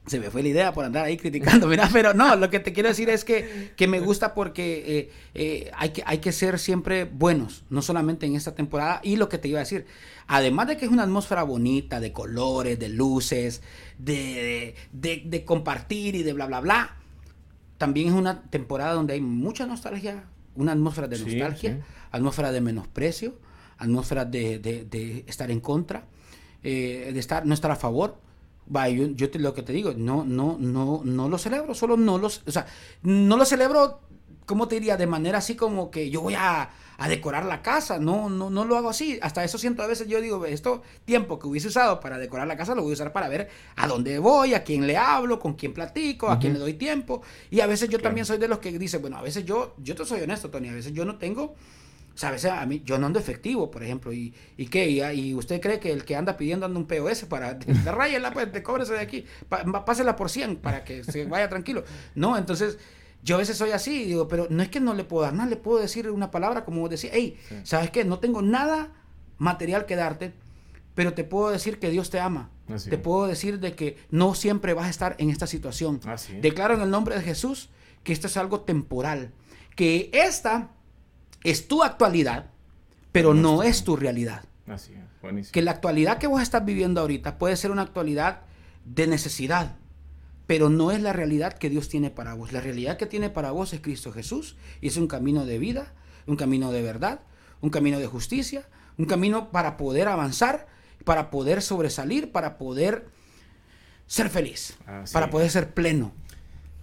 se 0.06 0.20
me 0.20 0.30
fue 0.30 0.42
la 0.42 0.48
idea 0.48 0.72
por 0.72 0.84
andar 0.84 1.04
ahí 1.04 1.16
criticando, 1.16 1.66
mira, 1.68 1.88
pero 1.92 2.12
no, 2.12 2.36
lo 2.36 2.50
que 2.50 2.60
te 2.60 2.72
quiero 2.72 2.88
decir 2.90 3.08
es 3.08 3.24
que, 3.24 3.72
que 3.76 3.86
me 3.86 4.00
gusta 4.00 4.34
porque 4.34 4.84
eh, 4.86 5.10
eh, 5.34 5.70
hay, 5.74 5.90
que, 5.90 6.02
hay 6.04 6.18
que 6.18 6.32
ser 6.32 6.58
siempre 6.58 7.04
buenos, 7.04 7.64
no 7.70 7.80
solamente 7.80 8.26
en 8.26 8.36
esta 8.36 8.54
temporada. 8.54 9.00
Y 9.02 9.16
lo 9.16 9.28
que 9.28 9.38
te 9.38 9.48
iba 9.48 9.58
a 9.58 9.62
decir, 9.62 9.86
además 10.26 10.68
de 10.68 10.76
que 10.76 10.84
es 10.84 10.90
una 10.90 11.04
atmósfera 11.04 11.42
bonita, 11.42 12.00
de 12.00 12.12
colores, 12.12 12.78
de 12.78 12.90
luces, 12.90 13.62
de, 13.98 14.74
de, 14.92 15.44
compartir 15.44 16.14
y 16.14 16.22
de 16.22 16.32
bla, 16.34 16.46
bla, 16.46 16.60
bla, 16.60 16.96
también 17.78 18.08
es 18.08 18.14
una 18.14 18.42
temporada 18.42 18.92
donde 18.92 19.14
hay 19.14 19.20
mucha 19.20 19.66
nostalgia, 19.66 20.24
una 20.54 20.72
atmósfera 20.72 21.08
de 21.08 21.18
nostalgia, 21.18 21.84
atmósfera 22.10 22.52
de 22.52 22.60
menosprecio, 22.60 23.38
atmósfera 23.78 24.26
de, 24.26 24.58
de 24.58 25.24
estar 25.26 25.50
en 25.50 25.60
contra, 25.60 26.04
eh, 26.62 27.10
de 27.12 27.20
estar, 27.20 27.46
no 27.46 27.54
estar 27.54 27.70
a 27.70 27.76
favor 27.76 28.22
Va, 28.74 28.88
yo, 28.88 29.06
yo 29.08 29.30
te, 29.30 29.38
lo 29.38 29.52
que 29.52 29.62
te 29.62 29.72
digo, 29.72 29.92
no, 29.96 30.24
no, 30.24 30.56
no, 30.58 31.02
no 31.04 31.28
lo 31.28 31.38
celebro, 31.38 31.74
solo 31.74 31.96
no 31.96 32.16
los, 32.18 32.42
o 32.46 32.50
sea, 32.50 32.66
no 33.02 33.36
lo 33.36 33.44
celebro, 33.44 34.00
¿cómo 34.46 34.68
te 34.68 34.76
diría? 34.76 34.96
De 34.96 35.06
manera 35.06 35.38
así 35.38 35.54
como 35.54 35.90
que 35.90 36.08
yo 36.08 36.22
voy 36.22 36.34
a, 36.34 36.70
a, 36.96 37.08
decorar 37.08 37.44
la 37.44 37.60
casa, 37.60 37.98
no, 37.98 38.30
no, 38.30 38.48
no 38.48 38.64
lo 38.64 38.76
hago 38.78 38.88
así. 38.88 39.18
Hasta 39.20 39.44
eso 39.44 39.58
siento 39.58 39.82
a 39.82 39.86
veces, 39.86 40.08
yo 40.08 40.20
digo, 40.20 40.46
esto 40.46 40.82
tiempo 41.04 41.38
que 41.38 41.46
hubiese 41.46 41.68
usado 41.68 42.00
para 42.00 42.18
decorar 42.18 42.46
la 42.46 42.56
casa 42.56 42.74
lo 42.74 42.82
voy 42.82 42.92
a 42.92 42.94
usar 42.94 43.12
para 43.12 43.28
ver 43.28 43.50
a 43.76 43.86
dónde 43.86 44.18
voy, 44.18 44.54
a 44.54 44.64
quién 44.64 44.86
le 44.86 44.96
hablo, 44.96 45.38
con 45.38 45.54
quién 45.54 45.74
platico, 45.74 46.30
a 46.30 46.38
quién 46.38 46.54
le 46.54 46.58
doy 46.58 46.74
tiempo. 46.74 47.20
Y 47.50 47.60
a 47.60 47.66
veces 47.66 47.90
yo 47.90 47.98
también 47.98 48.24
soy 48.24 48.38
de 48.38 48.48
los 48.48 48.60
que 48.60 48.78
dicen, 48.78 49.02
bueno, 49.02 49.18
a 49.18 49.22
veces 49.22 49.44
yo, 49.44 49.74
yo 49.78 49.94
te 49.94 50.06
soy 50.06 50.22
honesto, 50.22 50.50
Tony, 50.50 50.68
a 50.68 50.74
veces 50.74 50.92
yo 50.92 51.04
no 51.04 51.16
tengo 51.16 51.54
o 52.14 52.16
sea, 52.16 52.28
a 52.28 52.32
veces 52.32 52.50
a 52.52 52.64
mí, 52.64 52.80
yo 52.84 52.96
no 52.98 53.06
ando 53.06 53.18
efectivo, 53.18 53.70
por 53.70 53.82
ejemplo, 53.82 54.12
y, 54.12 54.32
y 54.56 54.66
qué, 54.68 54.88
y, 54.88 55.34
usted 55.34 55.60
cree 55.60 55.80
que 55.80 55.90
el 55.90 56.04
que 56.04 56.14
anda 56.14 56.36
pidiendo 56.36 56.64
anda 56.64 56.78
un 56.78 56.86
POS 56.86 57.24
para, 57.24 57.54
de, 57.54 58.20
la 58.20 58.32
pues, 58.32 58.52
de 58.52 58.62
cóbrese 58.62 58.92
de 58.92 59.00
aquí, 59.00 59.24
pásela 59.84 60.14
por 60.14 60.30
100 60.30 60.56
para 60.56 60.84
que 60.84 61.02
se 61.02 61.26
vaya 61.26 61.48
tranquilo. 61.48 61.82
No, 62.14 62.38
entonces, 62.38 62.78
yo 63.24 63.34
a 63.34 63.38
veces 63.38 63.56
soy 63.56 63.72
así, 63.72 64.04
digo, 64.04 64.28
pero 64.28 64.46
no 64.48 64.62
es 64.62 64.68
que 64.68 64.78
no 64.78 64.94
le 64.94 65.02
puedo 65.02 65.24
dar 65.24 65.34
nada, 65.34 65.50
le 65.50 65.56
puedo 65.56 65.80
decir 65.80 66.08
una 66.08 66.30
palabra 66.30 66.64
como 66.64 66.88
decir, 66.88 67.10
hey, 67.12 67.36
¿sabes 67.64 67.90
qué? 67.90 68.04
No 68.04 68.20
tengo 68.20 68.42
nada 68.42 68.92
material 69.38 69.84
que 69.84 69.96
darte, 69.96 70.32
pero 70.94 71.14
te 71.14 71.24
puedo 71.24 71.50
decir 71.50 71.80
que 71.80 71.90
Dios 71.90 72.10
te 72.10 72.20
ama. 72.20 72.50
te 72.88 72.96
puedo 72.96 73.26
decir 73.26 73.58
de 73.58 73.74
que 73.74 73.96
no 74.10 74.34
siempre 74.34 74.72
vas 74.72 74.86
a 74.86 74.90
estar 74.90 75.16
en 75.18 75.30
esta 75.30 75.48
situación. 75.48 76.00
Declaro 76.40 76.74
en 76.74 76.82
el 76.82 76.90
nombre 76.90 77.16
de 77.16 77.22
Jesús 77.22 77.70
que 78.04 78.12
esto 78.12 78.28
es 78.28 78.36
algo 78.36 78.60
temporal, 78.60 79.32
que 79.74 80.10
esta 80.12 80.70
es 81.44 81.68
tu 81.68 81.84
actualidad, 81.84 82.50
pero 83.12 83.34
no, 83.34 83.62
es 83.62 83.84
tu 83.84 83.96
realidad. 83.96 84.44
Así 84.66 84.94
es, 84.94 85.20
buenísimo. 85.22 85.52
Que 85.52 85.62
la 85.62 85.70
actualidad 85.70 86.18
que 86.18 86.26
vos 86.26 86.42
estás 86.42 86.64
viviendo 86.64 87.00
ahorita 87.00 87.38
puede 87.38 87.56
ser 87.56 87.70
una 87.70 87.82
actualidad 87.82 88.40
de 88.84 89.06
necesidad, 89.06 89.76
pero 90.46 90.70
no 90.70 90.90
es 90.90 91.00
la 91.00 91.12
realidad 91.12 91.52
que 91.52 91.70
Dios 91.70 91.88
tiene 91.88 92.10
para 92.10 92.34
vos. 92.34 92.52
La 92.52 92.60
realidad 92.60 92.96
que 92.96 93.06
tiene 93.06 93.30
para 93.30 93.50
vos 93.50 93.72
es 93.72 93.80
Cristo 93.80 94.10
Jesús 94.10 94.56
y 94.80 94.88
es 94.88 94.96
un 94.96 95.06
camino 95.06 95.46
de 95.46 95.58
vida, 95.58 95.92
un 96.26 96.36
camino 96.36 96.72
de 96.72 96.82
verdad, 96.82 97.20
un 97.60 97.70
camino 97.70 97.98
de 97.98 98.06
justicia, 98.06 98.66
un 98.96 99.04
camino 99.04 99.50
para 99.50 99.76
poder 99.76 100.08
avanzar, 100.08 100.66
para 101.04 101.30
poder 101.30 101.62
sobresalir, 101.62 102.32
para 102.32 102.56
poder 102.58 103.06
ser 104.06 104.30
feliz, 104.30 104.76
para 105.12 105.30
poder 105.30 105.50
ser 105.50 105.74
pleno. 105.74 106.12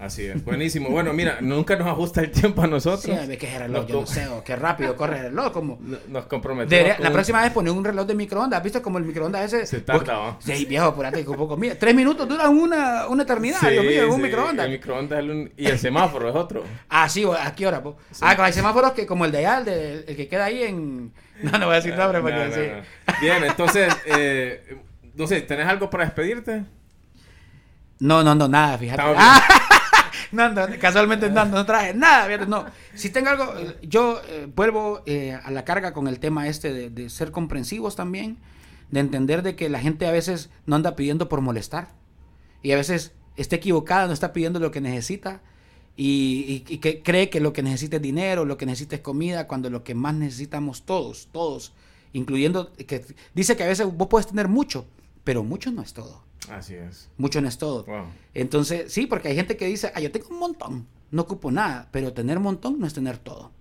Así 0.01 0.25
es, 0.25 0.43
buenísimo. 0.43 0.89
Bueno, 0.89 1.13
mira, 1.13 1.37
nunca 1.41 1.75
nos 1.75 1.87
ajusta 1.87 2.21
el 2.21 2.31
tiempo 2.31 2.63
a 2.63 2.67
nosotros. 2.67 3.19
Sí, 3.23 3.37
que 3.37 3.45
es 3.45 3.53
el 3.53 3.59
reloj, 3.59 3.85
yo 3.85 4.01
no 4.01 4.07
sé, 4.07 4.27
qué 4.43 4.55
rápido 4.55 4.95
corre 4.95 5.17
el 5.17 5.23
reloj. 5.25 5.51
Como... 5.51 5.79
Nos 6.07 6.25
comprometemos. 6.25 6.99
La 6.99 7.11
próxima 7.11 7.43
vez 7.43 7.51
poner 7.51 7.71
un 7.71 7.85
reloj 7.85 8.07
de 8.07 8.15
microondas, 8.15 8.57
¿has 8.57 8.63
visto 8.63 8.81
como 8.81 8.97
el 8.97 9.05
microondas 9.05 9.53
ese? 9.53 9.67
Se 9.67 9.81
tarda, 9.81 10.37
Sí, 10.39 10.65
viejo, 10.65 10.87
apurate 10.87 11.23
un 11.27 11.35
poco. 11.35 11.55
Mira, 11.55 11.75
tres 11.75 11.93
minutos 11.93 12.27
duran 12.27 12.49
una, 12.49 13.07
una 13.09 13.21
eternidad, 13.21 13.59
sí, 13.59 13.67
Dios 13.67 13.85
mío, 13.85 14.15
un 14.15 14.21
microondas. 14.23 14.65
El 14.65 14.71
microondas 14.71 15.23
es 15.23 15.29
un... 15.29 15.51
y 15.55 15.67
el 15.67 15.77
semáforo 15.77 16.29
es 16.29 16.35
otro. 16.35 16.63
Ah, 16.89 17.07
sí, 17.07 17.23
¿a 17.23 17.53
qué 17.55 17.67
hora? 17.67 17.81
Po? 17.81 17.97
Ah, 18.21 18.35
con 18.35 18.45
el 18.45 18.53
semáforo 18.53 18.93
que 18.93 19.05
como 19.05 19.25
el 19.25 19.31
de 19.31 19.37
allá, 19.39 19.59
el, 19.59 19.65
de, 19.65 19.99
el 20.07 20.15
que 20.15 20.27
queda 20.27 20.45
ahí 20.45 20.63
en... 20.63 21.13
No, 21.43 21.51
no 21.57 21.67
voy 21.67 21.73
a 21.73 21.75
decir 21.75 21.95
nombre 21.95 22.21
porque 22.21 22.45
no, 22.47 22.53
sí. 22.53 23.15
Bien, 23.21 23.43
entonces, 23.43 23.93
eh, 24.05 24.77
no 25.13 25.27
sé, 25.27 25.41
¿tenés 25.41 25.67
algo 25.67 25.89
para 25.89 26.05
despedirte? 26.05 26.63
No, 27.99 28.23
no, 28.23 28.33
no, 28.33 28.47
nada, 28.47 28.79
fíjate. 28.79 29.03
No, 30.31 30.53
casualmente 30.79 31.29
no, 31.29 31.45
no 31.45 31.65
traje 31.65 31.93
nada. 31.93 32.45
No, 32.45 32.65
si 32.93 33.09
tengo 33.09 33.29
algo, 33.29 33.53
yo 33.81 34.21
eh, 34.27 34.47
vuelvo 34.53 35.01
eh, 35.05 35.37
a 35.43 35.51
la 35.51 35.65
carga 35.65 35.93
con 35.93 36.07
el 36.07 36.19
tema 36.19 36.47
este 36.47 36.89
de, 36.89 37.09
ser 37.09 37.31
comprensivos 37.31 37.95
también, 37.95 38.37
de 38.89 38.99
entender 38.99 39.41
de 39.41 39.55
que 39.55 39.69
la 39.69 39.79
gente 39.79 40.05
a 40.07 40.11
veces 40.11 40.49
no 40.65 40.75
anda 40.75 40.95
pidiendo 40.95 41.29
por 41.29 41.41
molestar 41.41 41.89
y 42.61 42.71
a 42.71 42.75
veces 42.75 43.13
está 43.35 43.55
equivocada, 43.55 44.07
no 44.07 44.13
está 44.13 44.33
pidiendo 44.33 44.59
lo 44.59 44.71
que 44.71 44.81
necesita 44.81 45.41
y, 45.95 46.59
que 46.79 47.01
cree 47.03 47.29
que 47.29 47.39
lo 47.39 47.53
que 47.53 47.63
necesita 47.63 47.97
es 47.97 48.01
dinero, 48.01 48.45
lo 48.45 48.57
que 48.57 48.65
necesita 48.65 48.95
es 48.95 49.01
comida, 49.01 49.47
cuando 49.47 49.69
lo 49.69 49.83
que 49.83 49.95
más 49.95 50.15
necesitamos 50.15 50.83
todos, 50.83 51.27
todos, 51.31 51.73
incluyendo 52.13 52.71
que 52.73 53.05
dice 53.33 53.55
que 53.55 53.63
a 53.63 53.67
veces 53.67 53.87
vos 53.91 54.07
puedes 54.07 54.27
tener 54.27 54.47
mucho, 54.47 54.85
pero 55.23 55.43
mucho 55.43 55.71
no 55.71 55.81
es 55.81 55.93
todo. 55.93 56.23
Así 56.49 56.75
es. 56.75 57.09
Mucho 57.17 57.41
no 57.41 57.47
es 57.47 57.57
todo. 57.57 57.85
Entonces, 58.33 58.91
sí, 58.91 59.05
porque 59.05 59.29
hay 59.29 59.35
gente 59.35 59.57
que 59.57 59.65
dice, 59.67 59.91
ah, 59.93 59.99
yo 59.99 60.11
tengo 60.11 60.29
un 60.29 60.39
montón, 60.39 60.87
no 61.11 61.23
ocupo 61.23 61.51
nada, 61.51 61.87
pero 61.91 62.13
tener 62.13 62.37
un 62.37 62.43
montón 62.43 62.79
no 62.79 62.87
es 62.87 62.93
tener 62.93 63.17
todo. 63.17 63.51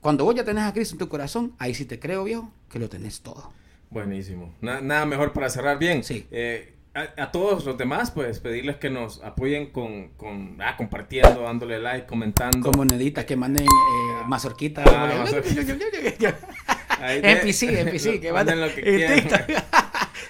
Cuando 0.00 0.24
vos 0.24 0.34
ya 0.34 0.44
tenés 0.44 0.64
a 0.64 0.72
Cristo 0.72 0.94
en 0.94 0.98
tu 0.98 1.08
corazón, 1.08 1.54
ahí 1.58 1.74
sí 1.74 1.84
te 1.84 1.98
creo, 1.98 2.24
viejo, 2.24 2.52
que 2.70 2.78
lo 2.78 2.88
tenés 2.88 3.20
todo. 3.20 3.52
Buenísimo. 3.90 4.54
nada 4.60 5.06
mejor 5.06 5.32
para 5.32 5.48
cerrar 5.48 5.78
bien. 5.78 6.04
Sí. 6.04 6.26
Eh, 6.30 6.74
a, 7.16 7.30
todos 7.30 7.64
los 7.64 7.78
demás, 7.78 8.10
pues 8.10 8.40
pedirles 8.40 8.76
que 8.76 8.90
nos 8.90 9.22
apoyen 9.22 9.70
con, 9.70 10.08
con 10.16 10.56
ah, 10.60 10.76
compartiendo, 10.76 11.42
dándole 11.42 11.78
like, 11.78 12.06
comentando. 12.06 12.70
Como 12.70 12.84
Nedita, 12.84 13.24
que 13.24 13.36
manden 13.36 13.64
eh, 13.64 14.24
mazorquita. 14.26 14.82
Ah, 14.86 15.24
NPC, 17.22 17.62
NPC, 17.62 18.20
que 18.20 18.32
manden 18.32 18.60
lo 18.60 18.74
que 18.74 18.82
quieran. 18.82 19.28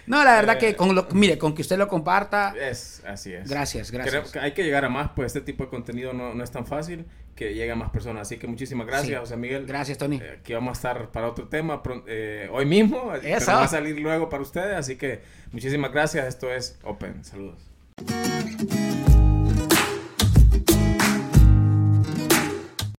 No, 0.09 0.25
la 0.25 0.35
verdad 0.35 0.59
que 0.59 0.75
con 0.75 0.95
lo, 0.95 1.07
mire, 1.13 1.39
con 1.39 1.55
que 1.55 1.63
usted 1.63 1.79
lo 1.79 1.89
comparta. 1.89 2.55
Es, 2.59 3.03
así 3.07 3.33
es. 3.33 3.49
Gracias, 3.49 3.91
gracias. 3.91 4.37
hay 4.37 4.53
que 4.53 4.65
llegar 4.65 4.85
a 4.85 4.89
más, 4.89 5.11
pues 5.15 5.27
este 5.27 5.41
tipo 5.41 5.65
de 5.65 5.71
contenido 5.71 6.13
no, 6.13 6.35
no 6.35 6.45
es 6.45 6.51
tan 6.51 6.67
fácil 6.67 7.07
que 7.39 7.55
llegue 7.55 7.71
a 7.71 7.77
más 7.77 7.91
personas. 7.91 8.23
Así 8.23 8.37
que 8.37 8.49
muchísimas 8.49 8.87
gracias, 8.87 9.21
José 9.21 9.37
Miguel. 9.37 9.65
Gracias, 9.65 9.97
Tony. 9.97 10.17
Eh, 10.17 10.39
aquí 10.41 10.53
vamos 10.55 10.71
a 10.71 10.79
estar 10.79 11.11
para 11.13 11.29
otro 11.29 11.47
tema 11.47 11.81
eh, 12.09 12.49
hoy 12.53 12.67
mismo. 12.67 13.13
Pero 13.23 13.47
va 13.47 13.63
a 13.63 13.69
salir 13.69 13.99
luego 14.01 14.29
para 14.29 14.43
ustedes. 14.43 14.77
Así 14.77 14.97
que 14.97 15.21
muchísimas 15.53 15.93
gracias. 15.93 16.27
Esto 16.27 16.53
es 16.53 16.79
Open. 16.83 17.25
Saludos. 17.25 17.71